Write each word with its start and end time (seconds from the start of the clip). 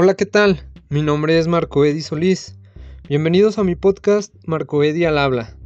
Hola, 0.00 0.14
¿qué 0.14 0.26
tal? 0.26 0.62
Mi 0.90 1.02
nombre 1.02 1.40
es 1.40 1.48
Marco 1.48 1.84
Edi 1.84 2.02
Solís. 2.02 2.54
Bienvenidos 3.08 3.58
a 3.58 3.64
mi 3.64 3.74
podcast 3.74 4.32
Marco 4.46 4.84
Edi 4.84 5.04
al 5.04 5.18
habla, 5.18 5.56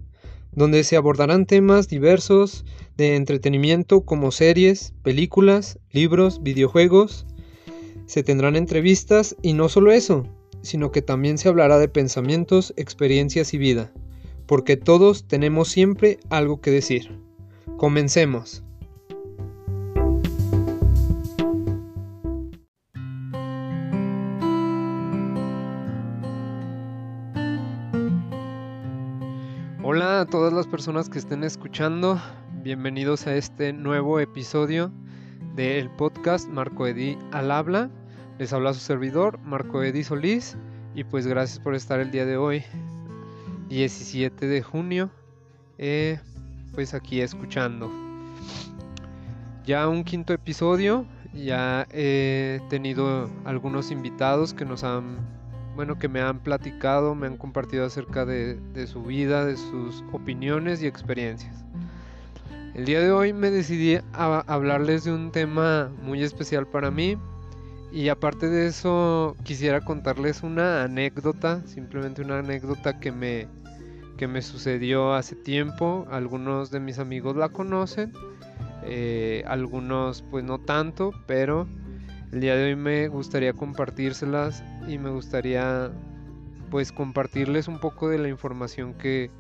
donde 0.53 0.85
se 0.85 0.97
abordarán 0.97 1.45
temas 1.45 1.87
diversos 1.87 2.65
de 2.97 3.17
entretenimiento 3.17 4.07
como 4.07 4.31
series, 4.31 4.95
películas, 5.03 5.79
libros, 5.91 6.43
videojuegos. 6.43 7.27
Se 8.07 8.23
tendrán 8.23 8.57
entrevistas 8.57 9.37
y 9.43 9.53
no 9.53 9.69
solo 9.69 9.93
eso, 9.93 10.27
sino 10.63 10.93
que 10.93 11.03
también 11.03 11.37
se 11.37 11.51
hablará 11.51 11.79
de 11.79 11.89
pensamientos, 11.89 12.73
experiencias 12.79 13.53
y 13.53 13.59
vida, 13.59 13.93
porque 14.47 14.79
todos 14.79 15.29
tenemos 15.29 15.69
siempre 15.69 16.21
algo 16.31 16.63
que 16.63 16.71
decir. 16.71 17.21
Comencemos. 17.77 18.65
A 30.23 30.27
todas 30.27 30.53
las 30.53 30.69
personas 30.69 31.09
que 31.09 31.19
estén 31.19 31.43
escuchando, 31.43 32.17
bienvenidos 32.63 33.27
a 33.27 33.35
este 33.35 33.73
nuevo 33.73 34.21
episodio 34.21 34.93
del 35.57 35.91
podcast 35.91 36.49
Marco 36.49 36.87
Edi 36.87 37.19
al 37.33 37.51
habla. 37.51 37.91
Les 38.39 38.53
habla 38.53 38.73
su 38.73 38.79
servidor, 38.79 39.41
Marco 39.41 39.83
Edi 39.83 40.05
Solís, 40.05 40.57
y 40.95 41.03
pues 41.03 41.27
gracias 41.27 41.59
por 41.59 41.75
estar 41.75 41.99
el 41.99 42.13
día 42.13 42.25
de 42.25 42.37
hoy, 42.37 42.63
17 43.69 44.47
de 44.47 44.63
junio, 44.63 45.11
eh, 45.79 46.21
pues 46.73 46.95
aquí 46.95 47.21
escuchando. 47.21 47.91
Ya 49.67 49.89
un 49.89 50.05
quinto 50.05 50.33
episodio, 50.33 51.05
ya 51.35 51.89
he 51.91 52.61
tenido 52.71 53.29
algunos 53.45 53.91
invitados 53.91 54.55
que 54.55 54.65
nos 54.65 54.85
han 54.85 55.17
bueno, 55.75 55.99
que 55.99 56.09
me 56.09 56.21
han 56.21 56.41
platicado, 56.41 57.15
me 57.15 57.27
han 57.27 57.37
compartido 57.37 57.87
acerca 57.87 58.27
de, 58.27 58.59
su 58.87 59.03
vida, 59.03 59.45
de 59.45 59.57
sus 59.57 60.05
opiniones 60.13 60.83
y 60.83 60.87
experiencias. 60.87 61.65
El 62.75 62.85
día 62.85 63.01
de 63.01 63.13
hoy 63.13 63.33
me 63.33 63.51
decidí 63.51 63.97
a 64.13 64.45
hablarles 64.47 65.05
de 65.05 65.13
un 65.13 65.31
tema 65.31 65.91
muy 66.03 66.23
especial 66.23 66.67
para 66.67 66.91
mí 66.91 67.17
y 67.91 68.09
aparte 68.09 68.49
de 68.49 68.67
eso 68.67 69.37
quisiera 69.45 69.83
contarles 69.83 70.43
una 70.43 70.85
anécdota, 70.85 71.63
simplemente 71.67 72.23
una 72.23 72.39
anécdota 72.39 72.99
que 72.99 73.13
me, 73.13 73.47
que 74.17 74.27
me 74.27 74.41
sucedió 74.41 75.13
hace 75.15 75.37
tiempo. 75.37 76.07
Algunos 76.11 76.71
de 76.71 76.81
mis 76.81 76.99
amigos 76.99 77.37
la 77.37 77.51
conocen, 77.51 78.13
eh, 78.85 79.45
algunos 79.47 80.23
pues 80.31 80.43
no 80.43 80.59
tanto, 80.59 81.13
pero 81.27 81.67
el 82.33 82.41
día 82.41 82.57
de 82.57 82.65
hoy 82.65 82.77
me 82.77 83.09
gustaría 83.09 83.53
compartírselas 83.53 84.65
y 84.89 84.99
me 84.99 85.11
gustaría 85.11 85.91
pues 86.71 86.93
compartirles 86.93 87.69
un 87.69 87.79
poco 87.79 88.09
de 88.09 88.19
la 88.19 88.29
información 88.29 88.95
que, 88.95 89.31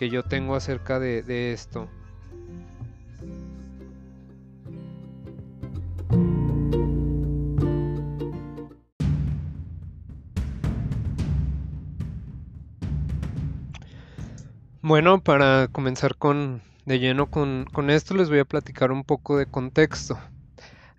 yo 0.00 0.24
tengo 0.24 0.56
acerca 0.56 0.98
de, 0.98 1.22
de 1.22 1.52
esto. 1.52 1.88
Bueno, 14.82 15.22
para 15.22 15.68
comenzar 15.68 16.16
con, 16.16 16.62
de 16.84 16.98
lleno 16.98 17.30
con, 17.30 17.64
con, 17.72 17.88
esto, 17.88 18.14
les 18.14 18.28
voy 18.28 18.40
a 18.40 18.44
platicar 18.44 18.90
un 18.90 19.04
poco 19.04 19.36
de 19.38 19.46
contexto. 19.46 20.18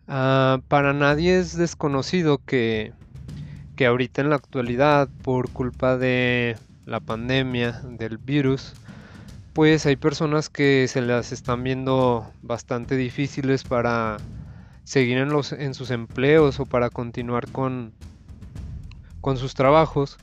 Ah, 0.08 0.61
para 0.70 0.94
nadie 0.94 1.38
es 1.38 1.58
desconocido 1.58 2.39
que, 2.45 2.94
que 3.75 3.85
ahorita 3.85 4.21
en 4.21 4.29
la 4.29 4.35
actualidad, 4.35 5.09
por 5.23 5.49
culpa 5.49 5.98
de 5.98 6.58
la 6.86 6.99
pandemia, 6.99 7.81
del 7.83 8.17
virus, 8.17 8.73
pues 9.53 9.86
hay 9.86 9.95
personas 9.95 10.49
que 10.49 10.87
se 10.87 11.02
las 11.02 11.31
están 11.31 11.64
viendo 11.64 12.31
bastante 12.42 12.95
difíciles 12.95 13.64
para 13.64 14.17
seguir 14.83 15.17
en, 15.17 15.30
los, 15.30 15.52
en 15.53 15.73
sus 15.73 15.92
empleos 15.92 16.59
o 16.59 16.65
para 16.65 16.89
continuar 16.89 17.48
con, 17.52 17.93
con 19.21 19.37
sus 19.37 19.53
trabajos. 19.53 20.17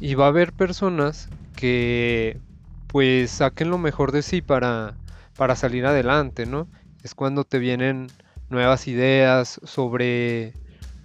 Y 0.00 0.14
va 0.14 0.26
a 0.26 0.28
haber 0.28 0.52
personas 0.52 1.28
que 1.56 2.38
pues 2.86 3.30
saquen 3.30 3.70
lo 3.70 3.78
mejor 3.78 4.12
de 4.12 4.22
sí 4.22 4.40
para, 4.40 4.94
para 5.36 5.56
salir 5.56 5.86
adelante, 5.86 6.46
¿no? 6.46 6.66
Es 7.02 7.14
cuando 7.14 7.44
te 7.44 7.58
vienen 7.58 8.08
nuevas 8.48 8.88
ideas, 8.88 9.60
sobre 9.64 10.54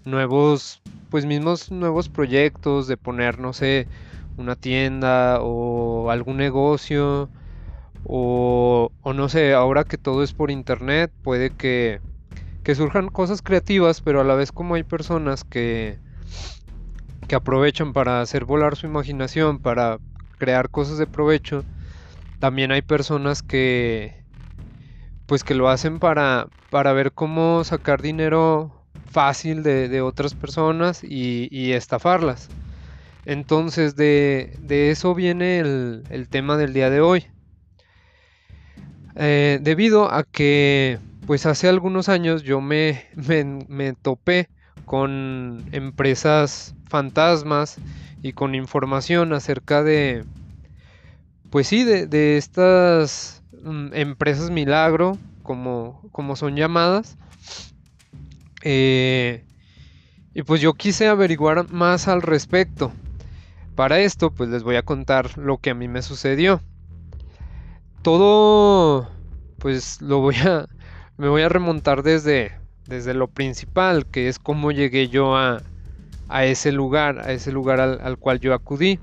nuevos, 0.03 0.81
pues 1.15 1.25
mismos 1.25 1.71
nuevos 1.71 2.09
proyectos 2.09 2.87
de 2.87 2.97
poner, 2.97 3.39
no 3.39 3.53
sé, 3.53 3.87
una 4.35 4.57
tienda 4.57 5.39
o 5.41 6.11
algún 6.11 6.35
negocio 6.35 7.29
o, 8.03 8.91
o 9.01 9.13
no 9.13 9.29
sé, 9.29 9.53
ahora 9.53 9.85
que 9.85 9.97
todo 9.97 10.23
es 10.23 10.33
por 10.33 10.51
internet, 10.51 11.13
puede 11.23 11.51
que, 11.51 12.01
que 12.63 12.75
surjan 12.75 13.07
cosas 13.07 13.41
creativas, 13.41 14.01
pero 14.01 14.19
a 14.19 14.25
la 14.25 14.35
vez 14.35 14.51
como 14.51 14.75
hay 14.75 14.83
personas 14.83 15.45
que, 15.45 15.99
que 17.29 17.35
aprovechan 17.35 17.93
para 17.93 18.19
hacer 18.19 18.43
volar 18.43 18.75
su 18.75 18.85
imaginación, 18.85 19.59
para 19.59 19.99
crear 20.37 20.69
cosas 20.69 20.97
de 20.97 21.07
provecho, 21.07 21.63
también 22.39 22.73
hay 22.73 22.81
personas 22.81 23.41
que, 23.41 24.25
pues 25.27 25.45
que 25.45 25.55
lo 25.55 25.69
hacen 25.69 25.97
para, 25.99 26.49
para 26.69 26.91
ver 26.91 27.13
cómo 27.13 27.63
sacar 27.63 28.01
dinero 28.01 28.84
fácil 29.15 29.63
de, 29.63 30.01
otras 30.01 30.33
personas 30.33 31.01
y, 31.01 31.71
estafarlas. 31.71 32.49
Entonces 33.25 33.95
de, 33.95 34.51
eso 34.91 35.15
viene 35.15 35.59
el, 35.59 36.27
tema 36.29 36.57
del 36.57 36.73
día 36.73 36.89
de 36.89 36.99
hoy. 36.99 37.25
Eh, 39.15 39.59
debido 39.61 40.11
a 40.11 40.25
que 40.25 40.99
pues 41.25 41.45
hace 41.45 41.69
algunos 41.69 42.09
años 42.09 42.43
yo 42.43 42.59
me, 42.59 43.05
me, 43.69 43.93
topé 43.93 44.49
con 44.83 45.63
empresas 45.71 46.75
fantasmas 46.89 47.77
y 48.21 48.33
con 48.33 48.53
información 48.53 49.31
acerca 49.31 49.81
de 49.81 50.25
pues 51.49 51.67
sí 51.67 51.85
de, 51.85 52.35
estas 52.35 53.41
Mm, 53.65 53.93
empresas 53.93 54.51
milagro, 54.51 55.17
como 55.41 56.35
son 56.35 56.55
llamadas. 56.55 57.17
Eh, 58.65 59.45
y 60.33 60.41
pues 60.41 60.59
yo 60.59 60.73
quise 60.73 61.07
averiguar 61.07 61.71
más 61.71 62.07
al 62.09 62.21
respecto. 62.21 62.91
Para 63.75 63.99
esto, 63.99 64.31
pues 64.31 64.49
les 64.49 64.63
voy 64.63 64.75
a 64.75 64.81
contar 64.81 65.37
lo 65.37 65.59
que 65.59 65.69
a 65.69 65.75
mí 65.75 65.87
me 65.87 66.01
sucedió. 66.01 66.61
Todo, 68.01 69.09
pues 69.59 70.01
lo 70.01 70.19
voy 70.19 70.35
a, 70.37 70.67
me 71.17 71.29
voy 71.29 71.43
a 71.43 71.49
remontar 71.49 72.01
desde, 72.01 72.53
desde 72.87 73.13
lo 73.13 73.27
principal, 73.27 74.07
que 74.07 74.27
es 74.27 74.39
cómo 74.39 74.71
llegué 74.71 75.09
yo 75.09 75.35
a, 75.37 75.61
a 76.27 76.45
ese 76.45 76.71
lugar, 76.71 77.19
a 77.19 77.33
ese 77.33 77.51
lugar 77.51 77.79
al 77.79 78.17
cual 78.17 78.39
yo 78.39 78.53
acudí. 78.53 78.99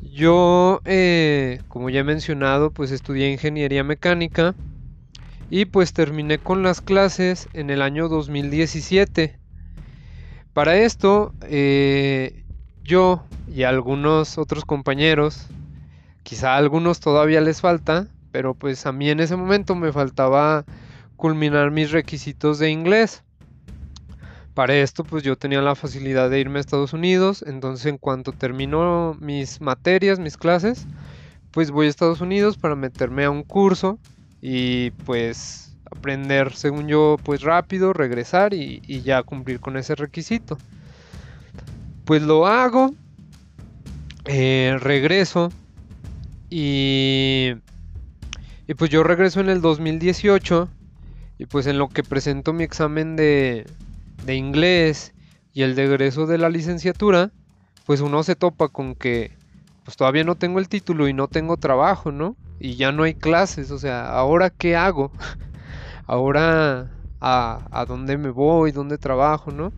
Yo, 0.00 0.80
eh, 0.84 1.60
como 1.68 1.90
ya 1.90 2.00
he 2.00 2.04
mencionado, 2.04 2.70
pues 2.70 2.92
estudié 2.92 3.30
ingeniería 3.30 3.82
mecánica 3.82 4.54
y 5.50 5.64
pues 5.66 5.92
terminé 5.92 6.38
con 6.38 6.62
las 6.62 6.80
clases 6.80 7.48
en 7.52 7.70
el 7.70 7.82
año 7.82 8.08
2017. 8.08 9.38
Para 10.52 10.76
esto, 10.76 11.32
eh, 11.42 12.44
yo 12.82 13.24
y 13.46 13.62
algunos 13.62 14.36
otros 14.38 14.64
compañeros, 14.64 15.46
quizá 16.22 16.54
a 16.54 16.56
algunos 16.58 17.00
todavía 17.00 17.40
les 17.40 17.60
falta, 17.60 18.08
pero 18.30 18.54
pues 18.54 18.84
a 18.86 18.92
mí 18.92 19.08
en 19.08 19.20
ese 19.20 19.36
momento 19.36 19.74
me 19.74 19.92
faltaba 19.92 20.64
culminar 21.16 21.70
mis 21.70 21.92
requisitos 21.92 22.58
de 22.58 22.70
inglés. 22.70 23.22
Para 24.52 24.76
esto 24.76 25.04
pues 25.04 25.22
yo 25.22 25.36
tenía 25.36 25.62
la 25.62 25.76
facilidad 25.76 26.28
de 26.28 26.40
irme 26.40 26.58
a 26.58 26.60
Estados 26.60 26.92
Unidos, 26.92 27.44
entonces 27.46 27.86
en 27.86 27.96
cuanto 27.96 28.32
termino 28.32 29.16
mis 29.20 29.60
materias, 29.60 30.18
mis 30.18 30.36
clases, 30.36 30.86
pues 31.52 31.70
voy 31.70 31.86
a 31.86 31.90
Estados 31.90 32.20
Unidos 32.20 32.58
para 32.58 32.74
meterme 32.74 33.24
a 33.24 33.30
un 33.30 33.44
curso 33.44 33.98
y 34.40 34.90
pues 34.90 35.76
aprender 35.90 36.54
según 36.54 36.88
yo 36.88 37.16
pues 37.22 37.42
rápido, 37.42 37.92
regresar 37.92 38.54
y, 38.54 38.80
ya 39.02 39.22
cumplir 39.22 39.60
con 39.60 39.76
ese 39.76 39.94
requisito. 39.94 40.58
Pues 42.04 42.22
lo 42.22 42.46
hago, 42.46 42.94
eh, 44.24 44.76
regreso 44.80 45.50
y, 46.50 47.52
y 48.66 48.74
pues 48.74 48.90
yo 48.90 49.02
regreso 49.02 49.40
en 49.40 49.48
el 49.48 49.60
2018 49.60 50.68
y 51.38 51.46
pues 51.46 51.66
en 51.66 51.78
lo 51.78 51.88
que 51.88 52.02
presento 52.02 52.52
mi 52.52 52.64
examen 52.64 53.16
de, 53.16 53.66
de 54.24 54.34
inglés 54.34 55.12
y 55.52 55.62
el 55.62 55.74
de 55.74 55.84
egreso 55.84 56.26
de 56.26 56.38
la 56.38 56.48
licenciatura, 56.48 57.30
pues 57.86 58.00
uno 58.00 58.22
se 58.22 58.36
topa 58.36 58.68
con 58.68 58.94
que 58.94 59.32
pues 59.84 59.96
todavía 59.96 60.24
no 60.24 60.34
tengo 60.34 60.58
el 60.58 60.68
título 60.68 61.08
y 61.08 61.14
no 61.14 61.28
tengo 61.28 61.56
trabajo, 61.56 62.12
¿no? 62.12 62.36
Y 62.60 62.76
ya 62.76 62.92
no 62.92 63.04
hay 63.04 63.14
clases, 63.14 63.70
o 63.70 63.78
sea, 63.78 64.10
¿ahora 64.10 64.50
qué 64.50 64.76
hago? 64.76 65.12
¿Ahora 66.06 66.90
a, 67.20 67.68
a 67.70 67.84
dónde 67.86 68.18
me 68.18 68.30
voy? 68.30 68.72
¿Dónde 68.72 68.98
trabajo, 68.98 69.50
no? 69.52 69.72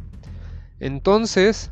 Entonces, 0.80 1.70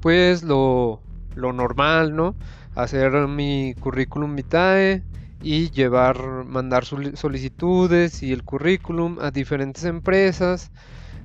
pues 0.00 0.42
lo, 0.42 1.02
lo 1.34 1.52
normal, 1.52 2.16
¿no? 2.16 2.34
Hacer 2.74 3.12
mi 3.28 3.74
currículum 3.80 4.34
vitae 4.36 5.02
y 5.42 5.70
llevar, 5.70 6.44
mandar 6.46 6.84
solicitudes 6.84 8.22
y 8.22 8.32
el 8.32 8.42
currículum 8.44 9.18
a 9.20 9.30
diferentes 9.30 9.84
empresas, 9.84 10.70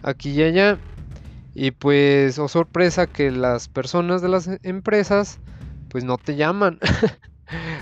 aquí 0.04 0.32
y 0.32 0.44
allá. 0.44 0.80
Y 1.54 1.72
pues, 1.72 2.40
oh 2.40 2.48
sorpresa, 2.48 3.08
que 3.08 3.32
las 3.32 3.68
personas 3.68 4.22
de 4.22 4.30
las 4.30 4.50
empresas, 4.64 5.40
pues 5.90 6.04
no 6.04 6.18
te 6.18 6.36
llaman. 6.36 6.80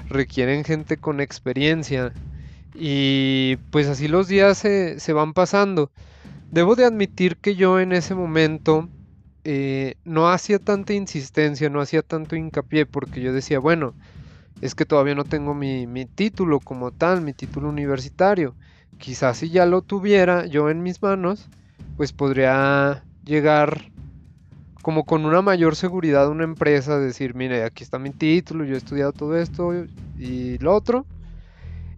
Requieren 0.09 0.63
gente 0.63 0.97
con 0.97 1.19
experiencia. 1.19 2.13
Y 2.73 3.57
pues 3.71 3.87
así 3.87 4.07
los 4.07 4.27
días 4.27 4.57
se, 4.57 4.99
se 4.99 5.13
van 5.13 5.33
pasando. 5.33 5.91
Debo 6.51 6.75
de 6.75 6.85
admitir 6.85 7.37
que 7.37 7.55
yo 7.55 7.79
en 7.79 7.91
ese 7.91 8.15
momento 8.15 8.89
eh, 9.43 9.95
no 10.03 10.29
hacía 10.29 10.59
tanta 10.59 10.93
insistencia, 10.93 11.69
no 11.69 11.81
hacía 11.81 12.01
tanto 12.01 12.35
hincapié, 12.35 12.85
porque 12.85 13.21
yo 13.21 13.33
decía, 13.33 13.59
bueno, 13.59 13.93
es 14.61 14.75
que 14.75 14.85
todavía 14.85 15.15
no 15.15 15.23
tengo 15.23 15.53
mi, 15.53 15.87
mi, 15.87 16.05
título 16.05 16.59
como 16.59 16.91
tal, 16.91 17.21
mi 17.21 17.33
título 17.33 17.69
universitario. 17.69 18.55
Quizás 18.97 19.37
si 19.37 19.49
ya 19.49 19.65
lo 19.65 19.81
tuviera 19.81 20.45
yo 20.45 20.69
en 20.69 20.83
mis 20.83 21.01
manos, 21.01 21.47
pues 21.97 22.11
podría 22.11 23.03
llegar 23.23 23.91
como 24.81 25.05
con 25.05 25.25
una 25.25 25.41
mayor 25.41 25.75
seguridad 25.75 26.29
una 26.29 26.43
empresa, 26.43 26.99
decir, 26.99 27.35
mire, 27.35 27.63
aquí 27.63 27.83
está 27.83 27.99
mi 27.99 28.11
título, 28.11 28.63
yo 28.65 28.75
he 28.75 28.77
estudiado 28.77 29.11
todo 29.11 29.37
esto 29.37 29.73
y 30.17 30.57
lo 30.59 30.75
otro. 30.75 31.05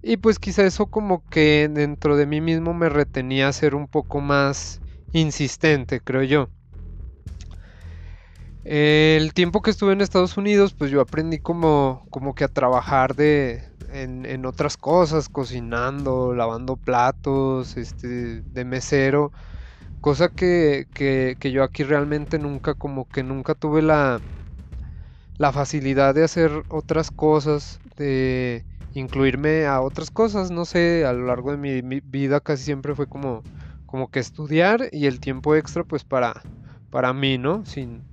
Y 0.03 0.17
pues 0.17 0.39
quizá 0.39 0.63
eso 0.65 0.87
como 0.87 1.23
que 1.29 1.69
dentro 1.71 2.17
de 2.17 2.25
mí 2.25 2.41
mismo 2.41 2.73
me 2.73 2.89
retenía 2.89 3.47
a 3.47 3.53
ser 3.53 3.75
un 3.75 3.87
poco 3.87 4.19
más 4.19 4.81
insistente, 5.13 6.01
creo 6.01 6.23
yo. 6.23 6.49
El 8.63 9.33
tiempo 9.33 9.61
que 9.61 9.71
estuve 9.71 9.93
en 9.93 10.01
Estados 10.01 10.37
Unidos, 10.37 10.73
pues 10.73 10.91
yo 10.91 11.01
aprendí 11.01 11.39
como, 11.39 12.05
como 12.09 12.35
que 12.35 12.43
a 12.43 12.47
trabajar 12.47 13.15
de, 13.15 13.63
en, 13.91 14.45
otras 14.45 14.77
cosas, 14.77 15.29
cocinando, 15.29 16.33
lavando 16.33 16.77
platos, 16.77 17.77
este, 17.77 18.41
de 18.41 18.65
mesero, 18.65 19.31
cosa 20.01 20.29
que, 20.29 20.87
que, 20.93 21.51
yo 21.51 21.63
aquí 21.63 21.83
realmente 21.83 22.39
nunca, 22.39 22.73
como 22.73 23.07
que 23.07 23.23
nunca 23.23 23.55
tuve 23.55 23.81
la, 23.81 24.19
la 25.37 25.51
facilidad 25.51 26.13
de 26.15 26.23
hacer 26.23 26.63
otras 26.69 27.11
cosas, 27.11 27.79
de 27.97 28.65
incluirme 28.93 29.65
a 29.65 29.81
otras 29.81 30.11
cosas, 30.11 30.51
no 30.51 30.65
sé, 30.65 31.05
a 31.05 31.13
lo 31.13 31.27
largo 31.27 31.51
de 31.51 31.57
mi, 31.57 31.99
vida 32.01 32.41
casi 32.41 32.63
siempre 32.63 32.95
fue 32.95 33.07
como, 33.07 33.43
como 33.85 34.09
que 34.09 34.19
estudiar 34.19 34.89
y 34.91 35.05
el 35.05 35.19
tiempo 35.19 35.55
extra 35.55 35.83
pues 35.83 36.03
para, 36.03 36.33
para 36.89 37.13
mí, 37.13 37.37
¿no? 37.37 37.65
Sin, 37.65 38.03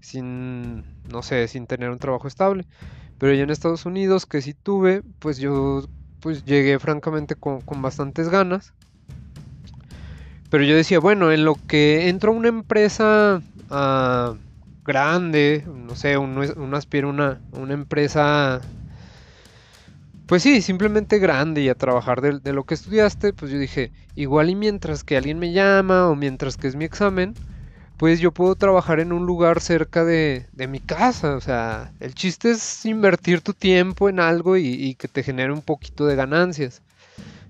sin, 0.00 0.84
no 1.08 1.22
sé, 1.22 1.46
sin 1.48 1.66
tener 1.66 1.90
un 1.90 1.98
trabajo 1.98 2.28
estable. 2.28 2.66
Pero 3.18 3.34
ya 3.34 3.42
en 3.42 3.50
Estados 3.50 3.86
Unidos, 3.86 4.26
que 4.26 4.40
sí 4.40 4.54
tuve, 4.54 5.02
pues 5.18 5.38
yo 5.38 5.84
pues 6.20 6.44
llegué 6.44 6.78
francamente 6.78 7.34
con, 7.36 7.62
bastantes 7.82 8.28
ganas. 8.28 8.72
Pero 10.50 10.64
yo 10.64 10.76
decía, 10.76 10.98
bueno, 11.00 11.32
en 11.32 11.44
lo 11.44 11.56
que 11.66 12.08
entro 12.08 12.32
a 12.32 12.34
una 12.36 12.48
empresa 12.48 13.40
ah, 13.70 14.34
grande, 14.84 15.64
no 15.66 15.96
sé, 15.96 16.18
uno, 16.18 16.42
uno 16.56 16.76
aspira 16.76 17.06
a 17.06 17.10
una, 17.10 17.40
una 17.52 17.74
empresa 17.74 18.60
pues 20.30 20.44
sí, 20.44 20.62
simplemente 20.62 21.18
grande 21.18 21.60
y 21.60 21.68
a 21.68 21.74
trabajar 21.74 22.20
de, 22.20 22.52
lo 22.52 22.62
que 22.62 22.74
estudiaste, 22.74 23.32
pues 23.32 23.50
yo 23.50 23.58
dije, 23.58 23.90
igual 24.14 24.48
y 24.48 24.54
mientras 24.54 25.02
que 25.02 25.16
alguien 25.16 25.40
me 25.40 25.50
llama 25.50 26.06
o 26.06 26.14
mientras 26.14 26.56
que 26.56 26.68
es 26.68 26.76
mi 26.76 26.84
examen, 26.84 27.34
pues 27.96 28.20
yo 28.20 28.30
puedo 28.30 28.54
trabajar 28.54 29.00
en 29.00 29.12
un 29.12 29.26
lugar 29.26 29.60
cerca 29.60 30.04
de, 30.04 30.46
mi 30.68 30.78
casa. 30.78 31.34
O 31.34 31.40
sea, 31.40 31.90
el 31.98 32.14
chiste 32.14 32.52
es 32.52 32.86
invertir 32.86 33.40
tu 33.40 33.54
tiempo 33.54 34.08
en 34.08 34.20
algo 34.20 34.56
y, 34.56 34.94
que 34.94 35.08
te 35.08 35.24
genere 35.24 35.52
un 35.52 35.62
poquito 35.62 36.06
de 36.06 36.14
ganancias. 36.14 36.80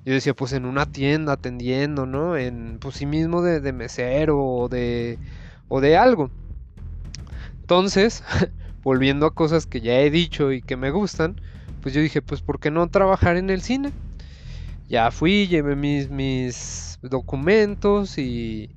Yo 0.05 0.15
decía, 0.15 0.35
pues 0.35 0.53
en 0.53 0.65
una 0.65 0.87
tienda 0.87 1.35
atendiendo, 1.35 2.07
¿no? 2.07 2.37
En, 2.37 2.79
pues 2.81 2.97
sí 2.97 3.07
mismo 3.07 3.43
de, 3.43 3.61
de 3.61 3.73
mesero 3.73 4.39
o 4.43 4.69
de, 4.69 5.19
o 5.69 5.81
de 5.81 5.97
algo. 5.97 6.31
Entonces, 7.61 8.23
volviendo 8.83 9.27
a 9.27 9.35
cosas 9.35 9.67
que 9.67 9.81
ya 9.81 10.01
he 10.01 10.11
dicho 10.11 10.53
y 10.53 10.63
que 10.63 10.77
me 10.77 10.91
gustan, 10.91 11.37
pues 11.83 11.95
yo 11.95 12.01
dije, 12.01 12.23
pues 12.23 12.41
¿por 12.43 12.59
qué 12.59 12.71
no 12.71 12.89
trabajar 12.89 13.37
en 13.37 13.51
el 13.51 13.63
cine? 13.63 13.93
Ya 14.89 15.11
fui, 15.11 15.47
llevé 15.47 15.77
mis, 15.77 16.11
mis 16.11 16.99
documentos 17.03 18.19
y... 18.19 18.71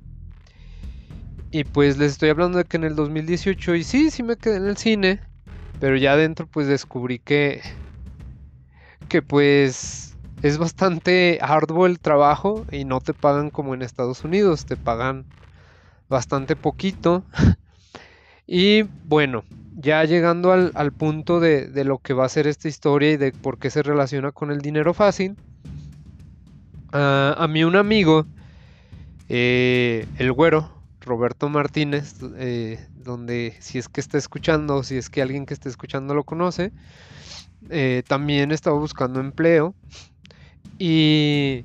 Y 1.50 1.64
pues 1.64 1.98
les 1.98 2.12
estoy 2.12 2.30
hablando 2.30 2.58
de 2.58 2.64
que 2.64 2.76
en 2.76 2.84
el 2.84 2.96
2018, 2.96 3.76
y 3.76 3.84
sí, 3.84 4.10
sí 4.10 4.22
me 4.24 4.36
quedé 4.36 4.56
en 4.56 4.66
el 4.66 4.76
cine, 4.76 5.20
pero 5.80 5.96
ya 5.96 6.12
adentro 6.12 6.46
pues 6.46 6.66
descubrí 6.66 7.18
que... 7.18 7.62
Que 9.08 9.22
pues 9.22 10.13
es 10.44 10.58
bastante 10.58 11.38
arduo 11.40 11.86
el 11.86 11.98
trabajo 11.98 12.66
y 12.70 12.84
no 12.84 13.00
te 13.00 13.14
pagan 13.14 13.48
como 13.48 13.72
en 13.72 13.80
Estados 13.80 14.24
Unidos, 14.24 14.66
te 14.66 14.76
pagan 14.76 15.24
bastante 16.10 16.54
poquito. 16.54 17.24
y 18.46 18.82
bueno, 19.06 19.42
ya 19.74 20.04
llegando 20.04 20.52
al, 20.52 20.92
punto 20.92 21.40
de, 21.40 21.70
lo 21.84 21.96
que 21.96 22.12
va 22.12 22.26
a 22.26 22.28
ser 22.28 22.46
esta 22.46 22.68
historia 22.68 23.12
y 23.12 23.16
de 23.16 23.32
por 23.32 23.56
qué 23.56 23.70
se 23.70 23.82
relaciona 23.82 24.32
con 24.32 24.50
el 24.50 24.60
dinero 24.60 24.92
fácil, 24.92 25.34
a 26.92 27.46
mí 27.48 27.64
un 27.64 27.76
amigo, 27.76 28.26
eh, 29.30 30.06
el 30.18 30.30
güero, 30.30 30.70
Roberto 31.00 31.48
Martínez, 31.48 32.16
eh, 32.36 32.86
donde 32.96 33.56
si 33.60 33.78
es 33.78 33.88
que 33.88 34.02
está 34.02 34.18
escuchando, 34.18 34.82
si 34.82 34.98
es 34.98 35.08
que 35.08 35.22
alguien 35.22 35.46
que 35.46 35.54
esté 35.54 35.70
escuchando 35.70 36.12
lo 36.12 36.24
conoce, 36.24 36.70
eh, 37.70 38.02
también 38.06 38.52
estaba 38.52 38.78
buscando 38.78 39.20
empleo 39.20 39.74
y, 40.78 41.64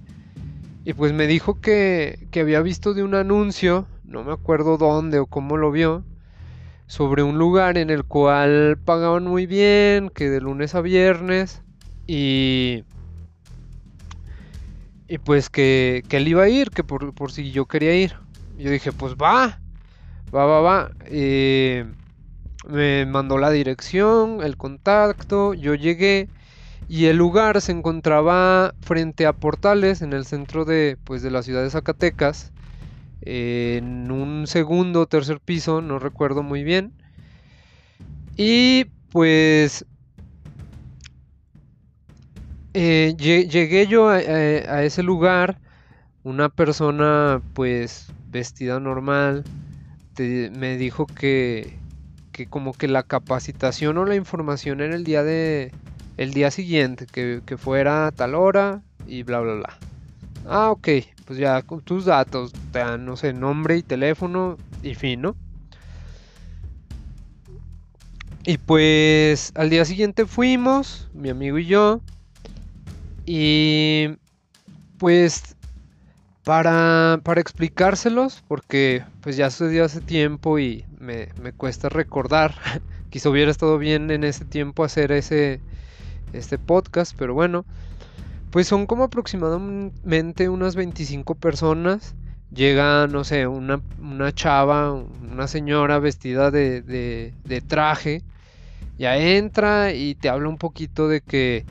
y 0.85 0.93
pues 0.93 1.13
me 1.13 1.27
dijo 1.27 1.59
que, 1.61 2.27
que 2.31 2.41
había 2.41 2.61
visto 2.61 2.93
de 2.93 3.03
un 3.03 3.15
anuncio, 3.15 3.87
no 4.03 4.23
me 4.23 4.33
acuerdo 4.33 4.77
dónde 4.77 5.19
o 5.19 5.25
cómo 5.25 5.57
lo 5.57 5.71
vio, 5.71 6.03
sobre 6.87 7.21
un 7.21 7.37
lugar 7.37 7.77
en 7.77 7.91
el 7.91 8.03
cual 8.03 8.77
pagaban 8.83 9.23
muy 9.23 9.45
bien, 9.45 10.09
que 10.09 10.29
de 10.29 10.41
lunes 10.41 10.73
a 10.73 10.81
viernes, 10.81 11.61
y, 12.07 12.83
y 15.07 15.19
pues 15.19 15.49
que, 15.51 16.03
él 16.09 16.27
iba 16.27 16.43
a 16.43 16.49
ir, 16.49 16.71
que 16.71 16.83
por, 16.83 17.31
si 17.31 17.51
yo 17.51 17.67
quería 17.67 17.95
ir. 17.95 18.15
Yo 18.57 18.71
dije, 18.71 18.91
pues 18.91 19.13
va, 19.13 19.59
va, 20.33 20.45
va, 20.45 20.61
va. 20.61 20.91
me 22.67 23.05
mandó 23.05 23.37
la 23.37 23.51
dirección, 23.51 24.41
el 24.41 24.57
contacto, 24.57 25.53
yo 25.53 25.75
llegué 25.75 26.27
y 26.89 27.05
el 27.05 27.17
lugar 27.17 27.61
se 27.61 27.71
encontraba 27.71 28.73
frente 28.81 29.25
a 29.25 29.33
Portales, 29.33 30.01
en 30.01 30.11
el 30.11 30.25
centro 30.25 30.65
de, 30.65 30.97
pues, 31.05 31.21
de 31.21 31.31
la 31.31 31.43
ciudad 31.43 31.63
de 31.63 31.69
Zacatecas 31.69 32.51
en 33.21 34.11
un 34.11 34.47
segundo 34.47 35.01
o 35.01 35.07
tercer 35.07 35.39
piso, 35.39 35.81
no 35.81 35.99
recuerdo 35.99 36.43
muy 36.43 36.63
bien. 36.63 36.93
Y 38.37 38.85
pues 39.11 39.85
eh, 42.73 43.15
llegué 43.17 43.87
yo 43.87 44.09
a, 44.09 44.83
ese 44.83 45.03
lugar, 45.03 45.59
una 46.23 46.49
persona 46.49 47.41
pues 47.53 48.07
vestida 48.29 48.79
normal, 48.79 49.43
me 50.17 50.77
dijo 50.77 51.05
que, 51.05 51.77
que 52.31 52.47
como 52.47 52.73
que 52.73 52.87
la 52.87 53.03
capacitación 53.03 53.97
o 53.97 54.05
la 54.05 54.15
información 54.15 54.81
era 54.81 54.95
el 54.95 55.03
día 55.03 55.23
de 55.23 55.71
el 56.19 56.33
día 56.33 56.51
siguiente, 56.51 57.07
que, 57.09 57.39
que 57.45 57.57
fuera 57.57 58.07
a 58.07 58.11
tal 58.11 58.35
hora 58.35 58.81
y 59.07 59.23
bla 59.23 59.39
bla 59.39 59.53
bla. 59.53 59.77
Ah, 60.45 60.69
ok, 60.69 60.89
pues 61.23 61.39
ya 61.39 61.61
con 61.61 61.79
tus 61.79 62.03
datos, 62.03 62.51
te 62.73 62.79
dan, 62.79 63.05
no 63.05 63.15
sé, 63.15 63.31
nombre 63.31 63.77
y 63.77 63.83
teléfono 63.83 64.57
y 64.83 64.95
fin, 64.95 65.21
¿no? 65.21 65.37
Y 68.43 68.57
pues 68.57 69.53
al 69.55 69.69
día 69.69 69.85
siguiente 69.85 70.25
fuimos, 70.25 71.07
mi 71.13 71.29
amigo 71.29 71.57
y 71.57 71.67
yo, 71.67 72.01
y 73.25 74.09
pues 74.97 75.55
para, 76.43 77.21
para 77.23 77.39
explicárselos, 77.39 78.43
porque 78.45 79.05
pues 79.21 79.37
ya 79.37 79.49
sucedió 79.49 79.85
hace 79.85 80.01
tiempo 80.01 80.59
y 80.59 80.83
me, 80.99 81.29
me 81.41 81.53
cuesta 81.53 81.87
recordar, 81.87 82.55
quizá 83.09 83.29
hubiera 83.29 83.51
estado 83.51 83.77
bien 83.77 84.11
en 84.11 84.25
ese 84.25 84.43
tiempo 84.43 84.83
hacer 84.83 85.13
ese 85.13 85.61
este 86.33 86.57
podcast, 86.57 87.15
pero 87.17 87.33
bueno, 87.33 87.65
pues 88.51 88.67
son 88.67 88.85
como 88.85 89.03
aproximadamente 89.03 90.49
unas 90.49 90.75
25 90.75 91.35
personas. 91.35 92.15
Llega, 92.51 93.05
no 93.07 93.23
sé, 93.23 93.45
una, 93.45 93.81
chava, 94.33 94.93
una 94.93 95.47
señora 95.47 95.99
vestida 95.99 96.49
de, 96.49 96.81
de, 96.81 97.61
traje. 97.61 98.23
Ya 98.97 99.17
entra 99.17 99.93
y 99.93 100.15
te 100.15 100.29
habla 100.29 100.49
un 100.49 100.57
poquito 100.57 101.07
de 101.07 101.21
que, 101.21 101.65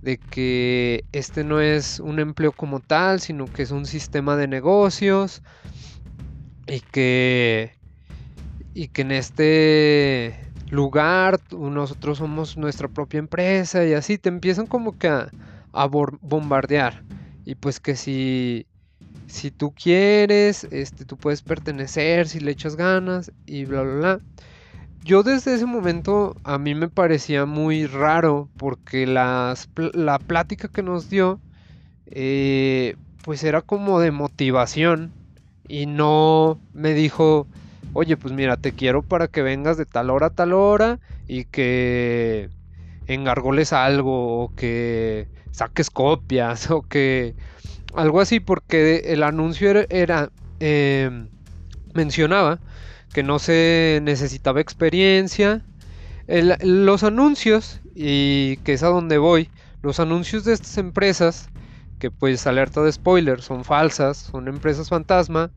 de 0.00 0.16
que 0.16 1.04
este 1.12 1.44
no 1.44 1.60
es 1.60 2.00
un 2.00 2.18
empleo 2.18 2.52
como 2.52 2.80
tal, 2.80 3.20
sino 3.20 3.44
que 3.44 3.62
es 3.62 3.70
un 3.70 3.84
sistema 3.84 4.36
de 4.36 4.48
negocios. 4.48 5.42
Y 6.66 6.80
que, 6.80 7.72
y 8.72 8.88
que 8.88 9.02
en 9.02 9.12
este 9.12 10.51
lugar 10.72 11.38
nosotros 11.50 12.18
somos 12.18 12.56
nuestra 12.56 12.88
propia 12.88 13.18
empresa 13.18 13.84
y 13.84 13.92
así 13.92 14.16
te 14.16 14.30
empiezan 14.30 14.66
como 14.66 14.96
que 14.96 15.08
a, 15.08 15.30
a 15.72 15.86
bombardear 15.86 17.04
y 17.44 17.54
pues 17.56 17.78
que 17.78 17.94
si 17.94 18.66
si 19.26 19.50
tú 19.50 19.72
quieres, 19.72 20.64
este, 20.64 21.04
tú 21.04 21.16
puedes 21.16 21.42
pertenecer 21.42 22.28
si 22.28 22.40
le 22.40 22.50
echas 22.52 22.76
ganas 22.76 23.32
y 23.46 23.64
bla, 23.64 23.82
bla, 23.82 23.94
bla. 23.94 24.20
Yo 25.04 25.22
desde 25.22 25.54
ese 25.54 25.66
momento 25.66 26.36
a 26.44 26.58
mí 26.58 26.74
me 26.74 26.88
parecía 26.88 27.46
muy 27.46 27.86
raro 27.86 28.48
porque 28.56 29.06
las, 29.06 29.68
la 29.94 30.18
plática 30.18 30.68
que 30.68 30.82
nos 30.82 31.08
dio 31.08 31.40
eh, 32.06 32.96
pues 33.24 33.42
era 33.42 33.62
como 33.62 34.00
de 34.00 34.10
motivación 34.10 35.12
y 35.66 35.86
no 35.86 36.58
me 36.74 36.92
dijo, 36.92 37.46
oye 37.92 38.16
pues 38.16 38.32
mira, 38.32 38.56
te 38.56 38.72
quiero 38.72 39.02
para 39.02 39.28
que 39.28 39.42
vengas 39.42 39.76
de 39.76 39.86
tal 39.86 40.10
hora 40.10 40.28
a 40.28 40.30
tal 40.30 40.52
hora 40.52 40.98
y 41.26 41.44
que 41.44 42.50
engargoles 43.06 43.72
algo 43.72 44.44
o 44.44 44.54
que 44.54 45.28
saques 45.50 45.90
copias 45.90 46.70
o 46.70 46.82
que 46.82 47.34
algo 47.94 48.20
así 48.20 48.40
porque 48.40 49.02
el 49.06 49.22
anuncio 49.22 49.70
era, 49.90 50.30
em, 50.60 51.28
mencionaba 51.94 52.60
que 53.12 53.22
no 53.22 53.38
se 53.38 54.00
necesitaba 54.02 54.60
experiencia. 54.60 55.62
los 56.28 57.02
anuncios, 57.04 57.80
y 57.94 58.56
que 58.58 58.74
es 58.74 58.82
a 58.82 58.88
donde 58.88 59.18
voy, 59.18 59.50
los 59.82 60.00
anuncios 60.00 60.44
de 60.44 60.54
estas 60.54 60.78
empresas, 60.78 61.50
que 61.98 62.10
pues 62.10 62.46
alerta 62.46 62.82
de 62.82 62.92
spoiler, 62.92 63.42
son 63.42 63.64
falsas, 63.64 64.16
son 64.18 64.48
empresas 64.48 64.88
fantasma, 64.88 65.50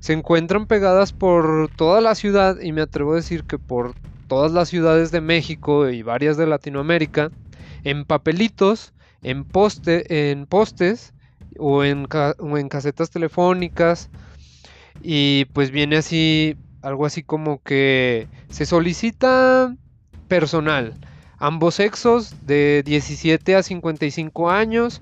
se 0.00 0.12
encuentran 0.12 0.66
pegadas 0.66 1.12
por 1.12 1.70
toda 1.76 2.00
la 2.00 2.14
ciudad 2.14 2.60
y 2.60 2.72
me 2.72 2.82
atrevo 2.82 3.12
a 3.12 3.16
decir 3.16 3.44
que 3.44 3.58
por 3.58 3.94
todas 4.28 4.52
las 4.52 4.68
ciudades 4.68 5.10
de 5.10 5.20
México 5.20 5.88
y 5.88 6.02
varias 6.02 6.36
de 6.36 6.46
Latinoamérica, 6.46 7.30
en 7.84 8.04
papelitos, 8.04 8.92
en, 9.22 9.44
poste, 9.44 10.30
en 10.30 10.46
postes 10.46 11.14
o 11.58 11.84
en, 11.84 12.06
en 12.38 12.68
casetas 12.68 13.10
telefónicas 13.10 14.10
y 15.02 15.46
pues 15.46 15.70
viene 15.70 15.96
así 15.96 16.56
algo 16.82 17.06
así 17.06 17.22
como 17.22 17.62
que 17.62 18.28
se 18.50 18.66
solicita 18.66 19.74
personal. 20.28 20.94
Ambos 21.38 21.76
sexos 21.76 22.34
de 22.46 22.82
17 22.84 23.56
a 23.56 23.62
55 23.62 24.50
años 24.50 25.00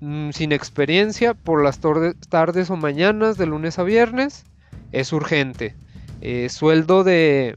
mm, 0.00 0.30
sin 0.30 0.52
experiencia 0.52 1.34
por 1.34 1.62
las 1.62 1.80
tardes 1.80 2.70
o 2.70 2.76
mañanas 2.76 3.38
de 3.38 3.46
lunes 3.46 3.78
a 3.78 3.82
viernes 3.82 4.44
es 4.92 5.12
urgente 5.12 5.74
eh, 6.20 6.48
sueldo 6.48 7.04
de 7.04 7.56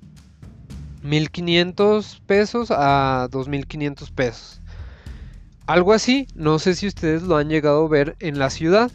1500 1.03 2.21
pesos 2.25 2.71
a 2.71 3.27
2500 3.31 4.11
pesos 4.11 4.61
algo 5.71 5.93
así, 5.93 6.27
no 6.35 6.59
sé 6.59 6.75
si 6.75 6.87
ustedes 6.87 7.23
lo 7.23 7.37
han 7.37 7.47
llegado 7.47 7.85
a 7.85 7.89
ver 7.89 8.17
en 8.19 8.39
la 8.39 8.49
ciudad. 8.49 8.91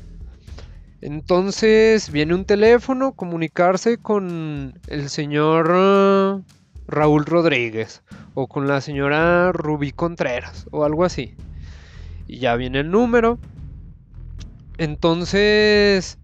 Entonces 1.00 2.10
viene 2.10 2.34
un 2.34 2.44
teléfono, 2.44 3.12
comunicarse 3.12 3.96
con 3.96 4.78
el 4.86 5.08
señor 5.08 5.70
uh, 5.70 6.44
Raúl 6.86 7.24
Rodríguez 7.24 8.02
o 8.34 8.46
con 8.46 8.66
la 8.66 8.82
señora 8.82 9.52
Rubí 9.52 9.92
Contreras 9.92 10.66
o 10.70 10.84
algo 10.84 11.04
así. 11.04 11.34
Y 12.26 12.38
ya 12.38 12.56
viene 12.56 12.80
el 12.80 12.90
número. 12.90 13.38
Entonces, 14.78 16.18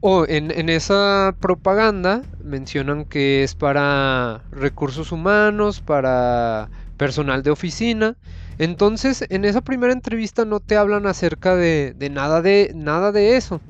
o 0.00 0.24
en, 0.28 0.50
en, 0.50 0.68
esa 0.68 1.34
propaganda 1.40 2.22
mencionan 2.42 3.04
que 3.04 3.42
es 3.42 3.54
para 3.54 4.42
recursos 4.52 5.10
humanos, 5.12 5.80
para 5.80 6.70
personal 6.96 7.42
de 7.42 7.50
oficina 7.50 8.16
entonces, 8.58 9.24
en 9.28 9.44
esa 9.44 9.60
primera 9.60 9.92
entrevista 9.92 10.44
no 10.44 10.60
te 10.60 10.76
hablan 10.76 11.06
acerca 11.06 11.56
de, 11.56 11.94
nada 12.10 12.42
de 12.42 12.72
nada 12.74 13.10
de 13.12 13.36
eso. 13.36 13.60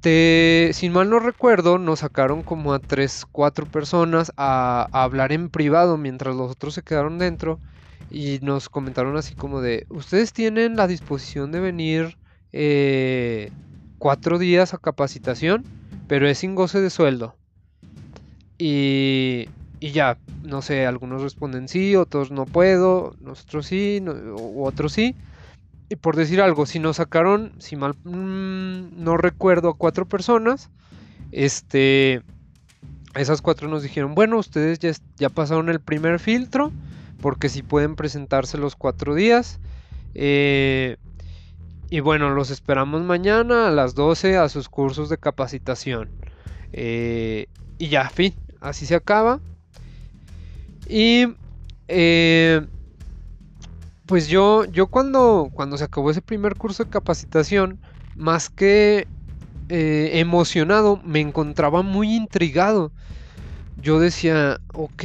Te, 0.00 0.70
sin 0.72 0.92
mal 0.92 1.10
no 1.10 1.18
recuerdo, 1.18 1.78
nos 1.78 2.00
sacaron 2.00 2.42
como 2.42 2.72
a 2.72 2.78
tres, 2.78 3.26
cuatro 3.30 3.66
personas 3.66 4.32
a, 4.36 4.88
hablar 4.92 5.32
en 5.32 5.48
privado 5.50 5.96
mientras 5.96 6.34
los 6.34 6.50
otros 6.50 6.74
se 6.74 6.82
quedaron 6.82 7.18
dentro 7.18 7.58
y 8.10 8.38
nos 8.42 8.68
comentaron 8.68 9.16
así 9.16 9.34
como 9.34 9.60
de, 9.60 9.86
ustedes 9.88 10.32
tienen 10.32 10.76
la 10.76 10.86
disposición 10.86 11.52
de 11.52 11.60
venir 11.60 12.16
eh, 12.52 13.50
cuatro 13.98 14.38
días 14.38 14.74
a 14.74 14.78
capacitación, 14.78 15.64
pero 16.08 16.28
es 16.28 16.38
sin 16.38 16.54
goce 16.54 16.80
de 16.80 16.90
sueldo. 16.90 17.36
Y 18.58 19.48
y 19.80 19.92
ya, 19.92 20.18
no 20.42 20.60
sé, 20.60 20.86
algunos 20.86 21.22
responden 21.22 21.66
sí, 21.66 21.96
otros 21.96 22.30
no 22.30 22.44
puedo, 22.44 23.16
nosotros 23.20 23.66
sí, 23.66 24.04
otros 24.56 24.92
sí. 24.92 25.16
Y 25.88 25.96
por 25.96 26.16
decir 26.16 26.42
algo, 26.42 26.66
si 26.66 26.78
nos 26.78 26.98
sacaron, 26.98 27.52
si 27.58 27.76
mal 27.76 27.94
mm, 28.04 29.02
no 29.02 29.16
recuerdo, 29.16 29.70
a 29.70 29.76
cuatro 29.76 30.06
personas, 30.06 30.68
este, 31.32 32.22
esas 33.14 33.40
cuatro 33.40 33.68
nos 33.68 33.82
dijeron, 33.82 34.14
bueno, 34.14 34.36
ustedes 34.36 34.78
ya, 34.78 34.92
ya 35.16 35.30
pasaron 35.30 35.70
el 35.70 35.80
primer 35.80 36.20
filtro, 36.20 36.70
porque 37.20 37.48
si 37.48 37.62
pueden 37.62 37.96
presentarse 37.96 38.58
los 38.58 38.76
cuatro 38.76 39.14
días. 39.14 39.60
Eh, 40.14 40.96
y 41.90 42.00
bueno, 42.00 42.30
los 42.30 42.50
esperamos 42.50 43.02
mañana 43.02 43.68
a 43.68 43.70
las 43.70 43.94
12 43.94 44.36
a 44.36 44.48
sus 44.48 44.68
cursos 44.68 45.08
de 45.08 45.18
capacitación. 45.18 46.08
Eh, 46.72 47.46
y 47.78 47.88
ya, 47.88 48.08
fin, 48.10 48.34
así 48.60 48.86
se 48.86 48.94
acaba. 48.94 49.40
Y 50.88 51.26
eh, 51.88 52.66
pues 54.06 54.28
yo, 54.28 54.64
yo 54.66 54.86
cuando, 54.86 55.50
cuando 55.52 55.76
se 55.76 55.84
acabó 55.84 56.10
ese 56.10 56.22
primer 56.22 56.56
curso 56.56 56.84
de 56.84 56.90
capacitación, 56.90 57.80
más 58.16 58.50
que 58.50 59.06
eh, 59.68 60.10
emocionado, 60.14 61.00
me 61.04 61.20
encontraba 61.20 61.82
muy 61.82 62.14
intrigado. 62.14 62.92
Yo 63.80 63.98
decía, 63.98 64.60
ok, 64.74 65.04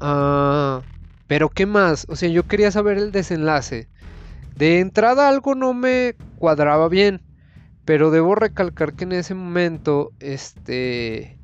uh, 0.00 0.82
pero 1.30 1.48
¿qué 1.48 1.64
más? 1.64 2.06
O 2.08 2.16
sea, 2.16 2.28
yo 2.28 2.48
quería 2.48 2.72
saber 2.72 2.98
el 2.98 3.12
desenlace. 3.12 3.86
De 4.56 4.80
entrada 4.80 5.28
algo 5.28 5.54
no 5.54 5.74
me 5.74 6.16
cuadraba 6.34 6.88
bien, 6.88 7.22
pero 7.84 8.10
debo 8.10 8.34
recalcar 8.34 8.94
que 8.94 9.04
en 9.04 9.12
ese 9.12 9.36
momento, 9.36 10.10
este, 10.18 11.38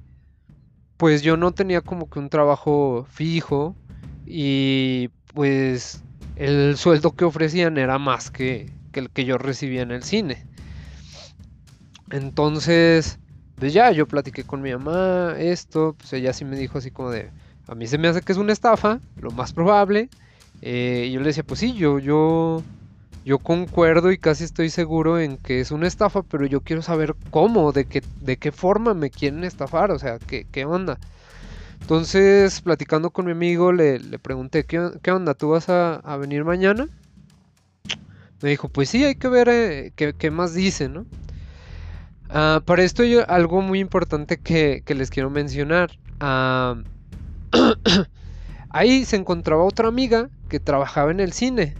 pues 0.97 1.23
yo 1.23 1.37
no 1.37 1.53
tenía 1.53 1.83
como 1.83 2.11
que 2.11 2.19
un 2.19 2.31
trabajo 2.31 3.07
fijo 3.09 3.77
y 4.27 5.11
pues 5.35 6.03
el 6.35 6.77
sueldo 6.77 7.15
que 7.15 7.25
ofrecían 7.25 7.79
era 7.79 8.01
más 8.01 8.33
que, 8.33 8.69
el 8.93 9.09
que 9.11 9.25
yo 9.25 9.39
recibía 9.39 9.83
en 9.83 9.93
el 9.93 10.03
cine. 10.03 10.49
Entonces, 12.11 13.21
pues 13.55 13.73
ya, 13.73 13.93
yo 13.93 14.09
platiqué 14.09 14.43
con 14.43 14.63
mi 14.63 14.73
mamá 14.73 15.37
esto, 15.39 15.95
pues 15.97 16.13
ella 16.13 16.33
sí 16.33 16.45
me 16.45 16.57
dijo 16.57 16.79
así 16.79 16.91
como 16.91 17.13
de, 17.13 17.31
a 17.69 17.75
mí 17.75 17.87
se 17.87 17.99
me 17.99 18.09
hace 18.09 18.23
que 18.23 18.33
es 18.33 18.39
una 18.39 18.53
estafa, 18.53 19.01
lo 19.21 19.31
más 19.31 19.53
probable. 19.53 20.09
Eh, 20.63 21.07
y 21.09 21.13
yo 21.13 21.21
le 21.21 21.27
decía, 21.27 21.43
pues 21.43 21.61
sí, 21.61 21.75
yo, 21.75 21.99
yo, 21.99 22.63
yo 23.25 23.39
concuerdo 23.39 24.13
y 24.13 24.19
casi 24.19 24.45
estoy 24.45 24.71
seguro 24.71 25.19
en 25.19 25.37
que 25.37 25.61
es 25.61 25.71
una 25.71 25.87
estafa, 25.87 26.23
pero 26.23 26.47
yo 26.47 26.61
quiero 26.61 26.83
saber 26.83 27.15
cómo, 27.31 27.73
de 27.73 27.85
qué, 27.85 28.03
de 28.21 28.37
qué 28.37 28.53
forma 28.53 28.95
me 28.95 29.11
quieren 29.11 29.45
estafar, 29.45 29.91
o 29.91 29.99
sea, 29.99 30.19
qué, 30.19 30.47
qué 30.51 30.65
onda. 30.65 30.99
Entonces, 31.81 32.63
platicando 32.63 33.11
con 33.11 33.27
mi 33.27 33.33
amigo, 33.33 33.73
le, 33.73 34.01
pregunté, 34.19 34.65
¿qué, 34.65 34.91
¿qué, 35.03 35.13
onda? 35.13 35.35
¿Tú 35.35 35.51
vas 35.51 35.69
a, 35.69 36.17
venir 36.17 36.45
mañana? 36.45 36.89
Me 38.43 38.51
dijo, 38.51 38.69
pues 38.69 38.91
sí, 38.91 39.05
hay 39.05 39.15
que 39.15 39.29
ver 39.29 39.49
eh, 39.49 39.93
qué, 39.95 40.31
más 40.31 40.53
dice, 40.55 40.89
¿no? 40.89 41.07
Ah, 42.29 42.61
para 42.65 42.83
esto 42.83 43.03
hay 43.03 43.19
algo 43.29 43.63
muy 43.63 43.79
importante 43.79 44.37
que, 44.39 44.83
les 44.87 45.11
quiero 45.11 45.31
mencionar. 45.31 45.93
Ah, 46.19 46.77
ahí 48.71 49.05
se 49.05 49.17
encontraba 49.17 49.65
otra 49.65 49.89
amiga 49.89 50.29
que 50.49 50.61
trabajaba 50.61 51.11
en 51.11 51.21
el 51.21 51.33
cine 51.33 51.75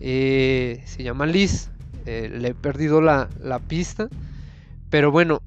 eh, 0.00 0.82
se 0.86 1.02
llama 1.02 1.26
Liz. 1.26 1.70
Eh, 2.06 2.30
le 2.32 2.48
he 2.48 2.54
perdido 2.54 3.00
la, 3.00 3.28
pista. 3.66 4.08
Pero 4.90 5.10
bueno. 5.10 5.42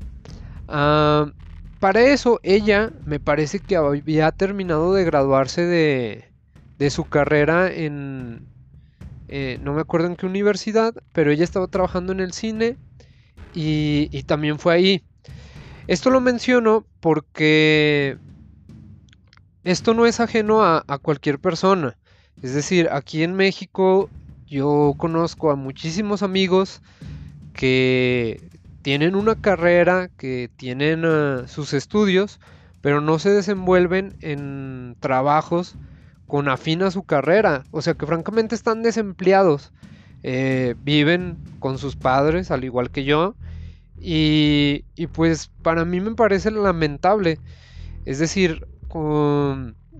Ah, 0.67 1.31
para 1.79 2.01
eso 2.01 2.39
ella 2.43 2.91
me 3.05 3.19
parece 3.19 3.59
que 3.59 3.75
había 3.75 4.31
terminado 4.31 4.93
de 4.93 5.03
graduarse 5.03 5.65
de, 5.65 6.25
de 6.77 6.89
su 6.89 7.05
carrera 7.05 7.71
en... 7.71 8.45
Eh, 9.27 9.59
no 9.63 9.73
me 9.73 9.81
acuerdo 9.81 10.07
en 10.07 10.15
qué 10.15 10.25
universidad, 10.25 10.93
pero 11.13 11.31
ella 11.31 11.43
estaba 11.43 11.67
trabajando 11.67 12.11
en 12.11 12.19
el 12.19 12.33
cine 12.33 12.77
y, 13.53 14.23
también 14.23 14.59
fue 14.59 14.73
ahí. 14.73 15.03
Esto 15.87 16.09
lo 16.09 16.21
menciono 16.21 16.85
porque 16.99 18.17
esto 19.63 19.93
no 19.93 20.05
es 20.05 20.19
ajeno 20.19 20.63
a, 20.63 20.83
cualquier 21.01 21.39
persona. 21.39 21.95
Es 22.41 22.53
decir, 22.53 22.89
aquí 22.91 23.23
en 23.23 23.35
México 23.35 24.09
yo 24.47 24.93
conozco 24.97 25.51
a 25.51 25.55
muchísimos 25.55 26.23
amigos 26.23 26.81
que 27.53 28.41
tienen 28.81 29.15
una 29.15 29.35
carrera, 29.35 30.09
que 30.17 30.49
tienen 30.55 31.05
ah, 31.05 31.43
sus 31.47 31.73
estudios, 31.73 32.39
pero 32.81 33.01
no 33.01 33.19
se 33.19 33.29
desenvuelven 33.29 34.15
en 34.21 34.95
trabajos 34.99 35.75
con 36.25 36.49
afín 36.49 36.81
a 36.81 36.91
su 36.91 37.03
carrera. 37.03 37.63
O 37.71 37.81
sea 37.81 37.93
que 37.93 38.07
francamente 38.07 38.55
están 38.55 38.81
desempleados. 38.81 39.71
Eh, 40.23 40.75
viven 40.83 41.37
con 41.59 41.77
sus 41.77 41.95
padres, 41.95 42.51
al 42.51 42.63
igual 42.63 42.89
que 42.89 43.03
yo. 43.03 43.35
Y, 43.99 44.85
y, 44.95 45.07
pues 45.07 45.51
para 45.61 45.85
mí 45.85 45.99
me 45.99 46.15
parece 46.15 46.49
lamentable. 46.49 47.37
Es 48.05 48.17
decir, 48.17 48.65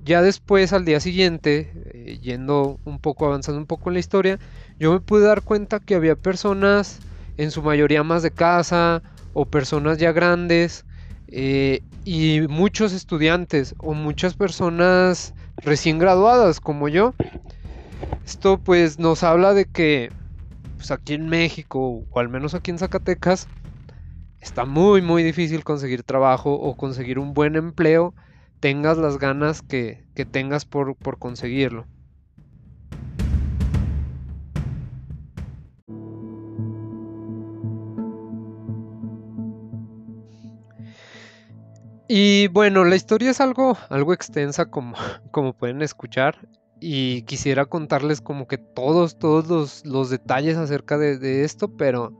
ya 0.03 0.21
después, 0.21 0.74
al 0.74 0.86
día 0.86 1.00
siguiente, 1.00 1.71
eh, 1.93 2.19
yendo 2.21 2.79
un 2.86 3.00
poco, 3.00 3.25
avanzando 3.25 3.60
un 3.60 3.67
poco 3.67 3.89
en 3.89 3.93
la 3.93 4.00
historia, 4.00 4.39
yo 4.79 4.91
me 4.91 5.00
pude 5.00 5.25
dar 5.25 5.43
cuenta 5.43 5.79
que 5.79 5.95
había 5.95 6.15
personas, 6.15 7.00
en 7.38 7.51
su 7.51 7.62
mayoría 7.62 8.03
más 8.03 8.24
de 8.24 8.31
casa, 8.31 9.03
o 9.33 9.45
personas 9.45 9.98
ya 9.98 10.12
grandes, 10.12 10.86
eh, 11.27 11.81
y 12.03 12.41
muchos 12.50 12.93
estudiantes, 12.93 13.75
o 13.77 13.93
muchas 13.93 14.33
personas 14.33 15.33
recién 15.57 16.00
graduadas, 16.00 16.60
como 16.60 16.88
yo. 16.88 17.13
Esto 18.25 18.57
pues 18.57 19.00
nos 19.00 19.24
habla 19.24 19.53
de 19.53 19.65
que 19.65 20.12
pues 20.77 20.89
aquí 20.89 21.13
en 21.13 21.29
México, 21.29 22.03
o 22.10 22.19
al 22.19 22.29
menos 22.29 22.55
aquí 22.55 22.71
en 22.71 22.79
Zacatecas, 22.79 23.48
está 24.39 24.65
muy 24.65 25.01
muy 25.03 25.21
difícil 25.21 25.63
conseguir 25.63 26.01
trabajo 26.03 26.53
o 26.53 26.75
conseguir 26.75 27.19
un 27.19 27.33
buen 27.33 27.55
empleo 27.55 28.15
tengas 28.62 28.98
las 28.98 29.18
ganas 29.18 29.62
que, 29.62 30.06
tengas 30.32 30.63
por, 30.63 30.96
por 30.96 31.20
conseguirlo. 31.20 31.86
Y 42.13 42.50
bueno, 42.50 42.84
la 42.84 42.98
historia 42.98 43.32
es 43.32 43.39
algo, 43.39 43.77
algo 43.89 44.13
extensa 44.13 44.65
como, 44.65 44.96
como 45.32 45.53
pueden 45.53 45.82
escuchar. 45.82 46.48
Y 46.80 47.22
quisiera 47.24 47.65
contarles 47.65 48.22
como 48.22 48.48
que 48.48 48.58
todos, 48.58 49.18
todos 49.18 49.86
los, 49.86 50.10
detalles 50.10 50.58
acerca 50.58 50.98
de, 50.98 51.44
esto, 51.44 51.70
pero 51.70 52.20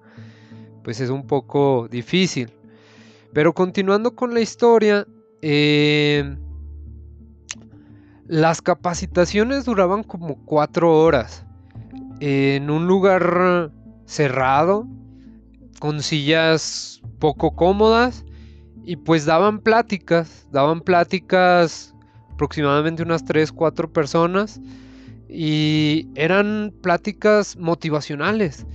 pues 0.84 1.02
es 1.02 1.10
un 1.10 1.28
poco 1.28 1.88
difícil. 1.90 2.54
Pero 3.34 3.54
continuando 3.54 4.16
con 4.16 4.34
la 4.34 4.40
historia, 4.40 5.06
eh, 5.42 6.38
las 8.28 8.62
capacitaciones 8.62 9.66
duraban 9.66 10.04
como 10.04 10.36
cuatro 10.46 10.98
horas 10.98 11.46
en 12.20 12.70
un 12.70 12.88
lugar 12.88 13.72
cerrado, 14.06 14.88
con 15.80 16.02
sillas 16.04 17.02
poco 17.20 17.56
cómodas 17.56 18.24
y 18.84 18.96
pues 18.96 19.26
daban 19.26 19.60
pláticas, 19.60 20.48
daban 20.52 20.82
pláticas 20.82 21.94
aproximadamente 22.34 23.04
unas 23.04 23.26
3, 23.26 23.52
4 23.52 23.92
personas 23.92 24.62
y 25.28 26.08
eran 26.16 26.74
pláticas 26.82 27.58
motivacionales. 27.58 28.66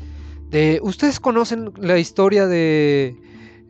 De, 0.50 0.80
ustedes 0.82 1.18
conocen 1.20 1.72
la 1.76 1.98
historia 1.98 2.46
de 2.46 3.16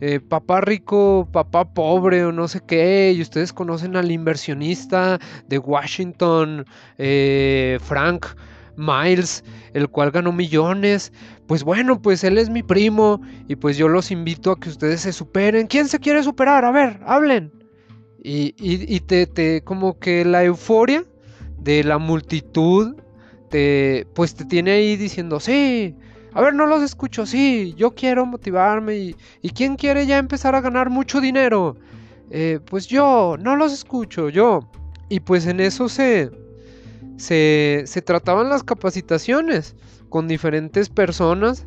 eh, 0.00 0.20
papá 0.20 0.60
rico, 0.60 1.28
papá 1.32 1.72
pobre 1.72 2.24
o 2.24 2.32
no 2.32 2.48
sé 2.48 2.60
qué, 2.66 3.12
y 3.16 3.22
ustedes 3.22 3.52
conocen 3.52 3.96
al 3.96 4.10
inversionista 4.10 5.18
de 5.48 5.58
Washington, 5.58 6.66
eh, 6.98 7.78
Frank 7.82 8.26
Miles, 8.76 9.42
el 9.72 9.88
cual 9.88 10.10
ganó 10.10 10.32
millones. 10.32 11.12
Pues 11.46 11.64
bueno, 11.64 12.00
pues 12.00 12.24
él 12.24 12.38
es 12.38 12.50
mi 12.50 12.62
primo 12.62 13.20
y 13.48 13.56
pues 13.56 13.76
yo 13.76 13.88
los 13.88 14.10
invito 14.10 14.50
a 14.50 14.60
que 14.60 14.68
ustedes 14.68 15.00
se 15.00 15.12
superen. 15.12 15.66
¿Quién 15.66 15.88
se 15.88 15.98
quiere 15.98 16.22
superar? 16.22 16.64
A 16.64 16.72
ver, 16.72 17.00
hablen. 17.06 17.52
Y, 18.22 18.54
y, 18.58 19.00
te, 19.00 19.26
te, 19.26 19.62
como 19.62 20.00
que 20.00 20.24
la 20.24 20.42
euforia 20.42 21.04
de 21.58 21.84
la 21.84 21.98
multitud, 21.98 22.96
te, 23.50 24.04
pues 24.14 24.34
te 24.34 24.44
tiene 24.44 24.72
ahí 24.72 24.96
diciendo, 24.96 25.38
sí, 25.38 25.94
a 26.36 26.42
ver, 26.42 26.52
no 26.52 26.66
los 26.66 26.82
escucho, 26.82 27.24
sí, 27.24 27.72
yo 27.78 27.94
quiero 27.94 28.26
motivarme 28.26 28.94
y, 28.94 29.16
y 29.40 29.48
¿quién 29.48 29.74
quiere 29.74 30.04
ya 30.04 30.18
empezar 30.18 30.54
a 30.54 30.60
ganar 30.60 30.90
mucho 30.90 31.22
dinero? 31.22 31.78
Eh, 32.30 32.60
pues 32.62 32.86
yo, 32.88 33.36
no 33.40 33.56
los 33.56 33.72
escucho, 33.72 34.28
yo. 34.28 34.60
Y 35.08 35.20
pues 35.20 35.46
en 35.46 35.60
eso 35.60 35.88
se, 35.88 36.30
se, 37.16 37.84
se 37.86 38.02
trataban 38.02 38.50
las 38.50 38.62
capacitaciones 38.62 39.76
con 40.10 40.28
diferentes 40.28 40.90
personas. 40.90 41.64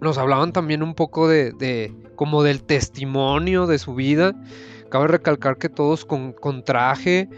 Nos 0.00 0.16
hablaban 0.16 0.54
también 0.54 0.82
un 0.82 0.94
poco 0.94 1.28
de, 1.28 1.52
de 1.52 1.92
como 2.16 2.42
del 2.42 2.62
testimonio 2.62 3.66
de 3.66 3.78
su 3.78 3.94
vida. 3.94 4.34
Cabe 4.88 5.08
recalcar 5.08 5.58
que 5.58 5.68
todos 5.68 6.06
con, 6.06 6.32
con 6.32 6.64
traje. 6.64 7.28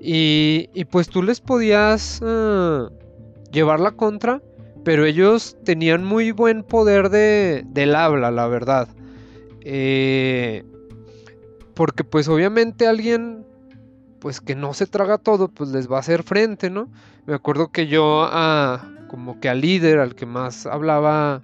Y, 0.00 0.68
y, 0.74 0.84
pues 0.86 1.08
tú 1.08 1.22
les 1.22 1.40
podías 1.40 2.20
uh, 2.22 2.90
llevar 3.52 3.78
la 3.78 3.92
contra 3.92 4.42
pero 4.86 5.04
ellos 5.04 5.56
tenían 5.64 6.04
muy 6.04 6.30
buen 6.30 6.62
poder 6.62 7.08
de, 7.10 7.64
del 7.66 7.96
habla, 7.96 8.30
la 8.30 8.46
verdad. 8.46 8.86
Eh, 9.62 10.62
porque 11.74 12.04
pues 12.04 12.28
obviamente 12.28 12.86
alguien 12.86 13.44
pues 14.20 14.40
que 14.40 14.54
no 14.54 14.74
se 14.74 14.86
traga 14.86 15.18
todo, 15.18 15.48
pues 15.48 15.70
les 15.70 15.90
va 15.90 15.96
a 15.96 16.00
hacer 16.00 16.22
frente, 16.22 16.70
¿no? 16.70 16.88
Me 17.26 17.34
acuerdo 17.34 17.72
que 17.72 17.88
yo 17.88 18.30
como 19.08 19.40
que 19.40 19.48
al 19.48 19.62
líder, 19.62 19.98
al 19.98 20.14
que 20.14 20.24
más 20.24 20.66
hablaba, 20.66 21.42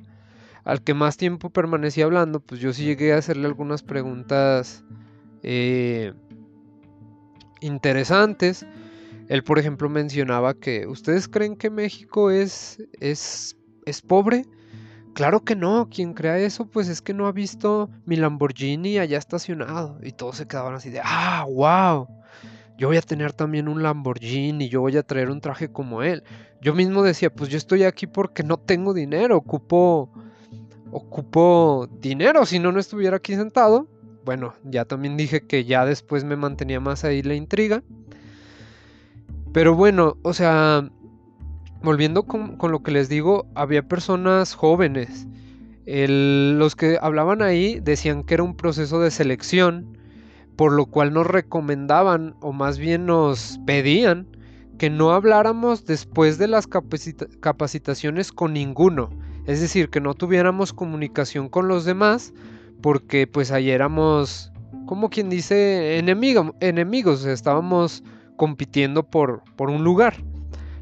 al 0.63 0.83
que 0.85 0.95
más 0.95 1.17
tiempo 1.17 1.51
permanecía 1.51 2.05
hablando, 2.05 2.39
pues 2.39 2.61
yo 2.61 2.73
sí 2.73 2.85
llegué 2.85 3.13
a 3.13 3.19
hacerle 3.19 3.49
algunas 3.49 3.83
preguntas 3.83 4.85
eh, 5.43 6.13
interesantes. 7.61 8.65
Él, 9.33 9.42
por 9.42 9.59
ejemplo, 9.59 9.88
mencionaba 9.88 10.53
que 10.53 10.87
¿ustedes 10.87 11.27
creen 11.27 11.57
que 11.57 11.71
México 11.71 12.31
es, 12.31 12.83
es, 13.01 13.57
es 13.87 14.03
pobre? 14.03 14.45
Claro 15.14 15.40
que 15.40 15.57
no, 15.57 15.88
quien 15.88 16.12
crea 16.12 16.37
eso 16.37 16.66
pues 16.66 16.87
es 16.88 17.01
que 17.01 17.14
no 17.14 17.27
ha 17.27 17.33
visto 17.33 17.88
mi 18.05 18.16
Lamborghini 18.16 18.99
allá 18.99 19.16
estacionado 19.16 19.99
y 20.03 20.12
todos 20.12 20.37
se 20.37 20.47
quedaban 20.47 20.75
así 20.75 20.90
de, 20.90 21.01
ah, 21.03 21.47
wow, 21.49 22.09
yo 22.77 22.88
voy 22.88 22.99
a 22.99 23.01
tener 23.01 23.33
también 23.33 23.68
un 23.68 23.83
Lamborghini, 23.83 24.68
yo 24.68 24.83
voy 24.83 24.99
a 24.99 25.03
traer 25.03 25.31
un 25.31 25.40
traje 25.40 25.73
como 25.73 26.03
él. 26.03 26.23
Yo 26.61 26.75
mismo 26.75 27.03
decía, 27.03 27.33
pues 27.33 27.49
yo 27.49 27.57
estoy 27.57 27.85
aquí 27.85 28.07
porque 28.07 28.42
no 28.42 28.59
tengo 28.59 28.92
dinero, 28.92 29.38
ocupo, 29.38 30.12
ocupo 30.90 31.88
dinero, 32.01 32.45
si 32.45 32.59
no, 32.59 32.71
no 32.71 32.81
estuviera 32.81 33.16
aquí 33.16 33.35
sentado. 33.35 33.88
Bueno, 34.27 34.53
ya 34.62 34.85
también 34.85 35.16
dije 35.16 35.47
que 35.47 35.64
ya 35.64 35.87
después 35.87 36.23
me 36.23 36.37
mantenía 36.37 36.81
más 36.81 37.05
ahí 37.05 37.23
la 37.23 37.35
intriga. 37.35 37.83
Pero 39.53 39.75
bueno, 39.75 40.17
o 40.23 40.33
sea, 40.33 40.88
volviendo 41.83 42.25
con, 42.25 42.57
lo 42.61 42.83
que 42.83 42.91
les 42.91 43.09
digo, 43.09 43.47
había 43.55 43.87
personas 43.87 44.55
jóvenes. 44.55 45.27
los 45.87 46.77
que 46.77 46.99
hablaban 47.01 47.43
ahí 47.43 47.81
decían 47.81 48.25
que 48.25 48.35
era 48.35 48.43
un 48.43 48.57
proceso 48.57 49.01
de 49.01 49.11
selección, 49.11 49.99
por 50.57 50.73
lo 50.73 50.87
cual 50.87 51.12
nos 51.12 51.27
recomendaban, 51.27 52.35
o 52.41 52.53
más 52.53 52.79
bien 52.79 53.07
nos 53.07 53.61
pedían, 53.67 54.27
que 54.79 54.88
no 54.91 55.12
habláramos 55.12 55.85
después 55.85 56.38
de 56.38 56.49
las 56.49 56.67
capacitaciones 56.67 58.33
con 58.33 58.55
ninguno. 58.55 59.11
Es 59.47 59.61
decir, 59.61 59.91
que 59.91 60.01
no 60.01 60.15
tuviéramos 60.15 60.73
comunicación 60.73 61.49
con 61.49 61.69
los 61.69 61.85
demás, 61.85 62.33
porque 62.81 63.27
pues 63.27 63.51
ahí 63.51 63.71
éramos, 63.71 64.51
como 64.87 65.11
quien 65.11 65.29
dice, 65.29 65.99
enemigos, 65.99 67.25
estábamos 67.27 68.03
compitiendo 68.43 69.05
por, 69.05 69.45
por 69.55 69.71
un 69.71 69.85
lugar. 69.85 70.17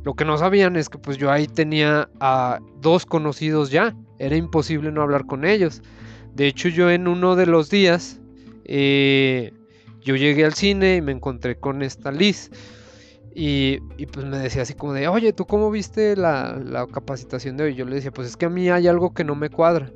Lo 0.03 0.15
que 0.15 0.25
no 0.25 0.39
sabían 0.39 0.77
es 0.77 0.89
que 0.89 0.97
pues 0.97 1.19
yo 1.19 1.31
ahí 1.31 1.47
tenía 1.47 2.09
a 2.19 2.59
dos 2.81 3.05
conocidos 3.05 3.71
ya. 3.71 3.95
Era 4.19 4.35
imposible 4.35 4.91
no 4.91 5.03
hablar 5.03 5.27
con 5.27 5.45
ellos. 5.45 5.83
De 6.35 6.47
hecho 6.47 6.71
yo 6.71 6.91
en 6.91 7.07
uno 7.07 7.37
de 7.37 7.45
los 7.45 7.69
días 7.69 8.19
eh, 8.65 9.53
yo 10.01 10.17
llegué 10.17 10.47
al 10.47 10.55
cine 10.55 10.97
y 10.97 11.03
me 11.03 11.13
encontré 11.13 11.59
con 11.59 11.83
esta 11.83 12.11
Liz. 12.11 12.51
Y, 13.35 13.77
pues 14.07 14.25
me 14.25 14.39
decía 14.39 14.63
así 14.63 14.73
como 14.73 14.95
de, 14.95 15.09
oye, 15.09 15.35
¿tú 15.35 15.45
cómo 15.45 15.71
viste 15.71 16.17
la, 16.17 16.59
la, 16.65 16.87
capacitación 16.87 17.59
de 17.59 17.65
hoy? 17.65 17.75
Yo 17.75 17.85
le 17.85 17.97
decía, 17.97 18.11
pues 18.11 18.27
es 18.27 18.39
que 18.39 18.47
a 18.47 18.49
mí 18.49 18.71
hay 18.71 18.89
algo 18.89 19.13
que 19.13 19.23
no 19.23 19.35
me 19.35 19.51
cuadra. 19.51 19.93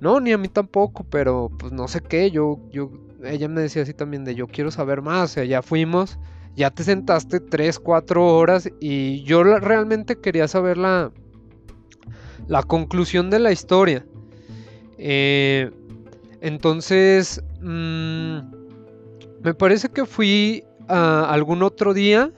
No, 0.00 0.18
ni 0.18 0.32
a 0.32 0.38
mí 0.38 0.48
tampoco, 0.48 1.04
pero 1.10 1.50
pues 1.58 1.72
no 1.72 1.88
sé 1.88 2.00
qué. 2.00 2.30
Yo, 2.30 2.58
yo, 2.70 2.90
ella 3.22 3.48
me 3.48 3.60
decía 3.60 3.82
así 3.82 3.92
también 3.92 4.24
de, 4.24 4.34
yo 4.34 4.46
quiero 4.46 4.70
saber 4.70 5.02
más. 5.02 5.24
O 5.24 5.34
sea, 5.34 5.44
ya 5.44 5.60
fuimos 5.60 6.18
ya 6.56 6.70
te 6.70 6.84
sentaste 6.84 7.38
3, 7.38 7.78
4 7.78 8.26
horas 8.26 8.70
y 8.80 9.22
yo 9.24 9.44
realmente 9.44 10.16
quería 10.16 10.48
saber 10.48 10.78
la, 10.78 11.12
la 12.48 12.62
conclusión 12.62 13.28
de 13.28 13.38
la 13.38 13.52
historia. 13.52 14.06
Eh, 14.98 15.70
entonces, 16.40 17.42
mm, 17.60 18.38
me 19.42 19.54
parece 19.54 19.90
que 19.90 20.06
fui 20.06 20.64
a 20.88 21.30
algún 21.30 21.62
otro 21.62 21.92
día. 21.92 22.32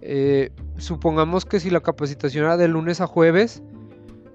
Eh, 0.00 0.50
supongamos 0.78 1.44
que 1.44 1.60
si 1.60 1.68
la 1.68 1.80
capacitación 1.80 2.44
era 2.44 2.56
de 2.56 2.68
lunes 2.68 3.00
a 3.00 3.06
jueves, 3.06 3.62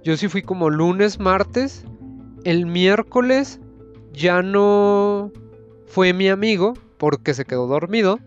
yo 0.03 0.15
sí 0.15 0.27
fui 0.27 0.43
como 0.43 0.69
lunes, 0.69 1.19
martes. 1.19 1.83
El 2.43 2.67
miércoles 2.67 3.59
ya 4.13 4.41
no 4.41 5.31
fue 5.87 6.13
mi 6.13 6.29
amigo, 6.29 6.75
porque 6.97 7.33
se 7.33 7.45
quedó 7.45 7.67
dormido. 7.67 8.19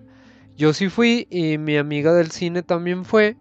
Yo 0.61 0.75
sí 0.75 0.90
fui 0.90 1.27
y 1.31 1.57
mi 1.57 1.79
amiga 1.79 2.12
del 2.12 2.33
cine 2.33 2.62
también 2.62 3.07
fue. 3.07 3.38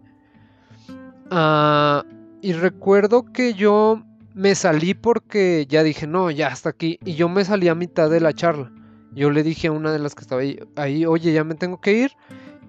Ah, 1.30 2.02
y 2.40 2.54
recuerdo 2.54 3.30
que 3.30 3.52
yo 3.52 4.02
me 4.32 4.54
salí 4.54 4.94
porque 4.94 5.66
ya 5.68 5.82
dije, 5.82 6.06
no, 6.06 6.30
ya 6.30 6.48
hasta 6.48 6.70
aquí. 6.70 6.98
Y 7.04 7.16
yo 7.16 7.28
me 7.28 7.44
salí 7.44 7.68
a 7.68 7.74
mitad 7.74 8.08
de 8.08 8.20
la 8.20 8.32
charla. 8.32 8.72
Yo 9.12 9.30
le 9.30 9.42
dije 9.42 9.68
a 9.68 9.72
una 9.72 9.92
de 9.92 9.98
las 9.98 10.14
que 10.14 10.22
estaba 10.22 10.40
ahí, 10.76 11.04
oye, 11.04 11.34
ya 11.34 11.44
me 11.44 11.54
tengo 11.56 11.78
que 11.78 11.92
ir. 11.92 12.12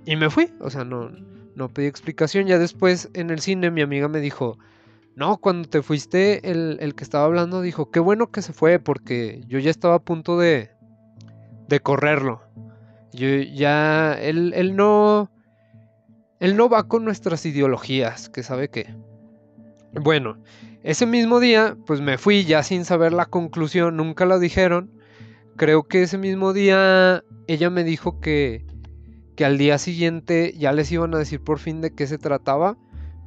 Y 0.04 0.18
me 0.18 0.30
fui. 0.30 0.52
O 0.60 0.70
sea, 0.70 0.84
no, 0.84 1.12
no 1.56 1.70
pedí 1.70 1.86
explicación. 1.86 2.46
Ya 2.46 2.60
después 2.60 3.10
en 3.14 3.30
el 3.30 3.40
cine 3.40 3.72
mi 3.72 3.82
amiga 3.82 4.10
me 4.10 4.20
dijo, 4.20 4.58
no, 5.16 5.38
cuando 5.38 5.70
te 5.70 5.82
fuiste, 5.82 6.52
el, 6.52 6.94
que 6.96 7.06
estaba 7.06 7.24
hablando 7.24 7.62
dijo, 7.62 7.90
qué 7.90 8.02
bueno 8.02 8.32
que 8.32 8.42
se 8.42 8.52
fue 8.52 8.80
porque 8.80 9.46
yo 9.48 9.60
ya 9.60 9.72
estaba 9.72 9.96
a 9.96 10.00
punto 10.00 10.38
de, 10.38 10.72
de 11.70 11.80
correrlo. 11.80 12.42
Yo 13.13 13.28
ya, 13.28 14.13
él, 14.13 14.54
él 14.56 14.76
no, 14.76 15.30
él 16.39 16.56
no 16.56 16.69
va 16.69 16.88
con 16.88 17.04
nuestras 17.06 17.45
ideologías, 17.45 18.30
que 18.30 18.43
sabe 18.43 18.69
qué. 18.69 18.93
Bueno, 19.93 20.38
ese 20.84 21.06
mismo 21.06 21.39
día, 21.39 21.78
pues 21.86 22.02
me 22.02 22.17
fui 22.17 22.45
ya 22.45 22.63
sin 22.63 22.86
saber 22.86 23.13
la 23.13 23.26
conclusión, 23.26 23.97
nunca 23.97 24.26
lo 24.26 24.39
dijeron. 24.39 24.91
Creo 25.58 25.84
que 25.84 26.04
ese 26.04 26.17
mismo 26.17 26.54
día 26.54 27.24
ella 27.47 27.69
me 27.69 27.84
dijo 27.84 28.19
que, 28.19 28.65
que 29.36 29.45
al 29.45 29.58
día 29.58 29.78
siguiente 29.78 30.54
ya 30.58 30.71
les 30.71 30.91
iban 30.91 31.13
a 31.13 31.17
decir 31.17 31.41
por 31.41 31.60
fin 31.60 31.82
de 31.82 31.93
qué 31.93 32.08
se 32.08 32.17
trataba, 32.17 32.78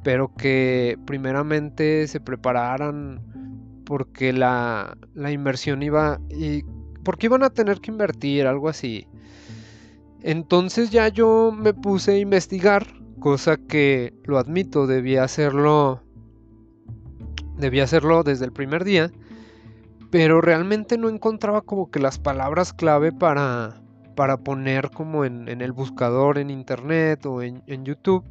pero 0.03 0.33
que 0.35 0.97
primeramente 1.05 2.07
se 2.07 2.19
prepararan 2.19 3.21
porque 3.85 4.33
la, 4.33 4.97
la 5.13 5.31
inversión 5.31 5.83
iba 5.83 6.19
y 6.29 6.63
porque 7.03 7.27
iban 7.27 7.43
a 7.43 7.51
tener 7.51 7.79
que 7.79 7.91
invertir, 7.91 8.47
algo 8.47 8.67
así. 8.67 9.07
Entonces 10.27 10.89
ya 10.89 11.07
yo 11.07 11.51
me 11.55 11.75
puse 11.75 12.13
a 12.13 12.17
investigar, 12.17 12.87
cosa 13.19 13.57
que 13.57 14.11
lo 14.23 14.39
admito, 14.39 14.87
debía 14.87 15.23
hacerlo 15.23 16.01
debía 17.59 17.83
hacerlo 17.83 18.23
desde 18.23 18.45
el 18.45 18.51
primer 18.51 18.83
día, 18.83 19.11
pero 20.09 20.41
realmente 20.41 20.97
no 20.97 21.09
encontraba 21.09 21.61
como 21.61 21.91
que 21.91 21.99
las 21.99 22.17
palabras 22.17 22.73
clave 22.73 23.11
para, 23.11 23.79
para 24.15 24.37
poner 24.37 24.89
como 24.89 25.25
en, 25.25 25.47
el 25.47 25.71
buscador 25.71 26.39
en 26.39 26.49
internet 26.49 27.23
o 27.27 27.43
en, 27.43 27.85
YouTube. 27.85 28.25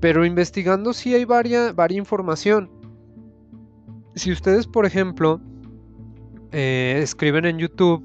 Pero 0.00 0.26
investigando 0.26 0.92
sí 0.92 1.14
hay 1.14 1.24
varia, 1.24 1.72
varia 1.72 1.98
información. 1.98 2.68
Si 4.16 4.32
ustedes, 4.32 4.66
por 4.66 4.84
ejemplo, 4.84 5.40
eh, 6.50 6.98
escriben 7.00 7.44
en 7.44 7.58
YouTube 7.58 8.04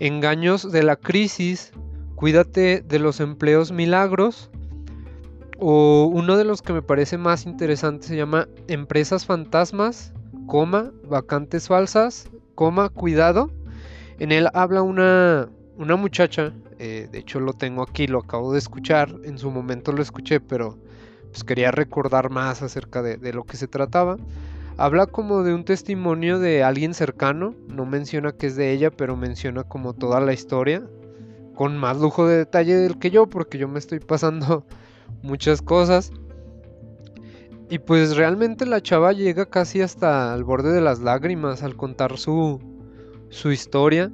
engaños 0.00 0.72
de 0.72 0.82
la 0.82 0.96
crisis, 0.96 1.72
cuídate 2.22 2.84
de 2.86 3.00
los 3.00 3.18
empleos 3.18 3.72
milagros, 3.72 4.48
o 5.58 6.04
uno 6.04 6.36
de 6.36 6.44
los 6.44 6.62
que 6.62 6.72
me 6.72 6.80
parece 6.80 7.18
más 7.18 7.46
interesante 7.46 8.06
se 8.06 8.16
llama 8.16 8.46
Empresas 8.68 9.26
Fantasmas, 9.26 10.12
coma, 10.46 10.92
vacantes 11.02 11.66
falsas, 11.66 12.30
coma, 12.54 12.90
cuidado. 12.90 13.50
En 14.20 14.30
él 14.30 14.46
habla 14.54 14.82
una, 14.82 15.48
una 15.76 15.96
muchacha, 15.96 16.52
eh, 16.78 17.08
de 17.10 17.18
hecho 17.18 17.40
lo 17.40 17.54
tengo 17.54 17.82
aquí, 17.82 18.06
lo 18.06 18.20
acabo 18.20 18.52
de 18.52 18.60
escuchar, 18.60 19.12
en 19.24 19.36
su 19.36 19.50
momento 19.50 19.90
lo 19.90 20.00
escuché, 20.00 20.38
pero 20.38 20.78
pues 21.32 21.42
quería 21.42 21.72
recordar 21.72 22.30
más 22.30 22.62
acerca 22.62 23.02
de, 23.02 23.16
de 23.16 23.32
lo 23.32 23.42
que 23.42 23.56
se 23.56 23.66
trataba. 23.66 24.16
Habla 24.76 25.06
como 25.06 25.42
de 25.42 25.54
un 25.54 25.64
testimonio 25.64 26.38
de 26.38 26.62
alguien 26.62 26.94
cercano, 26.94 27.56
no 27.66 27.84
menciona 27.84 28.30
que 28.30 28.46
es 28.46 28.54
de 28.54 28.70
ella, 28.70 28.92
pero 28.92 29.16
menciona 29.16 29.64
como 29.64 29.92
toda 29.92 30.20
la 30.20 30.32
historia, 30.32 30.84
con 31.54 31.76
más 31.76 31.98
lujo 32.00 32.26
de 32.26 32.38
detalle 32.38 32.76
del 32.76 32.98
que 32.98 33.10
yo, 33.10 33.26
porque 33.26 33.58
yo 33.58 33.68
me 33.68 33.78
estoy 33.78 34.00
pasando 34.00 34.66
muchas 35.22 35.62
cosas. 35.62 36.12
Y 37.70 37.78
pues 37.78 38.16
realmente 38.16 38.66
la 38.66 38.82
chava 38.82 39.12
llega 39.12 39.46
casi 39.46 39.80
hasta 39.80 40.34
el 40.34 40.44
borde 40.44 40.72
de 40.72 40.82
las 40.82 41.00
lágrimas 41.00 41.62
al 41.62 41.74
contar 41.74 42.18
su, 42.18 42.60
su 43.30 43.50
historia. 43.50 44.12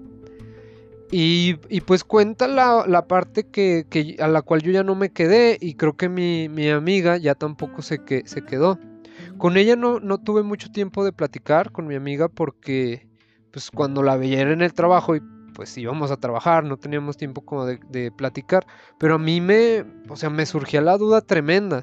Y, 1.10 1.54
pues 1.86 2.04
cuenta 2.04 2.46
la, 2.46 3.06
parte 3.08 3.44
que, 3.44 4.16
a 4.20 4.28
la 4.28 4.42
cual 4.42 4.62
yo 4.62 4.70
ya 4.70 4.84
no 4.84 4.94
me 4.94 5.10
quedé 5.10 5.56
y 5.58 5.74
creo 5.74 5.96
que 5.96 6.10
mi, 6.10 6.68
amiga 6.68 7.16
ya 7.16 7.34
tampoco 7.34 7.80
se, 7.80 8.04
que, 8.04 8.22
se 8.26 8.42
quedó. 8.42 8.78
Con 9.38 9.56
ella 9.56 9.74
no, 9.74 10.00
no, 10.00 10.18
tuve 10.18 10.42
mucho 10.42 10.70
tiempo 10.70 11.04
de 11.04 11.12
platicar 11.12 11.72
con 11.72 11.86
mi 11.86 11.94
amiga 11.94 12.28
porque 12.28 13.08
pues 13.50 13.70
cuando 13.70 14.02
la 14.02 14.16
veía 14.16 14.42
en 14.42 14.60
el 14.60 14.74
trabajo 14.74 15.16
y 15.16 15.22
pues 15.58 15.76
íbamos 15.76 16.12
a 16.12 16.16
trabajar, 16.18 16.62
no 16.62 16.76
teníamos 16.76 17.16
tiempo 17.16 17.40
como 17.40 17.66
de, 17.66 18.12
platicar, 18.12 18.64
pero 18.96 19.16
a 19.16 19.18
mí 19.18 19.40
me, 19.40 19.84
o 20.08 20.14
sea, 20.14 20.30
me 20.30 20.46
surgía 20.46 20.80
la 20.80 20.96
duda 20.96 21.20
tremenda. 21.20 21.82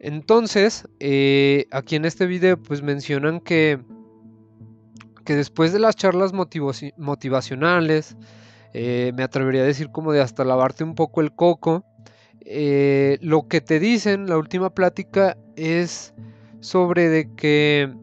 Entonces, 0.00 0.88
eh, 0.98 1.66
aquí 1.70 1.94
en 1.94 2.04
este 2.04 2.26
video 2.26 2.60
pues 2.60 2.82
mencionan 2.82 3.38
que, 3.38 3.78
que 5.24 5.36
después 5.36 5.72
de 5.72 5.78
las 5.78 5.94
charlas 5.94 6.32
motivacionales, 6.32 8.16
eh, 8.74 9.12
me 9.14 9.22
atrevería 9.22 9.62
a 9.62 9.66
decir 9.66 9.90
como 9.92 10.10
de 10.10 10.20
hasta 10.20 10.44
lavarte 10.44 10.82
un 10.82 10.96
poco 10.96 11.20
el 11.20 11.32
coco, 11.36 11.84
eh, 12.40 13.18
lo 13.20 13.46
que 13.46 13.60
te 13.60 13.78
dicen, 13.78 14.28
la 14.28 14.36
última 14.36 14.70
plática 14.70 15.36
es 15.54 16.12
sobre 16.58 17.08
de 17.08 17.32
que 17.36 17.94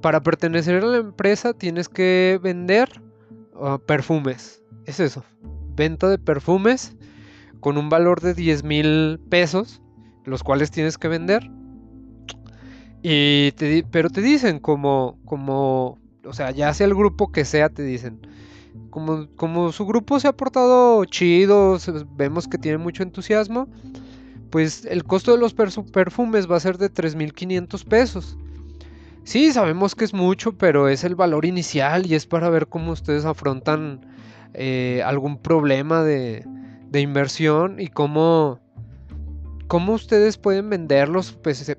para 0.00 0.22
pertenecer 0.22 0.84
a 0.84 0.86
la 0.86 0.98
empresa 0.98 1.54
tienes 1.54 1.88
que 1.88 2.38
vender 2.40 3.07
Ah, 3.60 3.78
perfumes. 3.84 4.62
Es 4.86 5.00
eso. 5.00 5.24
Venta 5.74 6.08
de 6.08 6.18
perfumes 6.18 6.96
con 7.60 7.76
un 7.76 7.88
valor 7.88 8.20
de 8.20 8.34
10 8.34 8.64
mil 8.64 9.20
pesos, 9.28 9.82
los 10.24 10.42
cuales 10.42 10.70
tienes 10.70 10.98
que 10.98 11.08
vender. 11.08 11.50
Y 13.02 13.52
pero 13.90 14.10
te 14.10 14.22
dicen 14.22 14.58
como, 14.58 15.18
como, 15.24 15.98
o 16.24 16.32
sea, 16.32 16.50
ya 16.50 16.72
sea 16.74 16.86
el 16.86 16.94
grupo 16.94 17.30
que 17.32 17.44
sea, 17.44 17.68
te 17.68 17.82
dicen. 17.82 18.20
Como, 18.90 19.28
como 19.36 19.72
su 19.72 19.86
grupo 19.86 20.18
se 20.18 20.28
ha 20.28 20.36
portado 20.36 21.04
chido, 21.04 21.78
vemos 22.16 22.48
que 22.48 22.58
tiene 22.58 22.78
mucho 22.78 23.02
entusiasmo, 23.02 23.68
pues 24.50 24.84
el 24.84 25.04
costo 25.04 25.32
de 25.32 25.38
los 25.38 25.54
perfumes 25.54 26.50
va 26.50 26.56
a 26.56 26.60
ser 26.60 26.78
de 26.78 26.92
3.500 26.92 27.84
pesos. 27.84 28.38
Sí, 29.28 29.52
sabemos 29.52 29.94
que 29.94 30.06
es 30.06 30.14
mucho, 30.14 30.56
pero 30.56 30.88
es 30.88 31.04
el 31.04 31.14
valor 31.14 31.44
inicial 31.44 32.06
y 32.06 32.14
es 32.14 32.24
para 32.24 32.48
ver 32.48 32.66
cómo 32.66 32.92
ustedes 32.92 33.26
afrontan 33.26 34.00
eh, 34.54 35.02
algún 35.04 35.36
problema 35.36 36.02
de, 36.02 36.46
inversión 36.94 37.78
y 37.78 37.88
cómo, 37.88 38.58
cómo 39.66 39.92
ustedes 39.92 40.38
pueden 40.38 40.70
venderlos 40.70 41.32
pese, 41.32 41.70
a, 41.70 41.78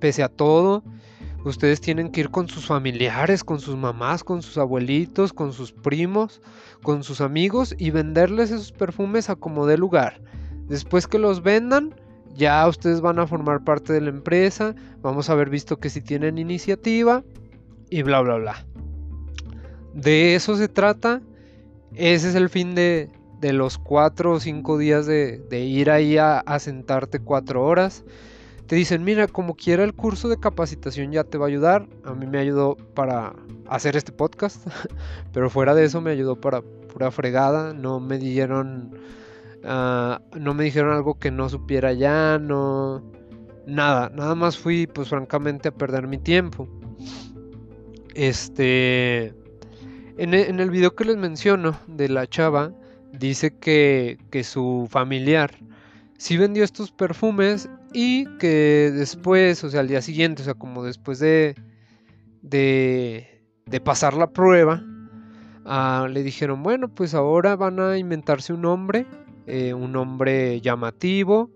pese 0.00 0.22
a 0.22 0.28
todo. 0.30 0.82
Ustedes 1.44 1.82
tienen 1.82 2.10
que 2.10 2.22
ir 2.22 2.30
con 2.30 2.48
sus 2.48 2.64
familiares, 2.64 3.44
con 3.44 3.60
sus 3.60 3.76
mamás, 3.76 4.24
con 4.24 4.40
sus 4.40 4.56
abuelitos, 4.56 5.34
con 5.34 5.52
sus 5.52 5.72
primos, 5.72 6.40
con 6.82 7.04
sus 7.04 7.20
amigos 7.20 7.74
y 7.76 7.90
venderles 7.90 8.52
esos 8.52 8.72
perfumes 8.72 9.28
a 9.28 9.36
como 9.36 9.66
dé 9.66 9.76
lugar. 9.76 10.22
Después 10.66 11.06
que 11.06 11.18
los 11.18 11.42
vendan, 11.42 11.94
ya 12.38 12.66
ustedes 12.68 13.00
van 13.00 13.18
a 13.18 13.26
formar 13.26 13.64
parte 13.64 13.92
de 13.92 14.00
la 14.00 14.10
empresa, 14.10 14.74
vamos 15.02 15.28
a 15.28 15.32
haber 15.32 15.50
visto 15.50 15.78
que 15.78 15.90
si 15.90 16.00
tienen 16.00 16.38
iniciativa 16.38 17.24
y 17.90 18.02
bla, 18.02 18.20
bla, 18.20 18.36
bla. 18.36 18.64
De 19.92 20.36
eso 20.36 20.56
se 20.56 20.68
trata. 20.68 21.20
Ese 21.94 22.28
es 22.28 22.34
el 22.36 22.48
fin 22.48 22.76
de, 22.76 23.10
los 23.42 23.76
cuatro 23.78 24.32
o 24.32 24.40
cinco 24.40 24.78
días 24.78 25.06
de, 25.06 25.42
ir 25.50 25.90
ahí 25.90 26.16
a, 26.16 26.44
sentarte 26.60 27.18
cuatro 27.18 27.64
horas. 27.64 28.04
Te 28.68 28.76
dicen, 28.76 29.02
mira, 29.02 29.26
como 29.26 29.56
quiera 29.56 29.82
el 29.82 29.94
curso 29.94 30.28
de 30.28 30.38
capacitación 30.38 31.10
ya 31.10 31.24
te 31.24 31.38
va 31.38 31.46
a 31.46 31.48
ayudar. 31.48 31.88
A 32.04 32.14
mí 32.14 32.26
me 32.26 32.38
ayudó 32.38 32.76
para 32.94 33.34
hacer 33.66 33.96
este 33.96 34.12
podcast, 34.12 34.64
pero 35.32 35.50
fuera 35.50 35.74
de 35.74 35.84
eso 35.84 36.00
me 36.00 36.12
ayudó 36.12 36.40
para 36.40 36.60
pura 36.60 37.10
fregada. 37.10 37.72
No 37.72 37.98
me 37.98 38.18
dieron 38.18 38.96
Ah, 39.64 40.22
no 40.38 40.54
me 40.54 40.64
dijeron 40.64 40.92
algo 40.92 41.18
que 41.18 41.30
no 41.30 41.48
supiera 41.48 41.92
ya, 41.92 42.38
no... 42.38 43.02
Nada, 43.66 44.10
nada 44.14 44.34
más 44.34 44.56
fui 44.56 44.86
pues 44.86 45.08
francamente 45.08 45.68
a 45.68 45.74
perder 45.74 46.06
mi 46.06 46.18
tiempo. 46.18 46.68
Este... 48.14 49.34
En 50.16 50.34
e, 50.34 50.48
el, 50.48 50.70
video 50.70 50.94
que 50.96 51.04
les 51.04 51.16
menciono 51.16 51.78
de 51.86 52.08
la 52.08 52.26
chava, 52.26 52.72
dice 53.12 53.56
que, 53.56 54.18
que 54.30 54.42
su 54.42 54.88
familiar 54.90 55.52
sí 56.18 56.36
vendió 56.36 56.64
estos 56.64 56.90
perfumes 56.90 57.68
y 57.92 58.26
que 58.38 58.90
después, 58.92 59.62
o 59.62 59.70
sea, 59.70 59.80
al 59.80 59.88
día 59.88 60.02
siguiente, 60.02 60.42
o 60.42 60.44
sea, 60.44 60.54
como 60.54 60.82
después 60.82 61.20
de, 61.20 61.54
de, 62.42 63.42
de 63.66 63.80
pasar 63.80 64.14
la 64.14 64.30
prueba, 64.30 64.82
ah, 65.64 66.08
le 66.10 66.22
dijeron, 66.22 66.62
bueno, 66.62 66.88
pues 66.88 67.14
ahora 67.14 67.54
van 67.54 67.78
a 67.78 67.96
inventarse 67.96 68.52
un 68.52 68.62
nombre 68.62 69.06
eh, 69.48 69.72
un 69.72 69.92
nombre 69.92 70.60
llamativo 70.60 71.50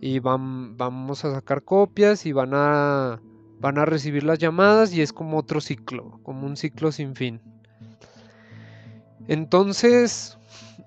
y 0.00 0.18
van, 0.18 0.76
vamos 0.76 1.24
a 1.24 1.32
sacar 1.32 1.62
copias 1.62 2.26
y 2.26 2.32
van 2.32 2.50
a, 2.52 3.20
van 3.58 3.78
a 3.78 3.84
recibir 3.84 4.22
las 4.22 4.38
llamadas 4.38 4.94
y 4.94 5.00
es 5.00 5.12
como 5.12 5.38
otro 5.38 5.60
ciclo, 5.60 6.20
como 6.22 6.46
un 6.46 6.56
ciclo 6.56 6.92
sin 6.92 7.14
fin. 7.14 7.40
Entonces, 9.28 10.38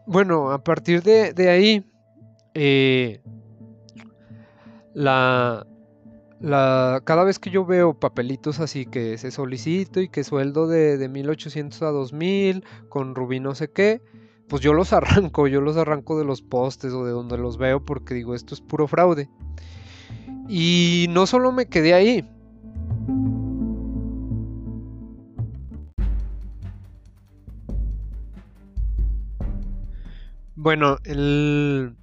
bueno, 0.05 0.51
a 0.51 0.63
partir 0.63 1.03
de, 1.03 1.49
ahí, 1.49 1.85
eh, 2.53 3.21
la, 4.93 5.65
la, 6.39 7.01
cada 7.03 7.23
vez 7.23 7.39
que 7.39 7.49
yo 7.49 7.65
veo 7.65 7.93
papelitos 7.99 8.59
así 8.59 8.85
que 8.85 9.17
se 9.17 9.31
solicito 9.31 9.99
y 9.99 10.09
que 10.09 10.23
sueldo 10.23 10.67
de, 10.67 10.97
de 10.97 11.07
1800 11.07 11.81
a 11.83 11.91
2000 11.91 12.63
con 12.89 13.15
rubí 13.15 13.39
no 13.39 13.55
sé 13.55 13.71
qué, 13.71 14.01
pues 14.51 14.61
yo 14.61 14.73
los 14.73 14.91
arranco, 14.91 15.47
yo 15.47 15.61
los 15.61 15.77
arranco 15.77 16.19
de 16.19 16.25
los 16.25 16.41
postes 16.41 16.91
o 16.91 17.05
de 17.05 17.13
donde 17.13 17.37
los 17.37 17.57
veo 17.57 17.85
porque 17.85 18.13
digo, 18.13 18.35
esto 18.35 18.53
es 18.53 18.59
puro 18.59 18.85
fraude. 18.85 19.29
Y 20.49 21.05
no 21.09 21.25
solo 21.25 21.53
me 21.53 21.67
quedé 21.67 21.93
ahí. 21.93 22.29
Bueno, 30.57 30.97
el, 31.05 31.95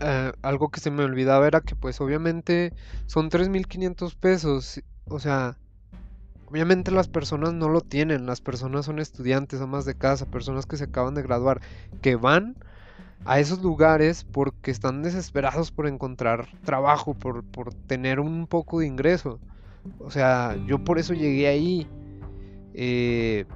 eh, 0.00 0.32
algo 0.40 0.70
que 0.70 0.80
se 0.80 0.90
me 0.90 1.04
olvidaba 1.04 1.46
era 1.46 1.60
que 1.60 1.76
pues 1.76 2.00
obviamente 2.00 2.72
son 3.04 3.28
3.500 3.28 4.16
pesos. 4.16 4.80
O 5.04 5.20
sea, 5.20 5.58
obviamente 6.50 6.90
las 6.90 7.08
personas 7.08 7.52
no 7.52 7.68
lo 7.68 7.80
tienen. 7.80 8.26
Las 8.26 8.40
personas 8.40 8.86
son 8.86 8.98
estudiantes, 8.98 9.60
amas 9.60 9.84
de 9.84 9.94
casa, 9.94 10.26
personas 10.26 10.66
que 10.66 10.76
se 10.76 10.84
acaban 10.84 11.14
de 11.14 11.22
graduar, 11.22 11.60
que 12.02 12.16
van 12.16 12.56
a 13.24 13.38
esos 13.38 13.62
lugares 13.62 14.24
porque 14.24 14.70
están 14.70 15.02
desesperados 15.02 15.70
por 15.70 15.86
encontrar 15.86 16.48
trabajo, 16.64 17.14
por, 17.14 17.44
por 17.44 17.74
tener 17.74 18.20
un 18.20 18.46
poco 18.46 18.80
de 18.80 18.86
ingreso. 18.86 19.38
O 19.98 20.10
sea, 20.10 20.56
yo 20.66 20.82
por 20.84 20.98
eso 20.98 21.14
llegué 21.14 21.48
ahí. 21.48 21.86
Eh, 22.74 23.46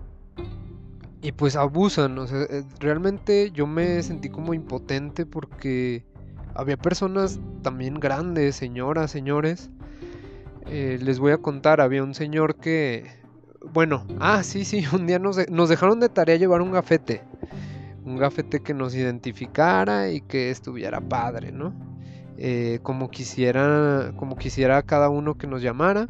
y 1.22 1.32
pues 1.32 1.56
abusan. 1.56 2.18
O 2.18 2.26
sea, 2.26 2.42
eh, 2.42 2.64
realmente 2.78 3.50
yo 3.52 3.66
me 3.66 4.02
sentí 4.02 4.28
como 4.28 4.54
impotente 4.54 5.26
porque 5.26 6.04
había 6.54 6.76
personas 6.76 7.40
también 7.62 7.98
grandes, 7.98 8.56
señoras, 8.56 9.10
señores. 9.10 9.70
Eh, 10.66 10.98
les 11.00 11.18
voy 11.18 11.32
a 11.32 11.38
contar, 11.38 11.80
había 11.80 12.02
un 12.02 12.14
señor 12.14 12.56
que... 12.56 13.06
Bueno, 13.72 14.06
ah, 14.20 14.42
sí, 14.42 14.64
sí, 14.64 14.84
un 14.92 15.06
día 15.06 15.18
nos, 15.18 15.48
nos 15.50 15.68
dejaron 15.68 16.00
de 16.00 16.08
tarea 16.08 16.36
llevar 16.36 16.62
un 16.62 16.72
gafete. 16.72 17.22
Un 18.04 18.18
gafete 18.18 18.60
que 18.60 18.74
nos 18.74 18.94
identificara 18.94 20.10
y 20.10 20.20
que 20.20 20.50
estuviera 20.50 21.00
padre, 21.00 21.52
¿no? 21.52 21.72
Eh, 22.36 22.80
como 22.82 23.10
quisiera 23.10 24.12
como 24.16 24.36
quisiera 24.36 24.82
cada 24.82 25.08
uno 25.08 25.38
que 25.38 25.46
nos 25.46 25.62
llamara 25.62 26.08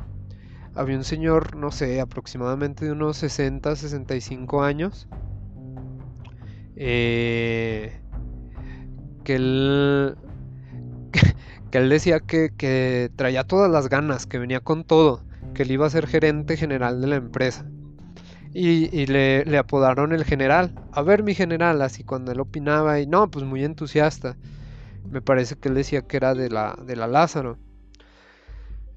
había 0.74 0.96
un 0.96 1.04
señor 1.04 1.54
no 1.54 1.70
sé 1.70 2.00
aproximadamente 2.00 2.86
de 2.86 2.92
unos 2.92 3.18
60 3.18 3.76
65 3.76 4.62
años 4.62 5.06
eh, 6.76 8.00
que 9.22 9.34
él 9.34 10.16
que 11.74 11.78
él 11.78 11.88
decía 11.88 12.20
que, 12.20 13.10
traía 13.16 13.42
todas 13.42 13.68
las 13.68 13.88
ganas, 13.88 14.26
que 14.26 14.38
venía 14.38 14.60
con 14.60 14.84
todo, 14.84 15.22
que 15.54 15.64
él 15.64 15.72
iba 15.72 15.84
a 15.84 15.90
ser 15.90 16.06
gerente 16.06 16.56
general 16.56 17.00
de 17.00 17.08
la 17.08 17.16
empresa. 17.16 17.66
Y, 18.52 19.06
le, 19.06 19.58
apodaron 19.58 20.12
el 20.12 20.24
general. 20.24 20.72
A 20.92 21.02
ver, 21.02 21.24
mi 21.24 21.34
general, 21.34 21.82
así 21.82 22.04
cuando 22.04 22.30
él 22.30 22.38
opinaba, 22.38 23.00
y 23.00 23.08
no, 23.08 23.28
pues 23.28 23.44
muy 23.44 23.64
entusiasta. 23.64 24.37
Me 25.10 25.20
parece 25.20 25.56
que 25.56 25.68
él 25.68 25.74
decía 25.74 26.02
que 26.02 26.16
era 26.16 26.37
de 26.37 26.48
la, 26.48 26.78
de 26.87 26.94
la 26.94 27.08
Lázaro. 27.08 27.58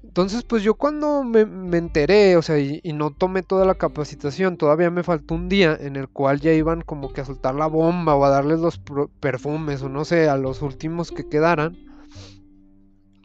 Entonces, 0.04 0.44
pues 0.44 0.62
yo 0.62 0.74
cuando 0.74 1.24
me, 1.24 1.40
enteré, 1.76 2.36
o 2.36 2.42
sea, 2.42 2.60
y, 2.60 2.78
y, 2.84 2.92
no 2.92 3.10
tomé 3.10 3.42
toda 3.42 3.66
la 3.66 3.74
capacitación, 3.74 4.56
todavía 4.56 4.92
me 4.92 5.02
faltó 5.02 5.34
un 5.34 5.48
día 5.48 5.76
en 5.80 5.96
el 5.96 6.06
cual 6.06 6.38
ya 6.38 6.52
iban 6.52 6.82
como 6.82 7.12
que 7.12 7.22
a 7.22 7.24
soltar 7.24 7.56
la 7.56 7.66
bomba 7.66 8.14
o 8.14 8.24
a 8.24 8.30
darles 8.30 8.60
los 8.60 8.80
perfumes 9.18 9.82
o 9.82 9.88
no 9.88 10.04
sé, 10.04 10.28
a 10.28 10.36
los 10.36 10.62
últimos 10.62 11.10
que 11.10 11.28
quedaran 11.28 11.87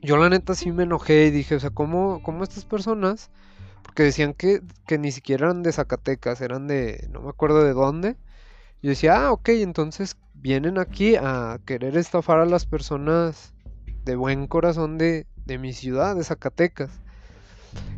yo 0.04 0.18
la 0.18 0.30
neta 0.30 0.54
sí 0.54 0.72
me 0.72 0.84
enojé 0.84 1.28
y 1.28 1.32
dije, 1.32 1.56
o 1.56 1.60
sea, 1.60 1.70
¿cómo, 1.70 2.22
cómo 2.24 2.44
estas 2.44 2.66
personas? 2.66 3.32
Porque 3.84 4.04
decían 4.04 4.34
que, 4.34 4.62
que, 4.86 4.98
ni 4.98 5.12
siquiera 5.12 5.48
eran 5.48 5.64
de 5.64 5.72
Zacatecas, 5.72 6.42
eran 6.42 6.68
de, 6.68 7.08
no 7.12 7.22
me 7.22 7.30
acuerdo 7.30 7.64
de 7.64 7.74
dónde. 7.74 8.18
Yo 8.82 8.90
decía, 8.90 9.26
ah, 9.26 9.32
ok, 9.32 9.50
entonces 9.50 10.18
vienen 10.34 10.78
aquí 10.78 11.16
a 11.16 11.60
querer 11.66 11.98
estafar 11.98 12.40
a 12.40 12.46
las 12.46 12.66
personas 12.66 13.54
de 14.04 14.16
buen 14.16 14.48
corazón 14.48 14.98
de, 14.98 15.26
de 15.46 15.58
mi 15.58 15.74
ciudad, 15.74 16.16
de 16.16 16.24
Zacatecas. 16.24 17.02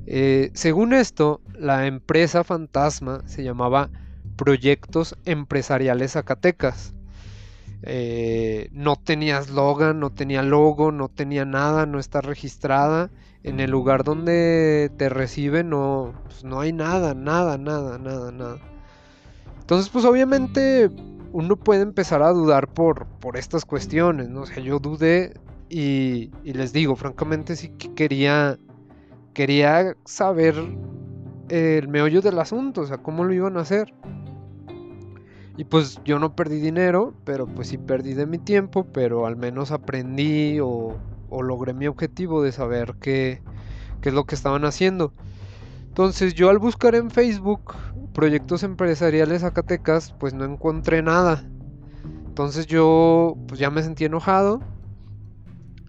Eh, 0.05 0.51
según 0.53 0.93
esto, 0.93 1.41
la 1.53 1.87
empresa 1.87 2.43
fantasma 2.43 3.23
se 3.25 3.43
llamaba 3.43 3.89
Proyectos 4.35 5.17
Empresariales 5.25 6.13
Zacatecas. 6.13 6.94
Eh, 7.83 8.69
no 8.71 8.95
tenía 8.95 9.39
eslogan, 9.39 9.99
no 9.99 10.09
tenía 10.11 10.41
logo, 10.41 10.91
no 10.91 11.09
tenía 11.09 11.45
nada, 11.45 11.85
no 11.85 11.99
está 11.99 12.21
registrada. 12.21 13.09
En 13.43 13.59
el 13.59 13.69
lugar 13.69 14.03
donde 14.03 14.91
te 14.97 15.07
reciben 15.07 15.69
no, 15.69 16.13
pues, 16.23 16.43
no 16.43 16.59
hay 16.59 16.73
nada, 16.73 17.13
nada, 17.13 17.57
nada, 17.57 17.99
nada, 17.99 18.31
nada. 18.31 18.57
Entonces, 19.59 19.89
pues 19.89 20.03
obviamente 20.05 20.89
uno 21.31 21.55
puede 21.55 21.81
empezar 21.81 22.23
a 22.23 22.29
dudar 22.29 22.67
por, 22.67 23.05
por 23.19 23.37
estas 23.37 23.65
cuestiones, 23.65 24.29
¿no? 24.29 24.45
Yo 24.45 24.79
dudé 24.79 25.33
y, 25.69 26.31
y 26.43 26.53
les 26.53 26.73
digo, 26.73 26.95
francamente 26.95 27.55
sí 27.55 27.69
que 27.69 27.93
quería, 27.93 28.57
quería 29.33 29.95
saber 30.05 30.55
el 31.49 31.87
meollo 31.87 32.21
del 32.21 32.39
asunto, 32.39 32.81
o 32.81 32.85
sea, 32.85 32.97
cómo 32.97 33.23
lo 33.23 33.33
iban 33.33 33.57
a 33.57 33.61
hacer. 33.61 33.93
Y 35.57 35.63
pues 35.63 35.99
yo 36.03 36.19
no 36.19 36.35
perdí 36.35 36.59
dinero, 36.59 37.13
pero 37.23 37.47
pues 37.47 37.69
sí 37.69 37.77
perdí 37.77 38.13
de 38.13 38.25
mi 38.25 38.37
tiempo, 38.37 38.85
pero 38.91 39.25
al 39.25 39.37
menos 39.37 39.71
aprendí 39.71 40.59
o, 40.59 40.97
logré 41.41 41.73
mi 41.73 41.87
objetivo 41.87 42.41
de 42.41 42.51
saber 42.51 42.95
qué, 42.99 43.41
qué, 44.01 44.09
es 44.09 44.15
lo 44.15 44.25
que 44.25 44.35
estaban 44.35 44.65
haciendo. 44.65 45.13
Entonces 45.87 46.33
yo 46.33 46.49
al 46.49 46.59
buscar 46.59 46.95
en 46.95 47.09
Facebook 47.09 47.73
proyectos 48.13 48.63
empresariales 48.63 49.41
Zacatecas, 49.41 50.13
pues 50.19 50.33
no 50.33 50.45
encontré 50.45 51.01
nada. 51.01 51.43
Entonces 52.27 52.67
yo 52.67 53.37
pues 53.47 53.59
ya 53.59 53.69
me 53.69 53.83
sentí 53.83 54.05
enojado. 54.05 54.61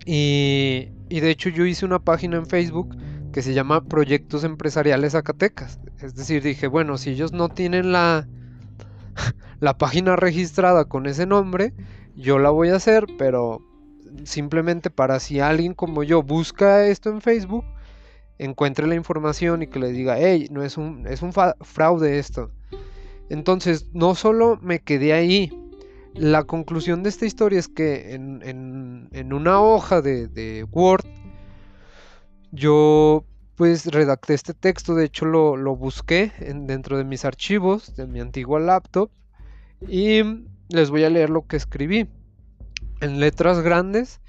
Y, 0.04 0.90
y 1.08 1.20
de 1.20 1.30
hecho 1.30 1.48
yo 1.48 1.66
hice 1.66 1.84
una 1.84 1.98
página 1.98 2.36
en 2.36 2.46
Facebook 2.46 2.96
que 3.32 3.42
se 3.42 3.52
llama 3.52 3.84
Proyectos 3.84 4.44
Empresariales 4.44 5.12
Zacatecas. 5.12 5.80
Es 6.00 6.14
decir, 6.14 6.42
dije, 6.42 6.68
bueno, 6.68 6.98
si 6.98 7.10
ellos 7.10 7.32
no 7.32 7.48
tienen 7.48 7.92
la 7.92 8.28
la 9.60 9.78
página 9.78 10.16
registrada 10.16 10.86
con 10.86 11.06
ese 11.06 11.26
nombre, 11.26 11.74
yo 12.14 12.38
la 12.38 12.50
voy 12.50 12.68
a 12.70 12.76
hacer, 12.76 13.06
pero 13.18 13.60
simplemente 14.24 14.90
para 14.90 15.20
si 15.20 15.40
alguien 15.40 15.74
como 15.74 16.02
yo 16.02 16.22
busca 16.22 16.86
esto 16.86 17.10
en 17.10 17.20
Facebook, 17.20 17.64
encuentre 18.38 18.86
la 18.86 18.94
información 18.94 19.62
y 19.62 19.66
que 19.66 19.78
le 19.78 19.92
diga, 19.92 20.16
hey, 20.18 20.48
no 20.50 20.62
es 20.62 20.76
un, 20.76 21.06
es 21.06 21.22
un 21.22 21.32
fraude 21.32 22.18
esto. 22.18 22.50
Entonces, 23.28 23.88
no 23.92 24.14
solo 24.14 24.58
me 24.62 24.80
quedé 24.80 25.12
ahí, 25.12 25.50
la 26.14 26.44
conclusión 26.44 27.02
de 27.02 27.10
esta 27.10 27.26
historia 27.26 27.58
es 27.58 27.68
que 27.68 28.14
en, 28.14 29.32
una 29.32 29.60
hoja 29.60 30.00
de, 30.00 30.66
Word, 30.70 31.04
yo 32.52 33.24
pues 33.56 33.86
redacté 33.86 34.34
este 34.34 34.54
texto, 34.54 34.94
de 34.94 35.06
hecho 35.06 35.24
lo, 35.24 35.76
busqué 35.76 36.32
en, 36.38 36.66
dentro 36.66 36.98
de 36.98 37.04
mis 37.04 37.24
archivos 37.24 37.96
de 37.96 38.06
mi 38.06 38.20
antigua 38.20 38.60
laptop 38.60 39.10
y 39.80 40.22
les 40.68 40.90
voy 40.90 41.04
a 41.04 41.10
leer 41.10 41.30
lo 41.30 41.46
que 41.46 41.56
escribí. 41.56 42.08
En 43.00 43.20
letras 43.20 43.60
grandes 43.60 44.20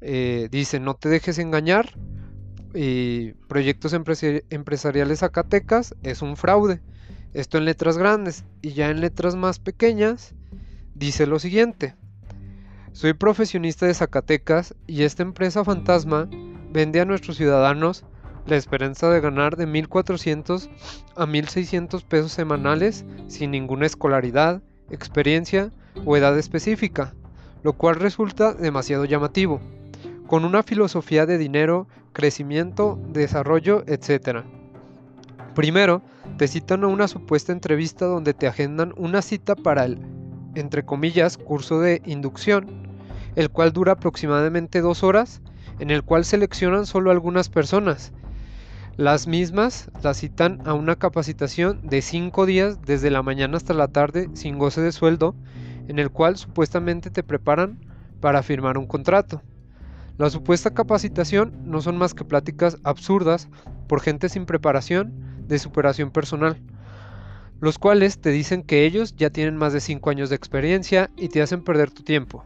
eh, 0.00 0.48
dice, 0.50 0.80
no 0.80 0.94
te 0.94 1.08
dejes 1.08 1.38
engañar. 1.38 1.96
Proyectos 3.48 3.92
empresariales 3.92 5.20
Zacatecas 5.20 5.94
es 6.02 6.22
un 6.22 6.36
fraude. 6.36 6.80
Esto 7.32 7.58
en 7.58 7.66
letras 7.66 7.98
grandes. 7.98 8.44
Y 8.62 8.72
ya 8.72 8.90
en 8.90 9.00
letras 9.00 9.36
más 9.36 9.58
pequeñas 9.58 10.34
dice 10.94 11.26
lo 11.26 11.38
siguiente. 11.38 11.94
Soy 12.92 13.12
profesionista 13.12 13.86
de 13.86 13.94
Zacatecas 13.94 14.74
y 14.86 15.02
esta 15.02 15.22
empresa 15.22 15.64
fantasma 15.64 16.28
vende 16.72 17.00
a 17.00 17.04
nuestros 17.04 17.36
ciudadanos 17.36 18.04
la 18.46 18.56
esperanza 18.56 19.10
de 19.10 19.20
ganar 19.20 19.56
de 19.56 19.66
1.400 19.66 20.68
a 21.16 21.26
1.600 21.26 22.04
pesos 22.04 22.32
semanales 22.32 23.04
sin 23.26 23.50
ninguna 23.50 23.86
escolaridad, 23.86 24.62
experiencia 24.90 25.70
o 26.04 26.16
edad 26.16 26.38
específica, 26.38 27.14
lo 27.62 27.72
cual 27.72 27.96
resulta 27.96 28.52
demasiado 28.52 29.04
llamativo, 29.06 29.60
con 30.26 30.44
una 30.44 30.62
filosofía 30.62 31.26
de 31.26 31.38
dinero, 31.38 31.88
crecimiento, 32.12 32.98
desarrollo, 33.08 33.84
etc. 33.86 34.44
Primero, 35.54 36.02
te 36.36 36.48
citan 36.48 36.84
a 36.84 36.88
una 36.88 37.08
supuesta 37.08 37.52
entrevista 37.52 38.06
donde 38.06 38.34
te 38.34 38.46
agendan 38.46 38.92
una 38.96 39.22
cita 39.22 39.54
para 39.54 39.84
el, 39.84 39.98
entre 40.54 40.84
comillas, 40.84 41.38
curso 41.38 41.80
de 41.80 42.02
inducción, 42.04 42.66
el 43.36 43.50
cual 43.50 43.72
dura 43.72 43.92
aproximadamente 43.92 44.80
dos 44.80 45.02
horas, 45.02 45.40
en 45.78 45.90
el 45.90 46.02
cual 46.02 46.24
seleccionan 46.24 46.86
solo 46.86 47.10
algunas 47.10 47.48
personas 47.48 48.12
las 48.96 49.26
mismas 49.26 49.90
las 50.02 50.18
citan 50.18 50.60
a 50.64 50.74
una 50.74 50.94
capacitación 50.96 51.80
de 51.82 52.00
5 52.00 52.46
días 52.46 52.80
desde 52.82 53.10
la 53.10 53.22
mañana 53.22 53.56
hasta 53.56 53.74
la 53.74 53.88
tarde 53.88 54.28
sin 54.34 54.56
goce 54.58 54.80
de 54.80 54.92
sueldo, 54.92 55.34
en 55.88 55.98
el 55.98 56.10
cual 56.10 56.36
supuestamente 56.36 57.10
te 57.10 57.24
preparan 57.24 57.80
para 58.20 58.42
firmar 58.42 58.78
un 58.78 58.86
contrato. 58.86 59.42
La 60.16 60.30
supuesta 60.30 60.70
capacitación 60.70 61.52
no 61.64 61.80
son 61.80 61.98
más 61.98 62.14
que 62.14 62.24
pláticas 62.24 62.78
absurdas 62.84 63.48
por 63.88 64.00
gente 64.00 64.28
sin 64.28 64.46
preparación 64.46 65.12
de 65.48 65.58
superación 65.58 66.12
personal, 66.12 66.56
los 67.60 67.78
cuales 67.78 68.20
te 68.20 68.30
dicen 68.30 68.62
que 68.62 68.84
ellos 68.86 69.16
ya 69.16 69.30
tienen 69.30 69.56
más 69.56 69.72
de 69.72 69.80
5 69.80 70.08
años 70.08 70.30
de 70.30 70.36
experiencia 70.36 71.10
y 71.16 71.30
te 71.30 71.42
hacen 71.42 71.64
perder 71.64 71.90
tu 71.90 72.04
tiempo. 72.04 72.44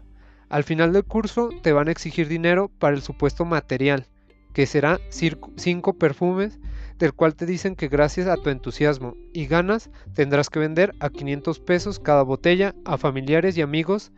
Al 0.48 0.64
final 0.64 0.94
del 0.94 1.04
curso 1.04 1.50
te 1.62 1.72
van 1.72 1.88
a 1.88 1.90
exigir 1.90 2.26
dinero 2.26 2.70
para 2.78 2.96
el 2.96 3.02
supuesto 3.02 3.44
material, 3.44 4.06
que 4.52 4.66
será 4.66 5.00
5 5.10 5.98
perfumes, 5.98 6.58
del 6.98 7.12
cual 7.12 7.34
te 7.34 7.46
dicen 7.46 7.76
que 7.76 7.88
gracias 7.88 8.26
a 8.26 8.36
tu 8.36 8.50
entusiasmo 8.50 9.14
y 9.32 9.46
ganas 9.46 9.90
tendrás 10.14 10.50
que 10.50 10.58
vender 10.58 10.92
a 11.00 11.10
500 11.10 11.60
pesos 11.60 12.00
cada 12.00 12.22
botella 12.22 12.74
a 12.84 12.98
familiares 12.98 13.56
y 13.56 13.62
amigos, 13.62 14.12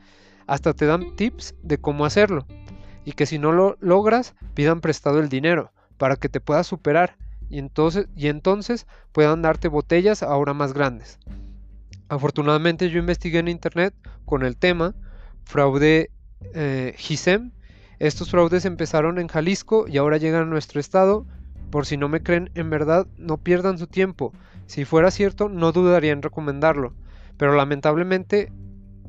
hasta 0.46 0.72
te 0.72 0.86
dan 0.86 1.14
tips 1.16 1.54
de 1.62 1.78
cómo 1.78 2.04
hacerlo, 2.04 2.46
y 3.04 3.12
que 3.12 3.26
si 3.26 3.38
no 3.38 3.52
lo 3.52 3.76
logras 3.80 4.34
pidan 4.54 4.80
prestado 4.80 5.20
el 5.20 5.28
dinero 5.28 5.72
para 5.98 6.16
que 6.16 6.28
te 6.28 6.40
puedas 6.40 6.66
superar 6.66 7.16
y 7.50 7.58
entonces, 7.58 8.06
y 8.16 8.28
entonces 8.28 8.86
puedan 9.12 9.42
darte 9.42 9.68
botellas 9.68 10.22
ahora 10.22 10.54
más 10.54 10.72
grandes. 10.72 11.18
Afortunadamente 12.08 12.90
yo 12.90 12.98
investigué 12.98 13.38
en 13.38 13.48
internet 13.48 13.94
con 14.24 14.44
el 14.44 14.56
tema 14.56 14.94
fraude 15.44 16.10
eh, 16.54 16.94
GISEM. 16.96 17.52
Estos 18.00 18.30
fraudes 18.30 18.64
empezaron 18.64 19.18
en 19.18 19.28
Jalisco 19.28 19.84
y 19.86 19.98
ahora 19.98 20.16
llegan 20.16 20.44
a 20.44 20.46
nuestro 20.46 20.80
estado. 20.80 21.26
Por 21.70 21.84
si 21.84 21.98
no 21.98 22.08
me 22.08 22.22
creen, 22.22 22.50
en 22.54 22.70
verdad, 22.70 23.06
no 23.18 23.36
pierdan 23.36 23.76
su 23.76 23.86
tiempo. 23.86 24.32
Si 24.64 24.86
fuera 24.86 25.10
cierto, 25.10 25.50
no 25.50 25.70
dudaría 25.70 26.12
en 26.12 26.22
recomendarlo. 26.22 26.94
Pero 27.36 27.54
lamentablemente, 27.54 28.50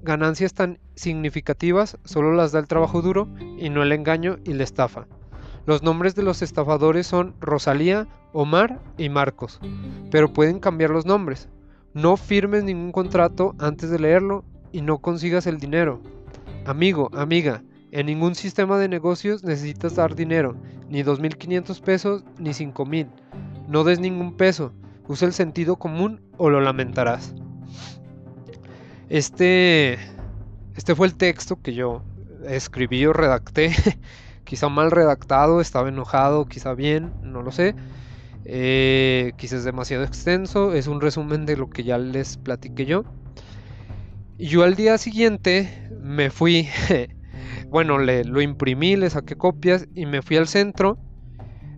ganancias 0.04 0.54
tan 0.54 0.78
significativas 0.96 1.98
solo 2.04 2.34
las 2.34 2.52
da 2.52 2.60
el 2.60 2.68
trabajo 2.68 3.02
duro 3.02 3.30
y 3.58 3.70
no 3.70 3.82
el 3.82 3.94
engaño 3.94 4.40
y 4.44 4.54
la 4.54 4.66
estafa. 4.66 5.08
Los 5.66 5.84
nombres 5.84 6.14
de 6.14 6.24
los 6.24 6.42
estafadores 6.42 7.08
son 7.08 7.34
Rosalía, 7.40 8.10
Omar 8.34 8.82
y 8.98 9.08
Marcos, 9.08 9.62
pero 10.12 10.34
pueden 10.34 10.60
cambiar 10.60 10.90
los 10.90 11.06
nombres. 11.06 11.48
No 11.94 12.18
firmes 12.18 12.66
ningún 12.66 12.92
contrato 12.92 13.56
antes 13.58 13.90
de 13.90 14.00
leerlo 14.00 14.44
y 14.74 14.82
no 14.82 14.98
consigas 14.98 15.48
el 15.48 15.60
dinero. 15.60 16.02
Amigo, 16.66 17.10
amiga, 17.14 17.64
en 17.92 18.06
ningún 18.06 18.36
sistema 18.36 18.78
de 18.78 18.88
negocios 18.88 19.44
necesitas 19.44 19.96
dar 19.96 20.16
dinero, 20.16 20.56
ni 20.90 21.04
2.500 21.04 21.82
pesos 21.82 22.24
ni 22.40 22.52
5.000. 22.52 23.08
No 23.68 23.84
des 23.84 24.00
ningún 24.00 24.36
peso, 24.36 24.74
usa 25.08 25.28
el 25.28 25.34
sentido 25.34 25.78
común 25.78 26.22
o 26.38 26.50
lo 26.50 26.62
lamentarás. 26.62 27.34
Este, 29.10 29.98
este 30.76 30.96
fue 30.96 31.08
el 31.08 31.16
texto 31.16 31.62
que 31.62 31.74
yo 31.74 32.02
escribí 32.48 33.06
o 33.06 33.14
redacté. 33.14 33.74
quizá 34.44 34.70
mal 34.70 34.92
redactado, 34.92 35.62
estaba 35.62 35.90
enojado, 35.90 36.46
quizá 36.46 36.74
bien, 36.74 37.14
no 37.24 37.42
lo 37.42 37.52
sé. 37.52 37.76
Eh, 38.44 39.34
quizá 39.38 39.56
es 39.56 39.64
demasiado 39.64 40.04
extenso, 40.04 40.74
es 40.74 40.88
un 40.88 41.00
resumen 41.00 41.46
de 41.46 41.58
lo 41.58 41.70
que 41.70 41.84
ya 41.84 41.98
les 41.98 42.38
platiqué 42.38 42.86
yo. 42.86 43.06
Y 44.38 44.48
yo 44.48 44.64
al 44.64 44.76
día 44.76 44.98
siguiente 44.98 45.90
me 46.02 46.32
fui, 46.32 46.68
bueno, 47.70 47.98
le, 47.98 48.24
lo 48.24 48.42
imprimí, 48.42 48.96
le 48.96 49.10
saqué 49.10 49.36
copias 49.36 49.88
y 49.96 50.06
me 50.06 50.22
fui 50.22 50.38
al 50.38 50.48
centro. 50.48 50.98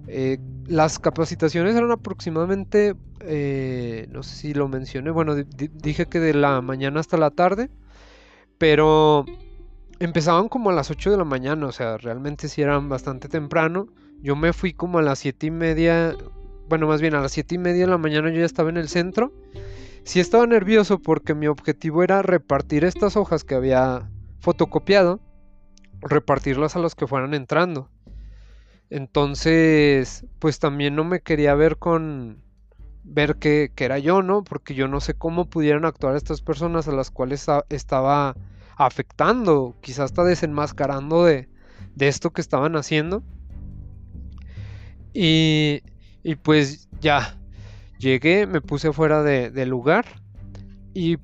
Eh, 0.07 0.37
las 0.67 0.99
capacitaciones 0.99 1.75
eran 1.75 1.91
aproximadamente, 1.91 2.95
eh, 3.21 4.07
no 4.11 4.23
sé 4.23 4.35
si 4.35 4.53
lo 4.53 4.67
mencioné, 4.67 5.11
bueno, 5.11 5.35
dije 5.35 6.05
que 6.05 6.19
de 6.19 6.33
la 6.33 6.61
mañana 6.61 6.99
hasta 6.99 7.17
la 7.17 7.31
tarde, 7.31 7.69
pero 8.57 9.25
empezaban 9.99 10.49
como 10.49 10.69
a 10.69 10.73
las 10.73 10.89
8 10.89 11.11
de 11.11 11.17
la 11.17 11.25
mañana, 11.25 11.67
o 11.67 11.71
sea, 11.71 11.97
realmente 11.97 12.47
sí 12.47 12.61
eran 12.61 12.89
bastante 12.89 13.27
temprano. 13.27 13.87
Yo 14.21 14.35
me 14.35 14.53
fui 14.53 14.73
como 14.73 14.99
a 14.99 15.01
las 15.01 15.19
7 15.19 15.47
y 15.47 15.51
media, 15.51 16.15
bueno, 16.69 16.87
más 16.87 17.01
bien 17.01 17.15
a 17.15 17.21
las 17.21 17.33
7 17.33 17.55
y 17.55 17.57
media 17.57 17.85
de 17.85 17.91
la 17.91 17.97
mañana 17.97 18.29
yo 18.29 18.39
ya 18.39 18.45
estaba 18.45 18.69
en 18.69 18.77
el 18.77 18.87
centro 18.87 19.33
Sí 20.03 20.19
estaba 20.19 20.45
nervioso 20.45 20.99
porque 20.99 21.33
mi 21.33 21.47
objetivo 21.47 22.03
era 22.03 22.21
repartir 22.21 22.83
estas 22.83 23.15
hojas 23.15 23.45
que 23.45 23.55
había 23.55 24.09
fotocopiado, 24.39 25.21
repartirlas 26.03 26.75
a 26.75 26.79
los 26.79 26.95
que 26.95 27.07
fueran 27.07 27.33
entrando. 27.33 27.89
Entonces, 28.89 30.25
pues 30.39 30.59
también 30.59 30.95
no 30.95 31.03
me 31.03 31.21
quería 31.21 31.55
ver 31.55 31.77
con 31.77 32.43
ver 33.03 33.37
que, 33.37 33.71
era 33.77 33.99
yo, 33.99 34.21
¿no? 34.21 34.43
Porque 34.43 34.75
yo 34.75 34.87
no 34.87 34.99
sé 34.99 35.13
cómo 35.13 35.49
pudieran 35.49 35.85
actuar 35.85 36.15
estas 36.15 36.41
personas 36.41 36.87
a 36.87 36.91
las 36.91 37.11
cuales 37.11 37.47
estaba 37.69 38.35
afectás 38.77 39.35
quizás 39.81 40.05
hasta 40.05 40.23
desenmascarando 40.23 41.25
de, 41.25 41.49
de 41.95 42.07
esto 42.07 42.31
que 42.31 42.41
estaban 42.41 42.75
haciendo. 42.75 43.23
Y, 45.13 45.81
y 46.23 46.35
pues 46.35 46.89
ya, 46.99 47.37
Llegué, 48.03 48.47
me 48.47 48.59
puse 48.59 48.91
fuera 48.91 49.23
del 49.23 49.69
lugar 49.69 50.03
y, 50.93 51.19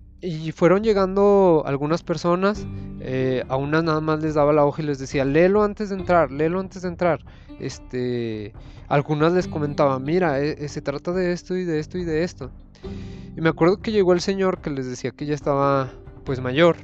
fueron 0.54 0.84
llegando 0.84 1.64
algunas 1.66 2.04
personas. 2.04 2.66
Eh, 3.02 3.44
a 3.48 3.56
unas 3.56 3.84
nada 3.84 4.02
más 4.02 4.22
les 4.22 4.34
daba 4.34 4.54
la 4.54 4.66
hoja 4.66 4.82
y 4.82 4.86
les 4.86 5.00
decía, 5.00 5.26
léelo 5.26 5.64
antes 5.64 5.90
de 5.90 5.96
entrar, 5.96 6.32
léelo 6.32 6.60
antes 6.60 6.82
de 6.82 6.90
entrar. 6.90 7.20
Este, 7.60 8.54
algunas 8.88 9.34
les 9.34 9.48
comentaba, 9.48 10.00
mira, 10.00 10.42
eh, 10.42 10.56
eh, 10.60 10.68
se 10.68 10.82
trata 10.82 11.12
de 11.12 11.32
esto 11.32 11.56
y 11.56 11.64
de 11.64 11.80
esto 11.80 11.98
y 11.98 12.06
de 12.06 12.24
esto. 12.24 12.52
Y 13.36 13.42
me 13.42 13.50
acuerdo 13.50 13.78
que 13.78 13.92
llegó 13.92 14.14
el 14.14 14.22
señor 14.22 14.60
que 14.60 14.70
les 14.70 14.88
decía 14.88 15.12
que 15.12 15.26
ya 15.26 15.36
estaba 15.36 15.92
pues 16.26 16.42
mayor 16.42 16.78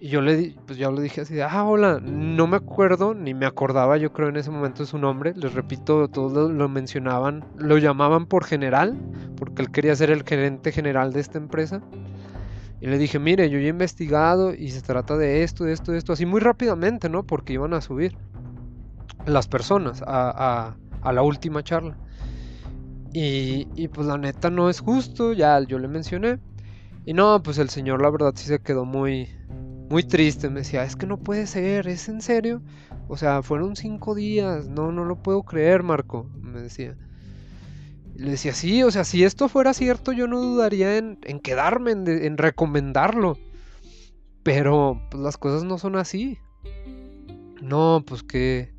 y 0.00 0.08
yo 0.08 0.20
le, 0.20 0.54
pues 0.66 0.78
ya 0.78 0.90
le 0.90 1.00
dije 1.00 1.22
así, 1.22 1.40
ah, 1.40 1.64
hola, 1.64 2.00
no 2.00 2.46
me 2.46 2.56
acuerdo, 2.56 3.14
ni 3.14 3.34
me 3.34 3.46
acordaba 3.46 3.96
yo 3.96 4.12
creo 4.12 4.28
en 4.28 4.36
ese 4.36 4.50
momento 4.50 4.84
su 4.84 4.98
nombre, 4.98 5.32
les 5.34 5.54
repito, 5.54 6.08
todos 6.08 6.50
lo, 6.50 6.68
mencionaban, 6.68 7.44
lo 7.56 7.78
llamaban 7.78 8.26
por 8.26 8.44
general, 8.44 8.96
porque 9.36 9.62
él 9.62 9.70
quería 9.70 9.96
ser 9.96 10.10
el 10.10 10.22
gerente 10.22 10.70
general 10.70 11.12
de 11.12 11.20
esta 11.20 11.38
empresa. 11.38 11.80
Y 12.80 12.86
le 12.86 12.98
dije, 12.98 13.18
mire, 13.18 13.48
yo 13.48 13.58
ya 13.58 13.66
he 13.66 13.70
investigado 13.70 14.54
y 14.54 14.70
se 14.70 14.82
trata 14.82 15.16
de 15.16 15.42
esto, 15.42 15.64
de 15.64 15.72
esto, 15.72 15.92
de 15.92 15.98
esto, 15.98 16.12
así 16.12 16.26
muy 16.26 16.40
rápidamente, 16.40 17.08
¿no? 17.08 17.26
Porque 17.26 17.54
iban 17.54 17.72
a 17.72 17.80
subir 17.80 18.16
las 19.24 19.48
personas 19.48 20.02
a, 20.06 20.76
a, 21.02 21.12
la 21.12 21.22
última 21.22 21.62
charla. 21.62 21.96
Y, 23.12 23.66
y 23.74 23.88
pues 23.88 24.06
la 24.06 24.18
neta 24.18 24.50
no 24.50 24.68
es 24.68 24.80
justo, 24.80 25.32
ya 25.32 25.58
yo 25.60 25.78
le 25.78 25.88
mencioné. 25.88 26.38
Y 27.06 27.14
no, 27.14 27.42
pues 27.42 27.56
el 27.58 27.70
señor 27.70 28.02
la 28.02 28.10
verdad 28.10 28.32
sí 28.34 28.46
se 28.46 28.58
quedó 28.58 28.84
muy, 28.84 29.30
muy 29.88 30.02
triste. 30.02 30.50
Me 30.50 30.60
decía, 30.60 30.84
es 30.84 30.96
que 30.96 31.06
no 31.06 31.16
puede 31.16 31.46
ser, 31.46 31.88
¿es 31.88 32.08
en 32.08 32.20
serio? 32.20 32.60
O 33.08 33.16
sea, 33.16 33.42
fueron 33.42 33.76
cinco 33.76 34.14
días, 34.14 34.68
no, 34.68 34.92
no 34.92 35.04
lo 35.04 35.22
puedo 35.22 35.44
creer, 35.44 35.82
Marco, 35.82 36.28
me 36.40 36.60
decía. 36.60 36.96
Le 38.16 38.30
decía, 38.32 38.52
sí, 38.52 38.82
o 38.82 38.90
sea, 38.90 39.04
si 39.04 39.24
esto 39.24 39.48
fuera 39.48 39.74
cierto, 39.74 40.12
yo 40.12 40.26
no 40.26 40.40
dudaría 40.40 40.96
en, 40.96 41.16
quedarme, 41.40 41.92
en, 41.92 42.38
recomendarlo. 42.38 43.38
Pero 44.42 45.00
pues, 45.10 45.22
las 45.22 45.36
cosas 45.36 45.64
no 45.64 45.78
son 45.78 45.96
así. 45.96 46.38
No, 47.60 48.04
pues 48.06 48.22
qué, 48.22 48.72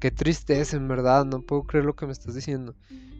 qué 0.00 0.10
tristeza, 0.10 0.76
en 0.76 0.88
verdad, 0.88 1.24
no 1.24 1.42
puedo 1.42 1.64
creer 1.64 1.84
lo 1.84 1.96
que 1.96 2.06
me 2.06 2.12
estás 2.12 2.34
diciendo. 2.34 2.74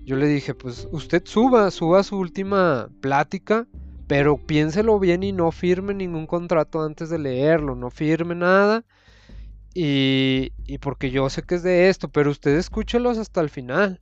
Yo 0.05 0.17
le 0.17 0.27
dije, 0.29 0.55
pues 0.55 0.89
usted 0.93 1.23
suba, 1.25 1.71
suba 1.71 2.03
su 2.03 2.17
última 2.19 2.89
plática 3.01 3.67
pero 4.07 4.37
piénselo 4.37 4.99
bien 4.99 5.23
y 5.23 5.33
no 5.33 5.51
firme 5.51 5.95
ningún 5.95 6.27
contrato 6.27 6.83
antes 6.83 7.09
de 7.11 7.19
leerlo, 7.19 7.75
no 7.75 7.91
firme 7.91 8.35
nada. 8.35 8.85
Y, 9.75 10.53
y 10.67 10.79
porque 10.79 11.11
yo 11.11 11.29
sé 11.31 11.43
que 11.43 11.57
es 11.57 11.63
de 11.63 11.89
esto, 11.89 12.09
pero 12.09 12.31
usted 12.31 12.57
escúchelos 12.57 13.19
hasta 13.19 13.41
el 13.41 13.51
final. 13.51 13.99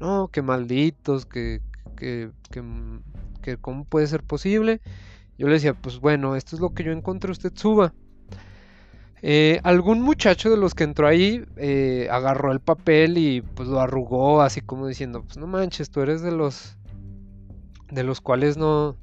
No, 0.00 0.28
que 0.28 0.42
malditos, 0.42 1.26
que, 1.26 1.60
que, 1.96 2.30
que, 2.50 2.62
que, 3.42 3.56
cómo 3.56 3.84
puede 3.84 4.06
ser 4.06 4.22
posible. 4.22 4.80
Yo 5.38 5.46
le 5.46 5.54
decía, 5.54 5.74
pues 5.74 6.00
bueno, 6.00 6.36
esto 6.36 6.56
es 6.56 6.60
lo 6.62 6.74
que 6.74 6.84
yo 6.84 6.92
encontré, 6.92 7.30
usted 7.30 7.52
suba. 7.54 7.94
Eh, 9.24 9.60
algún 9.62 10.02
muchacho 10.02 10.50
de 10.50 10.56
los 10.56 10.74
que 10.74 10.82
entró 10.82 11.06
ahí 11.06 11.44
eh, 11.56 12.08
agarró 12.10 12.50
el 12.50 12.58
papel 12.58 13.18
y 13.18 13.40
pues 13.40 13.68
lo 13.68 13.80
arrugó 13.80 14.42
así 14.42 14.60
como 14.60 14.88
diciendo, 14.88 15.22
pues 15.22 15.36
no 15.36 15.46
manches, 15.46 15.90
tú 15.90 16.00
eres 16.00 16.22
de 16.22 16.32
los 16.32 16.76
de 17.92 18.02
los 18.02 18.20
cuales 18.20 18.56
no, 18.56 18.96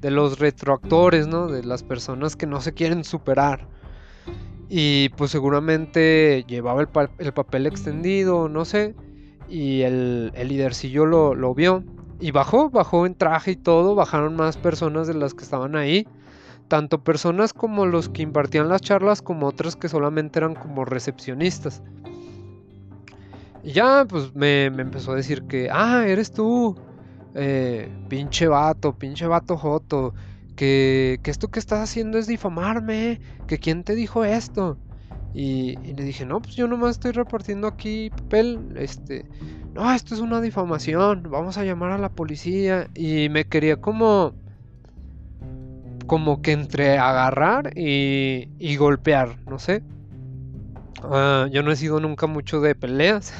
de 0.00 0.10
los 0.10 0.38
retroactores, 0.38 1.26
¿no? 1.26 1.48
De 1.48 1.62
las 1.64 1.82
personas 1.82 2.36
que 2.36 2.46
no 2.46 2.60
se 2.60 2.72
quieren 2.72 3.04
superar. 3.04 3.68
Y 4.68 5.10
pues 5.10 5.30
seguramente 5.30 6.44
llevaba 6.48 6.80
el, 6.80 7.32
papel 7.32 7.66
extendido, 7.66 8.48
no 8.48 8.64
sé. 8.64 8.94
Y 9.48 9.82
el, 9.82 10.32
el 10.34 10.48
lidercillo 10.48 11.06
lo, 11.06 11.34
lo, 11.34 11.54
vio. 11.54 11.84
Y 12.20 12.30
bajó, 12.30 12.70
bajó 12.70 13.06
en 13.06 13.14
traje 13.14 13.52
y 13.52 13.56
todo. 13.56 13.94
Bajaron 13.94 14.36
más 14.36 14.56
personas 14.56 15.06
de 15.06 15.14
las 15.14 15.34
que 15.34 15.44
estaban 15.44 15.76
ahí. 15.76 16.06
Tanto 16.68 17.04
personas 17.04 17.52
como 17.52 17.86
los 17.86 18.08
que 18.08 18.22
impartían 18.22 18.68
las 18.68 18.80
charlas, 18.80 19.22
como 19.22 19.46
otras 19.46 19.76
que 19.76 19.88
solamente 19.88 20.38
eran 20.38 20.54
como 20.54 20.84
recepcionistas. 20.84 21.82
Y 23.62 23.72
ya, 23.72 24.04
pues 24.08 24.34
me, 24.34 24.70
me 24.70 24.82
empezó 24.82 25.12
a 25.12 25.16
decir 25.16 25.42
que, 25.44 25.68
ah, 25.70 26.04
eres 26.06 26.32
tú. 26.32 26.76
Eh, 27.38 27.90
pinche 28.08 28.48
vato, 28.48 28.96
pinche 28.96 29.26
vato 29.26 29.58
joto, 29.58 30.14
que, 30.56 31.20
que 31.22 31.30
esto 31.30 31.48
que 31.48 31.58
estás 31.58 31.80
haciendo 31.80 32.16
es 32.16 32.26
difamarme, 32.26 33.20
que 33.46 33.58
quién 33.58 33.84
te 33.84 33.94
dijo 33.94 34.24
esto. 34.24 34.78
Y, 35.38 35.76
le 35.76 36.02
dije, 36.02 36.24
no, 36.24 36.40
pues 36.40 36.56
yo 36.56 36.66
nomás 36.66 36.92
estoy 36.92 37.12
repartiendo 37.12 37.66
aquí 37.66 38.08
papel, 38.08 38.72
este, 38.76 39.26
no, 39.74 39.92
esto 39.92 40.14
es 40.14 40.22
una 40.22 40.40
difamación, 40.40 41.24
vamos 41.28 41.58
a 41.58 41.64
llamar 41.64 41.90
a 41.90 41.98
la 41.98 42.08
policía. 42.08 42.88
Y 42.94 43.28
me 43.28 43.44
quería 43.44 43.76
como, 43.76 44.32
como 46.06 46.40
que 46.40 46.52
entre 46.52 46.96
agarrar 46.96 47.76
y, 47.76 48.48
y 48.58 48.76
golpear, 48.76 49.36
no 49.46 49.58
sé. 49.58 49.82
Ah, 51.02 51.48
yo 51.52 51.62
no 51.62 51.70
he 51.70 51.76
sido 51.76 52.00
nunca 52.00 52.26
mucho 52.26 52.62
de 52.62 52.74
peleas. 52.74 53.34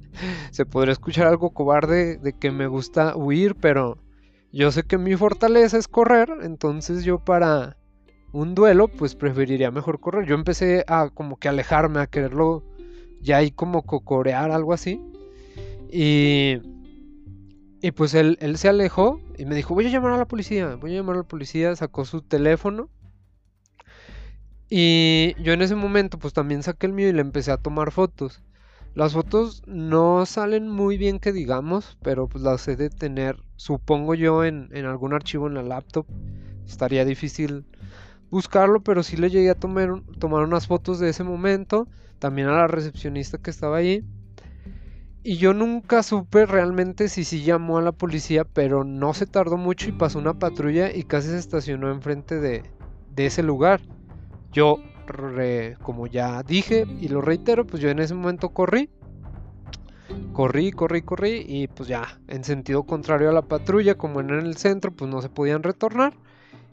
Se 0.52 0.64
podría 0.64 0.92
escuchar 0.92 1.26
algo 1.26 1.50
cobarde 1.50 2.16
de 2.16 2.32
que 2.32 2.50
me 2.50 2.66
gusta 2.66 3.14
huir, 3.14 3.56
pero 3.56 3.98
yo 4.52 4.72
sé 4.72 4.84
que 4.84 4.96
mi 4.96 5.16
fortaleza 5.16 5.76
es 5.76 5.86
correr, 5.86 6.30
entonces 6.44 7.04
yo 7.04 7.18
para 7.18 7.76
un 8.32 8.54
duelo, 8.54 8.88
pues 8.88 9.14
preferiría 9.14 9.70
mejor 9.70 10.00
correr. 10.00 10.26
Yo 10.26 10.34
empecé 10.34 10.84
a 10.88 11.10
como 11.10 11.36
que 11.36 11.48
alejarme, 11.48 12.00
a 12.00 12.06
quererlo 12.06 12.64
ya 13.20 13.36
ahí 13.38 13.50
como 13.50 13.82
cocorear, 13.82 14.50
algo 14.50 14.72
así. 14.72 15.00
Y, 15.90 16.56
y 17.82 17.90
pues 17.92 18.14
él, 18.14 18.38
él 18.40 18.56
se 18.56 18.68
alejó 18.68 19.20
y 19.38 19.44
me 19.44 19.54
dijo, 19.54 19.74
voy 19.74 19.86
a 19.86 19.90
llamar 19.90 20.12
a 20.12 20.16
la 20.16 20.26
policía, 20.26 20.76
voy 20.76 20.92
a 20.92 20.96
llamar 20.96 21.16
a 21.16 21.18
la 21.18 21.24
policía, 21.24 21.76
sacó 21.76 22.04
su 22.04 22.22
teléfono. 22.22 22.88
Y 24.70 25.34
yo 25.42 25.52
en 25.52 25.60
ese 25.60 25.74
momento 25.74 26.18
pues 26.18 26.32
también 26.32 26.62
saqué 26.62 26.86
el 26.86 26.94
mío 26.94 27.08
y 27.08 27.12
le 27.12 27.20
empecé 27.20 27.52
a 27.52 27.58
tomar 27.58 27.92
fotos. 27.92 28.42
Las 28.94 29.12
fotos 29.12 29.62
no 29.66 30.24
salen 30.26 30.68
muy 30.68 30.96
bien 30.96 31.18
que 31.18 31.32
digamos, 31.32 31.98
pero 32.02 32.28
pues 32.28 32.42
las 32.42 32.66
he 32.68 32.76
de 32.76 32.88
tener, 32.88 33.36
supongo 33.56 34.14
yo, 34.14 34.44
en, 34.44 34.68
en 34.72 34.86
algún 34.86 35.12
archivo 35.12 35.46
en 35.46 35.54
la 35.54 35.62
laptop. 35.62 36.06
Estaría 36.66 37.04
difícil 37.04 37.66
buscarlo, 38.32 38.80
pero 38.80 39.02
sí 39.02 39.18
le 39.18 39.28
llegué 39.28 39.50
a 39.50 39.54
tomar, 39.54 39.92
unas 39.92 40.66
fotos 40.66 40.98
de 40.98 41.10
ese 41.10 41.22
momento, 41.22 41.86
también 42.18 42.48
a 42.48 42.52
la 42.52 42.66
recepcionista 42.66 43.36
que 43.36 43.50
estaba 43.50 43.76
allí. 43.76 44.02
Y 45.22 45.36
yo 45.36 45.52
nunca 45.52 46.02
supe 46.02 46.46
realmente 46.46 47.10
si 47.10 47.24
sí 47.24 47.42
llamó 47.42 47.76
a 47.76 47.82
la 47.82 47.92
policía, 47.92 48.44
pero 48.44 48.84
no 48.84 49.12
se 49.12 49.26
tardó 49.26 49.58
mucho 49.58 49.90
y 49.90 49.92
pasó 49.92 50.18
una 50.18 50.38
patrulla 50.38 50.90
y 50.96 51.02
casi 51.02 51.28
se 51.28 51.38
estacionó 51.38 51.90
enfrente 51.92 52.40
de, 52.40 52.62
de 53.14 53.26
ese 53.26 53.42
lugar. 53.42 53.82
Yo, 54.50 54.78
como 55.82 56.06
ya 56.06 56.42
dije 56.42 56.86
y 57.00 57.08
lo 57.08 57.20
reitero, 57.20 57.66
pues 57.66 57.82
yo 57.82 57.90
en 57.90 57.98
ese 57.98 58.14
momento 58.14 58.48
corrí. 58.48 58.88
Corrí, 60.32 60.72
corrí, 60.72 61.02
corrí 61.02 61.44
y 61.46 61.68
pues 61.68 61.86
ya, 61.86 62.18
en 62.28 62.44
sentido 62.44 62.84
contrario 62.84 63.28
a 63.28 63.32
la 63.32 63.42
patrulla, 63.42 63.94
como 63.96 64.20
en 64.20 64.30
el 64.30 64.56
centro, 64.56 64.90
pues 64.90 65.10
no 65.10 65.20
se 65.20 65.28
podían 65.28 65.62
retornar 65.62 66.14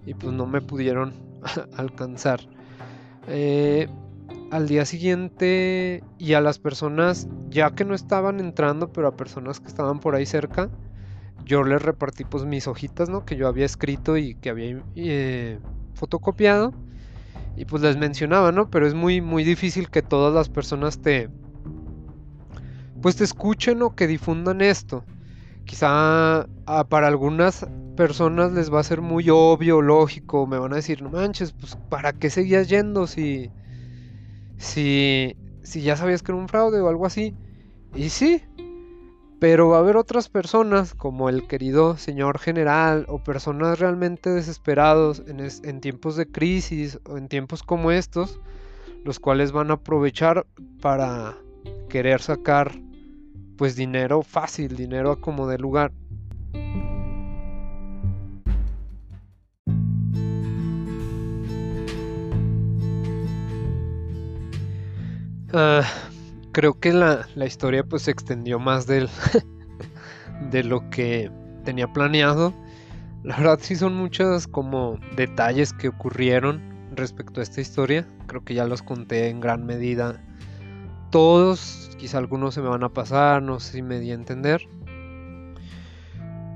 y 0.05 0.13
pues 0.13 0.33
no 0.33 0.47
me 0.47 0.61
pudieron 0.61 1.28
alcanzar. 1.77 2.41
Eh, 3.27 3.87
al 4.51 4.67
día 4.67 4.85
siguiente 4.85 6.03
y 6.17 6.33
a 6.33 6.41
las 6.41 6.59
personas 6.59 7.27
ya 7.49 7.71
que 7.71 7.85
no 7.85 7.93
estaban 7.93 8.39
entrando, 8.39 8.91
pero 8.91 9.07
a 9.07 9.15
personas 9.15 9.59
que 9.59 9.67
estaban 9.67 9.99
por 9.99 10.15
ahí 10.15 10.25
cerca, 10.25 10.69
yo 11.45 11.63
les 11.63 11.81
repartí 11.81 12.25
pues 12.25 12.45
mis 12.45 12.67
hojitas, 12.67 13.09
¿no? 13.09 13.25
Que 13.25 13.35
yo 13.35 13.47
había 13.47 13.65
escrito 13.65 14.17
y 14.17 14.35
que 14.35 14.49
había 14.49 14.83
eh, 14.95 15.59
fotocopiado. 15.93 16.73
Y 17.55 17.65
pues 17.65 17.81
les 17.81 17.97
mencionaba, 17.97 18.51
¿no? 18.51 18.69
Pero 18.69 18.87
es 18.87 18.93
muy, 18.93 19.21
muy 19.21 19.43
difícil 19.43 19.89
que 19.89 20.01
todas 20.01 20.33
las 20.33 20.49
personas 20.49 20.99
te... 20.99 21.29
Pues 23.01 23.15
te 23.15 23.23
escuchen 23.23 23.81
o 23.81 23.95
que 23.95 24.07
difundan 24.07 24.61
esto. 24.61 25.03
Quizá 25.69 26.47
para 26.89 27.07
algunas 27.07 27.67
personas 27.95 28.51
les 28.53 28.73
va 28.73 28.79
a 28.79 28.83
ser 28.83 29.01
muy 29.01 29.29
obvio, 29.29 29.83
lógico, 29.83 30.47
me 30.47 30.57
van 30.57 30.73
a 30.73 30.77
decir, 30.77 31.03
no 31.03 31.11
manches, 31.11 31.51
pues 31.51 31.75
¿para 31.89 32.11
qué 32.11 32.31
seguías 32.31 32.69
yendo 32.69 33.05
si, 33.05 33.51
si, 34.57 35.37
si 35.61 35.81
ya 35.81 35.95
sabías 35.95 36.23
que 36.23 36.31
era 36.31 36.41
un 36.41 36.49
fraude 36.49 36.81
o 36.81 36.89
algo 36.89 37.05
así? 37.05 37.35
Y 37.93 38.09
sí, 38.09 38.41
pero 39.39 39.69
va 39.69 39.77
a 39.77 39.81
haber 39.81 39.95
otras 39.95 40.27
personas, 40.27 40.95
como 40.95 41.29
el 41.29 41.45
querido 41.45 41.97
señor 41.97 42.39
general, 42.39 43.05
o 43.07 43.23
personas 43.23 43.77
realmente 43.77 44.31
desesperados 44.31 45.21
en, 45.27 45.39
en, 45.39 45.81
tiempos 45.81 46.15
de 46.15 46.25
crisis 46.25 46.99
o 47.05 47.15
en 47.15 47.27
tiempos 47.27 47.61
como 47.61 47.91
estos, 47.91 48.39
los 49.05 49.19
cuales 49.19 49.51
van 49.51 49.69
a 49.69 49.75
aprovechar 49.75 50.47
para 50.81 51.37
querer 51.89 52.21
sacar 52.21 52.88
pues 53.59 53.75
dinero 53.75 54.21
fácil, 54.21 54.77
dinero 54.77 55.19
como 55.19 55.45
de 55.45 55.57
lugar. 55.57 55.91
Ah, 65.51 65.83
creo 66.53 66.79
que 66.79 66.93
la, 66.93 67.27
historia 67.45 67.83
pues 67.83 68.03
se 68.03 68.11
extendió 68.11 68.59
más 68.59 68.87
del, 68.87 69.09
de 70.51 70.63
lo 70.63 70.89
que 70.89 71.29
tenía 71.65 71.91
planeado. 71.91 72.53
La 73.23 73.35
verdad 73.35 73.59
sí 73.61 73.75
son 73.75 73.93
muchos 73.93 74.47
como 74.47 74.97
detalles 75.17 75.73
que 75.73 75.89
ocurrieron 75.89 76.61
respecto 76.95 77.41
a 77.41 77.43
esta 77.43 77.59
historia. 77.59 78.07
Creo 78.27 78.41
que 78.45 78.53
ya 78.53 78.65
los 78.65 78.81
conté 78.81 79.27
en 79.27 79.41
gran 79.41 79.65
medida 79.65 80.23
todos. 81.09 81.91
Quizá 81.97 82.17
algunos 82.17 82.53
se 82.53 82.61
me 82.61 82.69
van 82.69 82.83
a 82.83 82.89
pasar, 82.89 83.41
no 83.41 83.59
sé 83.59 83.73
si 83.73 83.81
me 83.81 83.99
di 83.99 84.11
a 84.11 84.15
entender. 84.15 84.67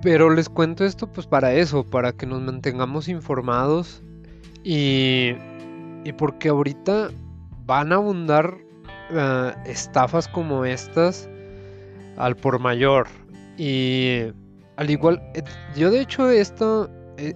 Pero 0.01 0.30
les 0.30 0.49
cuento 0.49 0.84
esto 0.84 1.08
pues 1.08 1.28
para 1.28 1.54
eso, 1.54 1.84
para 1.84 2.12
que 2.12 2.26
nos 2.26 2.41
mantengamos 2.41 3.08
informados 3.08 4.04
y, 4.64 5.32
y 6.04 6.14
porque 6.18 6.49
ahorita 6.49 7.10
van 7.66 7.91
a 7.91 7.95
abundar 7.95 8.58
eh, 9.12 9.54
estafas 9.66 10.28
como 10.28 10.66
estas 10.66 11.30
al 12.18 12.36
por 12.36 12.60
mayor. 12.60 13.08
Y 13.58 14.24
al 14.78 14.89
igual, 14.89 15.22
eh, 15.36 15.43
yo 15.76 15.91
de 15.91 16.01
hecho 16.01 16.32
e, 16.32 16.41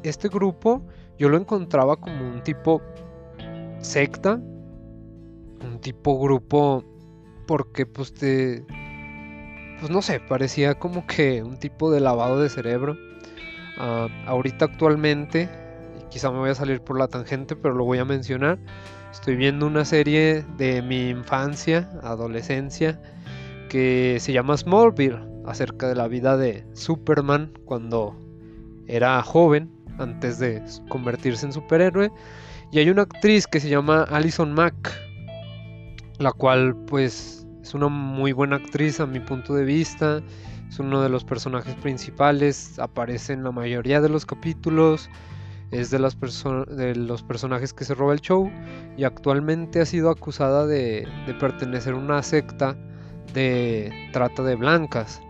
este 0.04 0.30
grupo 0.30 0.82
yo 1.18 1.30
lo 1.30 1.38
encontraba 1.38 1.96
como 1.98 2.28
un 2.28 2.42
tipo 2.44 2.82
secta, 3.80 4.36
un 4.36 5.80
tipo 5.82 6.20
grupo, 6.20 6.84
porque 7.48 7.86
pues 7.86 8.14
te, 8.14 8.64
pues 9.80 9.90
no 9.90 10.02
sé, 10.02 10.20
parecía 10.20 10.76
como 10.76 11.08
que 11.08 11.42
un 11.42 11.58
tipo 11.58 11.92
de 11.92 12.00
lavado 12.00 12.40
de 12.40 12.50
cerebro. 12.50 12.98
Ah, 13.78 14.08
ahorita 14.26 14.66
actualmente, 14.66 15.50
quizá 16.10 16.32
me 16.32 16.40
voy 16.40 16.50
a 16.50 16.56
salir 16.56 16.82
por 16.82 17.00
la 17.00 17.08
tangente, 17.08 17.56
pero 17.56 17.74
lo 17.74 17.86
voy 17.86 18.00
a 18.00 18.06
mencionar. 18.06 18.60
Estoy 19.12 19.36
viendo 19.36 19.66
una 19.66 19.86
serie 19.86 20.44
de 20.58 20.82
mi 20.82 21.10
infancia, 21.10 21.90
adolescencia, 22.04 23.02
que 23.70 24.18
se 24.20 24.34
llama 24.34 24.58
Smallville, 24.58 25.20
acerca 25.46 25.88
de 25.88 25.96
la 25.96 26.08
vida 26.08 26.38
de 26.38 26.66
Superman 26.74 27.54
cuando 27.66 28.16
era 28.88 29.22
joven, 29.24 29.72
antes 29.98 30.40
de 30.40 30.62
convertirse 30.90 31.46
en 31.46 31.54
superhéroe. 31.54 32.12
Y 32.72 32.80
hay 32.80 32.90
una 32.90 33.04
actriz 33.04 33.48
que 33.48 33.60
se 33.60 33.70
llama 33.70 34.04
Alison 34.04 34.54
Mack, 34.54 35.07
la 36.20 36.32
cual 36.32 36.76
pues 36.88 37.46
es 37.62 37.74
una 37.74 37.88
muy 37.88 38.32
buena 38.32 38.58
actriz 38.58 39.00
a 39.00 39.06
mi 39.06 39.20
punto 39.20 39.54
de 39.54 39.66
vista. 39.66 40.22
Es 40.70 40.80
uno 40.80 41.02
de 41.02 41.10
los 41.10 41.24
personajes 41.24 41.76
principales, 41.76 42.78
aparece 42.80 43.34
en 43.34 43.44
la 43.44 43.52
mayoría 43.52 44.02
de 44.02 44.10
los 44.10 44.26
capítulos 44.26 45.10
es 45.72 45.92
de, 45.92 46.00
las 46.00 46.18
de 46.70 46.96
los 46.96 47.24
personajes 47.24 47.74
que 47.74 47.84
se 47.84 47.94
roba 47.94 48.14
el 48.14 48.22
show 48.22 48.50
y 48.96 49.04
actualmente 49.04 49.82
ha 49.82 49.86
sido 49.86 50.10
acusada 50.10 50.66
de, 50.66 51.08
pertenecer 51.40 51.94
a 51.94 51.98
una 51.98 52.24
secta 52.24 52.78
de 53.34 53.92
trata 54.14 54.44
de 54.44 54.56
blancas. 54.56 55.22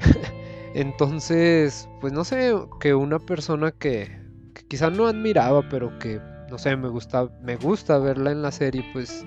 Entonces, 0.74 1.88
pues 2.00 2.12
no 2.12 2.24
sé, 2.24 2.54
que 2.80 2.94
una 2.94 3.18
persona 3.18 3.72
que, 3.72 4.20
que 4.54 4.62
quizá 4.68 4.90
no 4.90 5.06
admiraba, 5.06 5.68
pero 5.68 5.98
que, 5.98 6.20
no 6.50 6.58
sé, 6.58 6.76
me 6.76 6.88
gusta, 6.88 7.28
me 7.42 7.56
gusta 7.56 7.98
verla 7.98 8.30
en 8.30 8.42
la 8.42 8.52
serie, 8.52 8.84
pues 8.92 9.24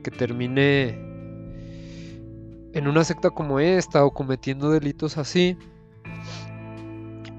que 0.00 0.10
termine 0.10 0.98
en 2.72 2.86
una 2.88 3.04
secta 3.04 3.30
como 3.30 3.60
esta 3.60 4.04
o 4.04 4.12
cometiendo 4.12 4.70
delitos 4.70 5.18
así, 5.18 5.56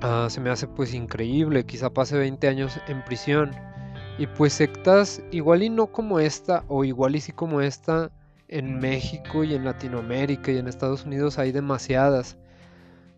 Ah, 0.02 0.28
se 0.32 0.42
me 0.42 0.50
hace 0.50 0.68
pues 0.68 0.94
increíble, 0.96 1.64
quizá 1.64 1.92
pase 1.92 2.18
20 2.18 2.48
años 2.48 2.80
en 2.88 3.04
prisión. 3.06 3.52
Y 4.18 4.28
pues 4.28 4.54
sectas 4.54 5.22
igual 5.32 5.64
y 5.64 5.70
no 5.70 5.88
como 5.88 6.20
esta, 6.20 6.64
o 6.68 6.84
igual 6.84 7.16
y 7.16 7.22
sí 7.22 7.32
como 7.32 7.62
esta, 7.62 8.12
en 8.48 8.80
México 8.80 9.44
y 9.44 9.54
en 9.54 9.64
Latinoamérica 9.64 10.52
y 10.52 10.58
en 10.58 10.68
Estados 10.68 11.06
Unidos 11.06 11.38
hay 11.38 11.52
demasiadas. 11.52 12.38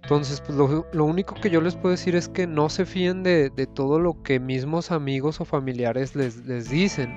Entonces, 0.04 0.42
pues 0.42 0.58
lo, 0.58 1.06
único 1.06 1.36
que 1.36 1.50
yo 1.50 1.62
les 1.62 1.76
puedo 1.76 1.92
decir 1.92 2.16
es 2.16 2.28
que 2.28 2.46
no 2.46 2.68
se 2.68 2.86
fíen 2.86 3.24
de, 3.24 3.50
todo 3.74 4.00
lo 4.00 4.22
que 4.22 4.40
mismos 4.40 4.92
amigos 4.92 5.40
o 5.40 5.46
familiares 5.46 6.16
les, 6.16 6.46
les 6.46 6.70
dicen. 6.70 7.12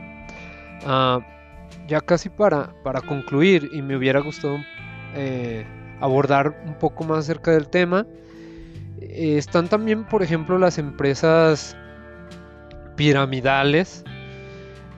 Ah, 0.85 1.19
ya 1.89 2.01
casi 2.01 2.29
para, 2.29 2.75
para 2.83 3.01
concluir, 3.01 3.71
y 3.73 3.83
me 3.83 3.97
hubiera 3.97 4.21
gustado 4.21 4.59
eh, 5.15 5.65
abordar 6.01 6.63
un 6.67 6.75
poco 6.75 7.05
más 7.05 7.19
acerca 7.21 7.53
del 7.53 7.69
tema, 7.69 8.07
eh, 9.01 9.37
están 9.39 9.69
también, 9.69 10.05
por 10.05 10.23
ejemplo, 10.23 10.59
las 10.59 10.79
empresas 10.79 11.77
piramidales 12.97 14.05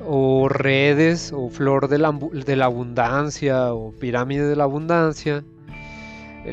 o 0.06 0.48
redes 0.48 1.32
o 1.34 1.48
flor 1.48 1.88
de 1.88 1.98
la, 1.98 2.12
de 2.12 2.56
la 2.56 2.66
abundancia 2.66 3.72
o 3.74 3.92
pirámide 3.92 4.46
de 4.46 4.56
la 4.56 4.64
abundancia, 4.64 5.44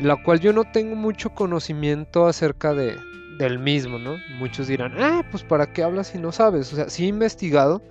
la 0.02 0.22
cual 0.22 0.40
yo 0.40 0.52
no 0.52 0.64
tengo 0.64 0.96
mucho 0.96 1.30
conocimiento 1.30 2.26
acerca 2.26 2.74
de, 2.74 2.96
del 3.38 3.58
mismo, 3.58 3.98
¿no? 3.98 4.16
Muchos 4.38 4.66
dirán, 4.66 4.92
ah, 4.98 5.24
pues 5.30 5.42
para 5.42 5.72
qué 5.72 5.82
hablas 5.82 6.08
si 6.08 6.18
no 6.18 6.32
sabes. 6.32 6.72
O 6.72 6.76
sea, 6.76 6.90
sí 6.90 7.04
he 7.04 7.08
investigado, 7.08 7.82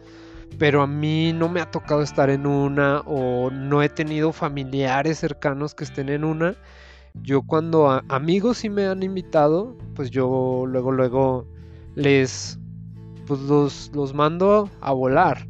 pero 0.57 0.81
a 0.81 0.87
mí 0.87 1.33
no 1.33 1.49
me 1.49 1.61
ha 1.61 1.69
tocado 1.69 2.01
estar 2.01 2.29
en 2.29 2.45
una 2.45 3.01
o 3.01 3.49
no 3.51 3.81
he 3.81 3.89
tenido 3.89 4.31
familiares 4.31 5.19
cercanos 5.19 5.75
que 5.75 5.83
estén 5.83 6.09
en 6.09 6.23
una. 6.23 6.55
Yo 7.23 7.41
cuando 7.41 7.89
amigos 8.09 8.57
sí 8.59 8.69
me 8.69 8.87
han 8.87 9.03
invitado, 9.03 9.77
pues 9.95 10.11
yo 10.11 10.65
luego, 10.67 10.91
luego 10.91 11.47
les, 11.95 12.59
pues 13.25 13.39
los, 13.41 13.91
los 13.93 14.13
mando 14.13 14.69
a 14.81 14.91
volar. 14.91 15.47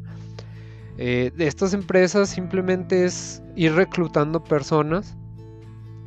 Eh, 0.98 1.32
estas 1.38 1.74
empresas 1.74 2.28
simplemente 2.28 3.04
es 3.04 3.42
ir 3.54 3.74
reclutando 3.74 4.42
personas. 4.42 5.16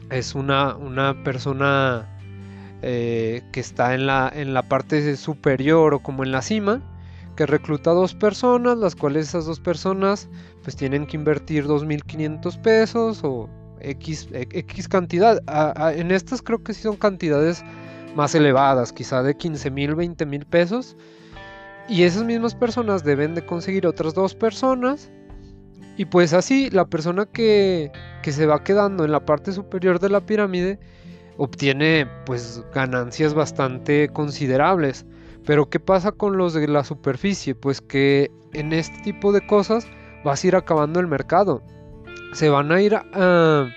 Es 0.09 0.33
una, 0.33 0.75
una 0.75 1.23
persona 1.23 2.07
eh, 2.81 3.43
que 3.51 3.59
está 3.59 3.93
en 3.93 4.07
la, 4.07 4.31
en 4.33 4.53
la 4.53 4.63
parte 4.63 5.15
superior 5.17 5.93
o 5.93 5.99
como 5.99 6.23
en 6.23 6.31
la 6.31 6.41
cima, 6.41 6.81
que 7.39 7.45
recluta 7.45 7.91
dos 7.91 8.13
personas, 8.13 8.77
las 8.79 8.97
cuales 8.97 9.29
esas 9.29 9.45
dos 9.45 9.61
personas 9.61 10.27
pues 10.61 10.75
tienen 10.75 11.07
que 11.07 11.15
invertir 11.15 11.67
2.500 11.67 12.61
pesos 12.61 13.21
o 13.23 13.49
X, 13.79 14.27
X 14.33 14.89
cantidad. 14.89 15.41
en 15.95 16.11
estas 16.11 16.41
creo 16.41 16.61
que 16.61 16.73
sí 16.73 16.81
son 16.81 16.97
cantidades 16.97 17.63
más 18.13 18.35
elevadas, 18.35 18.91
quizá 18.91 19.23
de 19.23 19.37
15 19.37 19.71
mil, 19.71 19.95
20 19.95 20.25
mil 20.25 20.45
pesos. 20.45 20.97
Y 21.87 22.03
esas 22.03 22.25
mismas 22.25 22.55
personas 22.55 23.05
deben 23.05 23.35
de 23.35 23.45
conseguir 23.45 23.87
otras 23.87 24.13
dos 24.13 24.35
personas. 24.35 25.09
Y 25.95 26.03
pues 26.03 26.33
así 26.33 26.69
la 26.71 26.87
persona 26.87 27.25
que, 27.25 27.89
que 28.21 28.33
se 28.33 28.47
va 28.47 28.65
quedando 28.65 29.05
en 29.05 29.13
la 29.13 29.23
parte 29.23 29.53
superior 29.53 30.01
de 30.01 30.09
la 30.09 30.19
pirámide 30.19 30.77
obtiene 31.37 32.05
pues 32.25 32.61
ganancias 32.75 33.33
bastante 33.33 34.09
considerables. 34.09 35.05
Pero 35.45 35.69
¿qué 35.69 35.79
pasa 35.79 36.11
con 36.11 36.37
los 36.37 36.53
de 36.53 36.67
la 36.67 36.83
superficie? 36.83 37.55
Pues 37.55 37.81
que 37.81 38.31
en 38.53 38.73
este 38.73 38.97
tipo 39.01 39.31
de 39.31 39.45
cosas 39.45 39.87
vas 40.23 40.43
a 40.43 40.47
ir 40.47 40.55
acabando 40.55 40.99
el 40.99 41.07
mercado. 41.07 41.63
Se 42.33 42.49
van 42.49 42.71
a 42.71 42.81
ir 42.81 42.95
ah, 42.95 43.67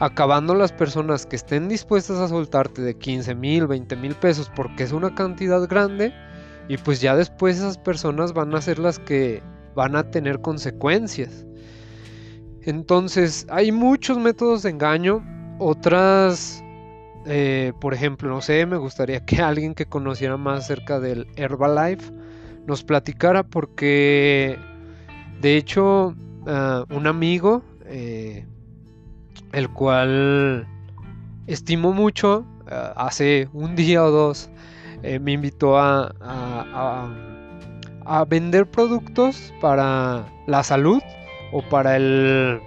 acabando 0.00 0.54
las 0.54 0.72
personas 0.72 1.26
que 1.26 1.36
estén 1.36 1.68
dispuestas 1.68 2.18
a 2.18 2.28
soltarte 2.28 2.82
de 2.82 2.96
15 2.96 3.34
mil, 3.34 3.66
20 3.66 3.96
mil 3.96 4.14
pesos 4.14 4.50
porque 4.54 4.82
es 4.82 4.92
una 4.92 5.14
cantidad 5.14 5.66
grande. 5.68 6.12
Y 6.68 6.76
pues 6.76 7.00
ya 7.00 7.16
después 7.16 7.58
esas 7.58 7.78
personas 7.78 8.32
van 8.32 8.54
a 8.54 8.60
ser 8.60 8.78
las 8.78 8.98
que 8.98 9.42
van 9.74 9.96
a 9.96 10.10
tener 10.10 10.40
consecuencias. 10.40 11.44
Entonces 12.62 13.46
hay 13.50 13.72
muchos 13.72 14.18
métodos 14.18 14.62
de 14.62 14.70
engaño. 14.70 15.24
Otras 15.58 16.62
eh, 17.26 17.72
por 17.80 17.92
ejemplo, 17.94 18.28
no 18.30 18.40
sé, 18.40 18.64
me 18.66 18.76
gustaría 18.76 19.24
que 19.24 19.40
alguien 19.42 19.74
que 19.74 19.86
conociera 19.86 20.36
más 20.36 20.64
acerca 20.64 21.00
del 21.00 21.26
Herbalife 21.36 22.12
nos 22.66 22.82
platicara 22.82 23.42
porque, 23.42 24.58
de 25.40 25.56
hecho, 25.56 26.14
ah, 26.46 26.84
un 26.90 27.06
amigo, 27.06 27.62
eh, 27.86 28.46
el 29.52 29.68
cual 29.70 30.66
estimo 31.46 31.92
mucho, 31.92 32.46
ah, 32.70 32.94
hace 32.96 33.48
un 33.52 33.76
día 33.76 34.04
o 34.04 34.10
dos, 34.10 34.50
eh, 35.02 35.18
me 35.18 35.32
invitó 35.32 35.78
a, 35.78 36.14
a 38.06 38.24
vender 38.24 38.70
productos 38.70 39.52
para 39.60 40.26
la 40.46 40.62
salud 40.62 41.02
o 41.52 41.62
para 41.62 41.96
el 41.96 42.60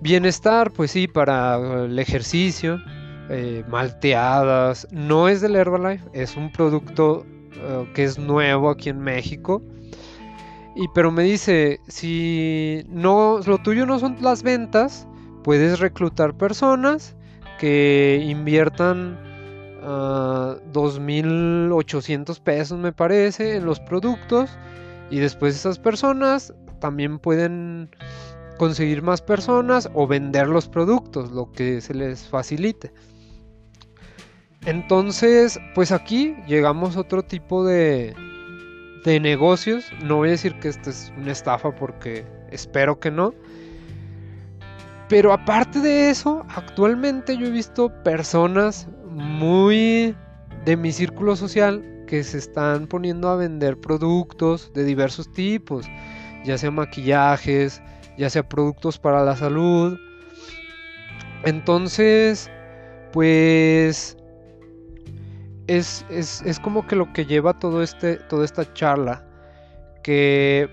bienestar, 0.00 0.70
pues 0.70 0.92
sí, 0.92 1.08
para 1.08 1.84
el 1.84 1.98
ejercicio. 1.98 2.78
Eh, 3.30 3.62
malteadas. 3.68 4.88
No 4.90 5.28
es 5.28 5.42
del 5.42 5.56
Herbalife, 5.56 6.04
es 6.12 6.36
un 6.36 6.50
producto 6.50 7.26
eh, 7.52 7.86
que 7.94 8.04
es 8.04 8.18
nuevo 8.18 8.70
aquí 8.70 8.88
en 8.88 9.00
México. 9.00 9.62
Y 10.74 10.88
pero 10.94 11.10
me 11.10 11.24
dice, 11.24 11.80
si 11.88 12.86
no 12.88 13.40
lo 13.44 13.58
tuyo 13.58 13.84
no 13.84 13.98
son 13.98 14.16
las 14.20 14.42
ventas, 14.42 15.06
puedes 15.44 15.78
reclutar 15.80 16.32
personas 16.34 17.14
que 17.58 18.24
inviertan 18.24 19.18
2.800 19.82 22.36
ah, 22.36 22.40
pesos 22.44 22.78
me 22.78 22.92
parece 22.92 23.56
en 23.56 23.64
los 23.64 23.80
productos 23.80 24.50
y 25.10 25.18
después 25.18 25.56
esas 25.56 25.78
personas 25.78 26.52
también 26.80 27.18
pueden 27.18 27.88
conseguir 28.58 29.02
más 29.02 29.22
personas 29.22 29.88
o 29.94 30.06
vender 30.06 30.48
los 30.48 30.68
productos, 30.68 31.30
lo 31.30 31.50
que 31.52 31.80
se 31.80 31.94
les 31.94 32.28
facilite. 32.28 32.92
Entonces, 34.68 35.58
pues 35.74 35.92
aquí 35.92 36.36
llegamos 36.46 36.94
a 36.94 37.00
otro 37.00 37.22
tipo 37.22 37.64
de, 37.64 38.14
de 39.02 39.18
negocios. 39.18 39.86
No 40.04 40.16
voy 40.16 40.28
a 40.28 40.32
decir 40.32 40.58
que 40.60 40.68
esta 40.68 40.90
es 40.90 41.10
una 41.16 41.32
estafa 41.32 41.74
porque 41.74 42.26
espero 42.50 43.00
que 43.00 43.10
no. 43.10 43.32
Pero 45.08 45.32
aparte 45.32 45.80
de 45.80 46.10
eso, 46.10 46.44
actualmente 46.54 47.38
yo 47.38 47.46
he 47.46 47.50
visto 47.50 47.90
personas 48.02 48.86
muy 49.10 50.14
de 50.66 50.76
mi 50.76 50.92
círculo 50.92 51.34
social 51.34 52.04
que 52.06 52.22
se 52.22 52.36
están 52.36 52.88
poniendo 52.88 53.30
a 53.30 53.36
vender 53.36 53.80
productos 53.80 54.70
de 54.74 54.84
diversos 54.84 55.32
tipos, 55.32 55.86
ya 56.44 56.58
sea 56.58 56.70
maquillajes, 56.70 57.80
ya 58.18 58.28
sea 58.28 58.46
productos 58.46 58.98
para 58.98 59.24
la 59.24 59.34
salud. 59.34 59.98
Entonces, 61.44 62.50
pues 63.12 64.18
es, 65.68 66.04
como 66.62 66.86
que 66.86 66.96
lo 66.96 67.12
que 67.12 67.26
lleva 67.26 67.58
todo 67.58 67.82
este, 67.82 68.16
toda 68.16 68.44
esta 68.44 68.72
charla. 68.74 69.24
Que, 70.02 70.68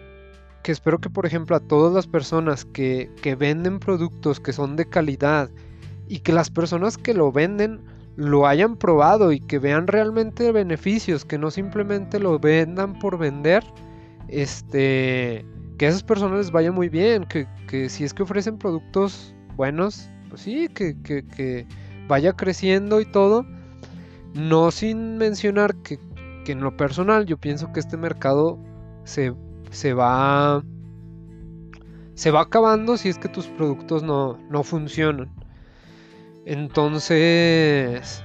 que 0.63 0.71
espero 0.71 0.99
que, 0.99 1.09
por 1.09 1.25
ejemplo, 1.25 1.55
a 1.55 1.59
todas 1.59 1.93
las 1.93 2.07
personas 2.07 2.65
que, 2.65 3.11
que 3.21 3.35
venden 3.35 3.79
productos 3.79 4.39
que 4.39 4.53
son 4.53 4.75
de 4.75 4.87
calidad 4.87 5.49
y 6.07 6.19
que 6.19 6.31
las 6.31 6.49
personas 6.49 6.97
que 6.97 7.13
lo 7.13 7.31
venden 7.31 7.81
lo 8.15 8.47
hayan 8.47 8.77
probado 8.77 9.31
y 9.31 9.39
que 9.39 9.59
vean 9.59 9.87
realmente 9.87 10.51
beneficios, 10.51 11.25
que 11.25 11.37
no 11.37 11.51
simplemente 11.51 12.19
lo 12.19 12.39
vendan 12.39 12.97
por 12.99 13.17
vender, 13.17 13.63
este, 14.29 15.45
que 15.77 15.85
a 15.85 15.89
esas 15.89 16.03
personas 16.03 16.37
les 16.37 16.51
vaya 16.51 16.71
muy 16.71 16.89
bien, 16.89 17.25
que, 17.25 17.47
que 17.67 17.89
si 17.89 18.03
es 18.03 18.13
que 18.13 18.23
ofrecen 18.23 18.57
productos 18.57 19.35
buenos, 19.55 20.09
pues 20.29 20.41
sí, 20.41 20.69
que, 20.69 20.95
que, 21.03 21.67
vaya 22.07 22.33
creciendo 22.33 23.01
y 23.01 23.05
todo, 23.05 23.45
no 24.35 24.69
sin 24.69 25.17
mencionar 25.17 25.75
que, 25.77 25.97
en 26.45 26.59
lo 26.59 26.77
personal 26.77 27.25
yo 27.25 27.37
pienso 27.37 27.71
que 27.71 27.79
este 27.79 27.97
mercado 27.97 28.59
se, 29.03 29.33
se 29.71 29.93
va 29.93 30.61
se 32.13 32.31
va 32.31 32.41
acabando 32.41 32.97
si 32.97 33.09
es 33.09 33.17
que 33.17 33.27
tus 33.27 33.47
productos 33.47 34.03
no, 34.03 34.37
no 34.49 34.63
funcionan. 34.63 35.29
Entonces, 36.45 38.23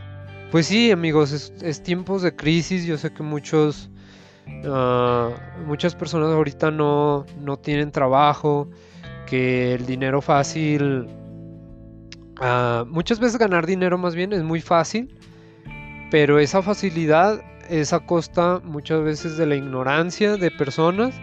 pues 0.52 0.66
sí, 0.66 0.90
amigos, 0.90 1.32
es, 1.32 1.82
tiempos 1.82 2.22
de 2.22 2.36
crisis. 2.36 2.84
Yo 2.84 2.98
sé 2.98 3.12
que 3.12 3.22
muchos, 3.22 3.90
ah, 4.64 5.30
muchas 5.66 5.96
personas 5.96 6.30
ahorita 6.30 6.70
no, 6.70 7.24
no, 7.40 7.56
tienen 7.56 7.90
trabajo, 7.90 8.68
que 9.26 9.74
el 9.74 9.86
dinero 9.86 10.20
fácil, 10.20 11.08
ah, 12.40 12.84
muchas 12.86 13.18
veces 13.18 13.38
ganar 13.38 13.66
dinero 13.66 13.98
más 13.98 14.14
bien 14.14 14.32
es 14.32 14.44
muy 14.44 14.60
fácil 14.60 15.16
pero 16.10 16.38
esa 16.38 16.62
facilidad 16.62 17.40
es 17.68 17.92
a 17.92 18.00
costa 18.00 18.60
muchas 18.64 19.02
veces 19.02 19.36
de 19.36 19.46
la 19.46 19.54
ignorancia 19.54 20.36
de 20.36 20.50
personas 20.50 21.14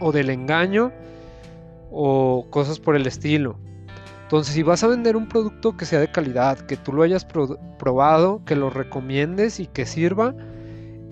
o 0.00 0.10
del 0.10 0.30
engaño 0.30 0.92
o 1.90 2.46
cosas 2.50 2.80
por 2.80 2.96
el 2.96 3.06
estilo. 3.06 3.56
Entonces, 4.24 4.54
si 4.54 4.62
vas 4.62 4.82
a 4.82 4.88
vender 4.88 5.16
un 5.16 5.28
producto 5.28 5.76
que 5.76 5.84
sea 5.84 6.00
de 6.00 6.10
calidad, 6.10 6.58
que 6.58 6.76
tú 6.76 6.92
lo 6.92 7.02
hayas 7.02 7.24
probado, 7.78 8.44
que 8.44 8.56
lo 8.56 8.70
recomiendes 8.70 9.60
y 9.60 9.66
que 9.66 9.86
sirva, 9.86 10.34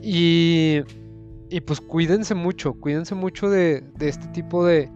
y, 0.02 0.80
y 1.48 1.60
pues 1.60 1.80
cuídense 1.80 2.34
mucho, 2.34 2.74
cuídense 2.74 3.14
mucho 3.14 3.48
de, 3.48 3.84
este 4.00 4.26
tipo 4.28 4.66
de, 4.66 4.90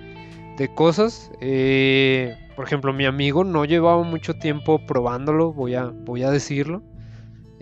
de 0.59 0.75
cosas. 0.75 1.31
Eh, 1.41 2.35
por 2.57 2.65
ejemplo, 2.65 2.93
mi 2.93 3.05
amigo 3.05 3.45
no 3.45 3.65
llevaba 3.65 4.03
mucho 4.03 4.35
tiempo 4.35 4.85
probándolo, 4.87 5.53
voy 5.53 5.75
a, 5.75 5.85
voy 5.85 6.25
a 6.25 6.31
decirlo. 6.31 6.83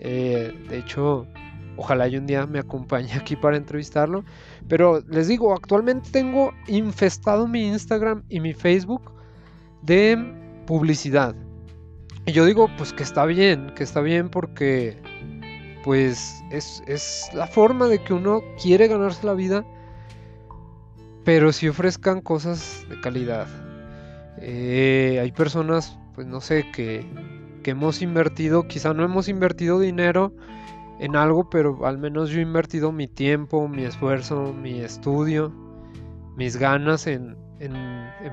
Eh, 0.07 0.53
de 0.69 0.77
hecho, 0.77 1.25
ojalá 1.77 2.07
y 2.07 2.15
un 2.15 2.27
día 2.27 2.45
me 2.45 2.59
acompañe 2.59 3.11
aquí 3.19 3.35
para 3.35 3.57
entrevistarlo. 3.57 4.23
Pero 4.67 5.01
les 5.09 5.27
digo, 5.27 5.53
actualmente 5.53 6.11
tengo 6.11 6.53
infestado 6.67 7.47
mi 7.47 7.67
Instagram 7.67 8.23
y 8.29 8.39
mi 8.39 8.53
Facebook 8.53 9.11
de 9.81 10.33
publicidad. 10.67 11.35
Y 12.27 12.31
yo 12.31 12.45
digo, 12.45 12.69
pues 12.77 12.93
que 12.93 13.03
está 13.03 13.25
bien, 13.25 13.73
que 13.75 13.83
está 13.83 14.01
bien 14.01 14.29
porque 14.29 14.97
pues 15.83 16.43
es, 16.51 16.81
es 16.87 17.29
la 17.33 17.45
forma 17.45 17.87
de 17.87 17.99
que 17.99 18.13
uno 18.13 18.41
quiere 18.61 18.87
ganarse 18.87 19.25
la 19.25 19.33
vida, 19.33 19.63
pero 21.23 21.51
si 21.51 21.67
ofrezcan 21.67 22.21
cosas 22.21 22.85
de 22.89 22.99
calidad. 23.01 23.47
Eh, 24.37 25.19
hay 25.21 25.31
personas, 25.31 25.97
pues 26.15 26.25
no 26.25 26.41
sé, 26.41 26.71
que, 26.71 27.05
que 27.65 27.71
hemos 27.71 28.03
invertido, 28.03 28.67
quizá 28.67 28.93
no 28.93 29.03
hemos 29.03 29.27
invertido 29.27 29.79
dinero 29.79 30.31
en 30.99 31.15
algo, 31.15 31.49
pero 31.49 31.87
al 31.87 31.97
menos 31.97 32.29
yo 32.29 32.37
he 32.37 32.43
invertido 32.43 32.91
mi 32.91 33.07
tiempo, 33.07 33.67
mi 33.67 33.85
esfuerzo, 33.85 34.53
mi 34.53 34.81
estudio, 34.81 35.51
mis 36.37 36.57
ganas 36.57 37.07
en, 37.07 37.35
en, 37.59 37.73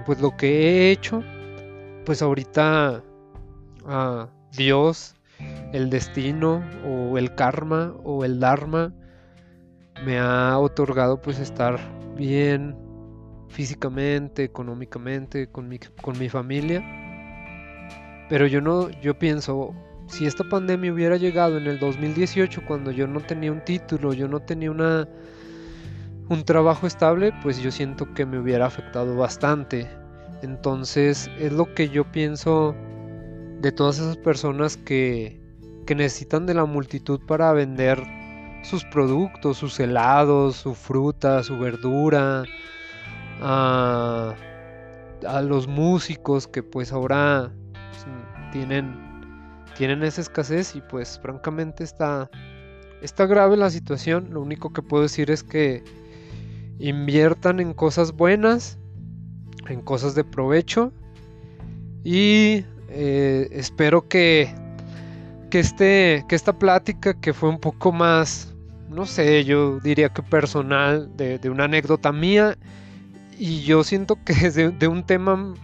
pues 0.05 0.21
lo 0.21 0.37
que 0.37 0.49
he 0.49 0.91
hecho. 0.91 1.23
Pues 2.05 2.21
ahorita 2.21 3.03
ah, 3.87 4.29
Dios, 4.55 5.15
el 5.73 5.89
destino 5.89 6.63
o 6.87 7.17
el 7.17 7.35
karma 7.35 7.95
o 8.05 8.27
el 8.27 8.39
dharma 8.39 8.93
me 10.05 10.19
ha 10.19 10.59
otorgado 10.59 11.23
pues 11.23 11.39
estar 11.39 11.81
bien 12.19 12.77
físicamente, 13.49 14.45
económicamente, 14.45 15.47
con 15.51 15.71
mi, 15.71 15.79
con 15.79 16.19
mi 16.19 16.29
familia. 16.29 17.02
Pero 18.33 18.47
yo 18.47 18.63
no, 18.63 18.89
yo 19.03 19.19
pienso, 19.19 19.75
si 20.07 20.25
esta 20.25 20.43
pandemia 20.43 20.91
hubiera 20.91 21.19
llegado 21.19 21.59
en 21.59 21.67
el 21.67 21.79
2018 21.79 22.63
cuando 22.67 22.91
yo 22.91 23.07
no 23.07 23.21
tenía 23.21 23.53
un 23.53 23.63
título, 23.63 24.15
yo 24.15 24.27
no 24.27 24.41
tenía 24.41 24.71
una 24.71 25.07
un 26.31 26.43
trabajo 26.43 26.87
estable, 26.87 27.31
pues 27.43 27.61
yo 27.61 27.71
siento 27.71 28.15
que 28.15 28.25
me 28.25 28.39
hubiera 28.39 28.65
afectado 28.65 29.15
bastante. 29.17 29.87
Entonces 30.41 31.31
es 31.39 31.53
lo 31.53 31.75
que 31.75 31.91
yo 31.91 32.11
pienso 32.11 32.75
de 33.61 33.71
todas 33.71 33.99
esas 33.99 34.17
personas 34.17 34.79
que, 34.79 35.39
que 35.85 35.95
necesitan 35.95 36.47
de 36.47 36.55
la 36.55 36.65
multitud 36.65 37.21
para 37.27 37.53
vender 37.53 38.03
sus 38.63 38.83
productos, 38.87 39.59
sus 39.59 39.79
helados, 39.79 40.57
su 40.57 40.75
fruta, 40.75 41.43
su 41.43 41.59
verdura, 41.59 42.45
a, 43.43 44.35
los 45.43 45.69
músicos 45.69 46.49
que 46.49 46.63
pues 46.63 46.95
ahora 46.95 47.53
tienen, 48.53 48.95
tienen 49.77 50.03
esa 50.03 50.21
escasez 50.21 50.77
y 50.77 50.81
pues 50.81 51.19
francamente 51.21 51.83
está, 51.83 52.31
está 53.01 53.27
grave 53.27 53.57
la 53.57 53.71
situación. 53.71 54.29
Lo 54.31 54.41
único 54.41 54.73
que 54.73 54.83
puedo 54.83 55.03
decir 55.03 55.31
es 55.31 55.43
que 55.43 55.83
inviertan 56.79 57.61
en 57.61 57.75
cosas 57.75 58.13
buenas, 58.13 58.79
en 59.69 59.81
cosas 59.83 60.15
de 60.15 60.25
provecho 60.25 60.93
y 62.05 62.65
eh, 62.89 63.49
espero 63.53 64.09
que, 64.09 64.55
que, 65.51 65.61
este, 65.61 66.25
que 66.29 66.35
esta 66.35 66.59
plática 66.59 67.15
que 67.15 67.33
fue 67.33 67.49
un 67.49 67.59
poco 67.59 67.93
más, 67.93 68.55
no 68.89 69.07
sé, 69.07 69.45
yo 69.45 69.81
diría 69.81 70.09
que 70.09 70.23
personal, 70.23 71.11
de, 71.17 71.39
de 71.39 71.51
una 71.51 71.65
anécdota 71.65 72.13
mía, 72.13 72.57
y 73.39 73.63
yo 73.63 73.83
siento 73.83 74.19
que 74.25 74.33
es 74.33 74.55
de, 74.55 74.89
un 74.89 75.05
tema 75.05 75.55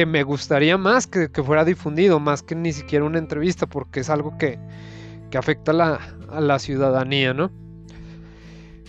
que 0.00 0.06
me 0.06 0.22
gustaría 0.22 0.78
más 0.78 1.06
que, 1.06 1.28
fuera 1.44 1.62
difundido, 1.62 2.20
más 2.20 2.42
que 2.42 2.54
ni 2.54 2.72
siquiera 2.72 3.04
una 3.04 3.18
entrevista, 3.18 3.66
porque 3.66 4.00
es 4.00 4.08
algo 4.08 4.38
que, 4.38 4.58
afecta 5.36 5.72
a 5.72 6.40
la, 6.40 6.58
ciudadanía, 6.58 7.34
¿no? 7.34 7.50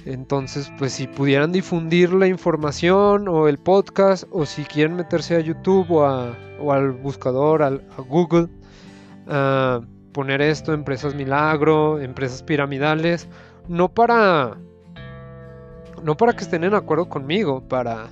Entonces, 0.06 0.72
pues 0.80 0.94
si 0.94 1.08
pudieran 1.08 1.52
difundir 1.52 2.14
la 2.14 2.28
información 2.28 3.28
o 3.28 3.50
el 3.50 3.58
podcast, 3.58 4.24
o 4.32 4.46
si 4.46 4.64
quieren 4.64 4.96
meterse 4.96 5.36
a 5.36 5.42
YouTube 5.42 5.92
o, 5.92 6.72
al 6.72 6.92
buscador, 6.94 7.62
a 7.62 7.72
Google, 8.08 8.48
poner 10.14 10.42
esto, 10.42 10.74
empresas 10.74 11.14
milagro, 11.14 12.00
empresas 12.00 12.42
piramidales, 12.42 13.28
no 13.68 13.90
para, 13.90 14.56
no 16.06 16.16
para 16.16 16.32
que 16.32 16.46
estén 16.46 16.64
en 16.64 16.74
acuerdo 16.74 17.10
conmigo, 17.10 17.68
para, 17.68 18.12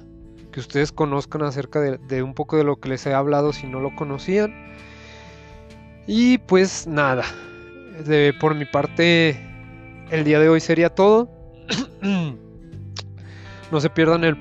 que 0.51 0.59
ustedes 0.59 0.91
conozcan 0.91 1.43
acerca 1.43 1.79
de, 1.79 2.23
un 2.23 2.33
poco 2.33 2.57
de 2.57 2.63
lo 2.63 2.77
que 2.77 2.89
les 2.89 3.05
he 3.05 3.13
hablado 3.13 3.53
si 3.53 3.67
no 3.67 3.79
lo 3.79 3.95
conocían. 3.95 4.53
Y 6.07 6.39
pues 6.39 6.87
nada, 6.87 7.23
de, 8.05 8.33
por 8.39 8.55
mi 8.55 8.65
parte 8.65 9.39
el 10.11 10.23
día 10.23 10.39
de 10.39 10.49
hoy 10.49 10.59
sería 10.59 10.89
todo. 10.89 11.29
no 13.71 13.79
se 13.79 13.89
pierdan 13.89 14.23
el, 14.23 14.37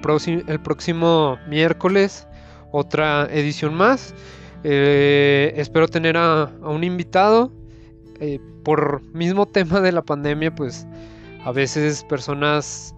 el 0.46 0.61
próximo 0.61 1.38
miércoles 1.48 2.26
otra 2.72 3.28
edición 3.30 3.74
más. 3.74 4.14
Eh, 4.64 5.52
espero 5.56 5.88
tener 5.88 6.16
a, 6.16 6.50
un 6.62 6.84
invitado. 6.84 7.52
Eh, 8.20 8.40
por 8.64 9.02
mismo 9.14 9.46
tema 9.46 9.80
de 9.80 9.92
la 9.92 10.02
pandemia, 10.02 10.54
pues 10.54 10.86
a 11.44 11.52
veces 11.52 12.04
personas 12.04 12.94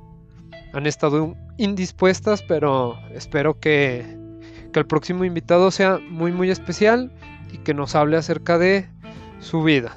han 0.72 0.86
estado 0.86 1.34
indispuestas, 1.58 2.42
pero 2.42 2.98
espero 3.14 3.58
que, 3.58 4.18
que 4.72 4.80
el 4.80 4.86
próximo 4.86 5.24
invitado 5.24 5.70
sea 5.70 5.98
muy 5.98 6.32
muy 6.32 6.50
especial 6.50 7.12
y 7.52 7.58
que 7.58 7.74
nos 7.74 7.94
hable 7.94 8.16
acerca 8.16 8.58
de 8.58 8.88
su 9.40 9.62
vida. 9.62 9.96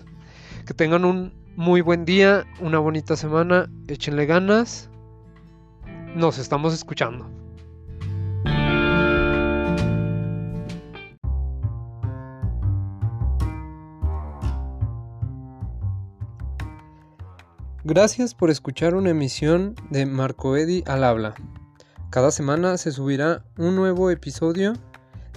Que 0.65 0.73
tengan 0.73 1.05
un 1.05 1.33
muy 1.55 1.81
buen 1.81 2.05
día, 2.05 2.45
una 2.59 2.79
bonita 2.79 3.15
semana, 3.15 3.69
échenle 3.87 4.25
ganas. 4.25 4.89
Nos 6.15 6.37
estamos 6.37 6.73
escuchando. 6.73 7.42
Gracias 17.85 18.33
por 18.33 18.49
escuchar 18.49 18.95
una 18.95 19.09
emisión 19.09 19.75
de 19.89 20.05
Marco 20.05 20.55
Eddy 20.55 20.85
al 20.87 21.03
habla. 21.03 21.33
Cada 22.11 22.31
semana 22.31 22.77
se 22.77 22.93
subirá 22.93 23.43
un 23.57 23.75
nuevo 23.75 24.09
episodio 24.09 24.71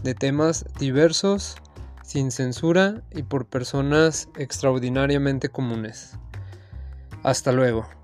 de 0.05 0.15
temas 0.15 0.65
diversos, 0.79 1.57
sin 2.05 2.31
censura 2.31 3.03
y 3.11 3.25
por 3.25 3.47
personas 3.47 4.29
extraordinariamente 4.37 5.49
comunes. 5.49 6.13
Hasta 7.25 7.51
luego. 7.51 7.96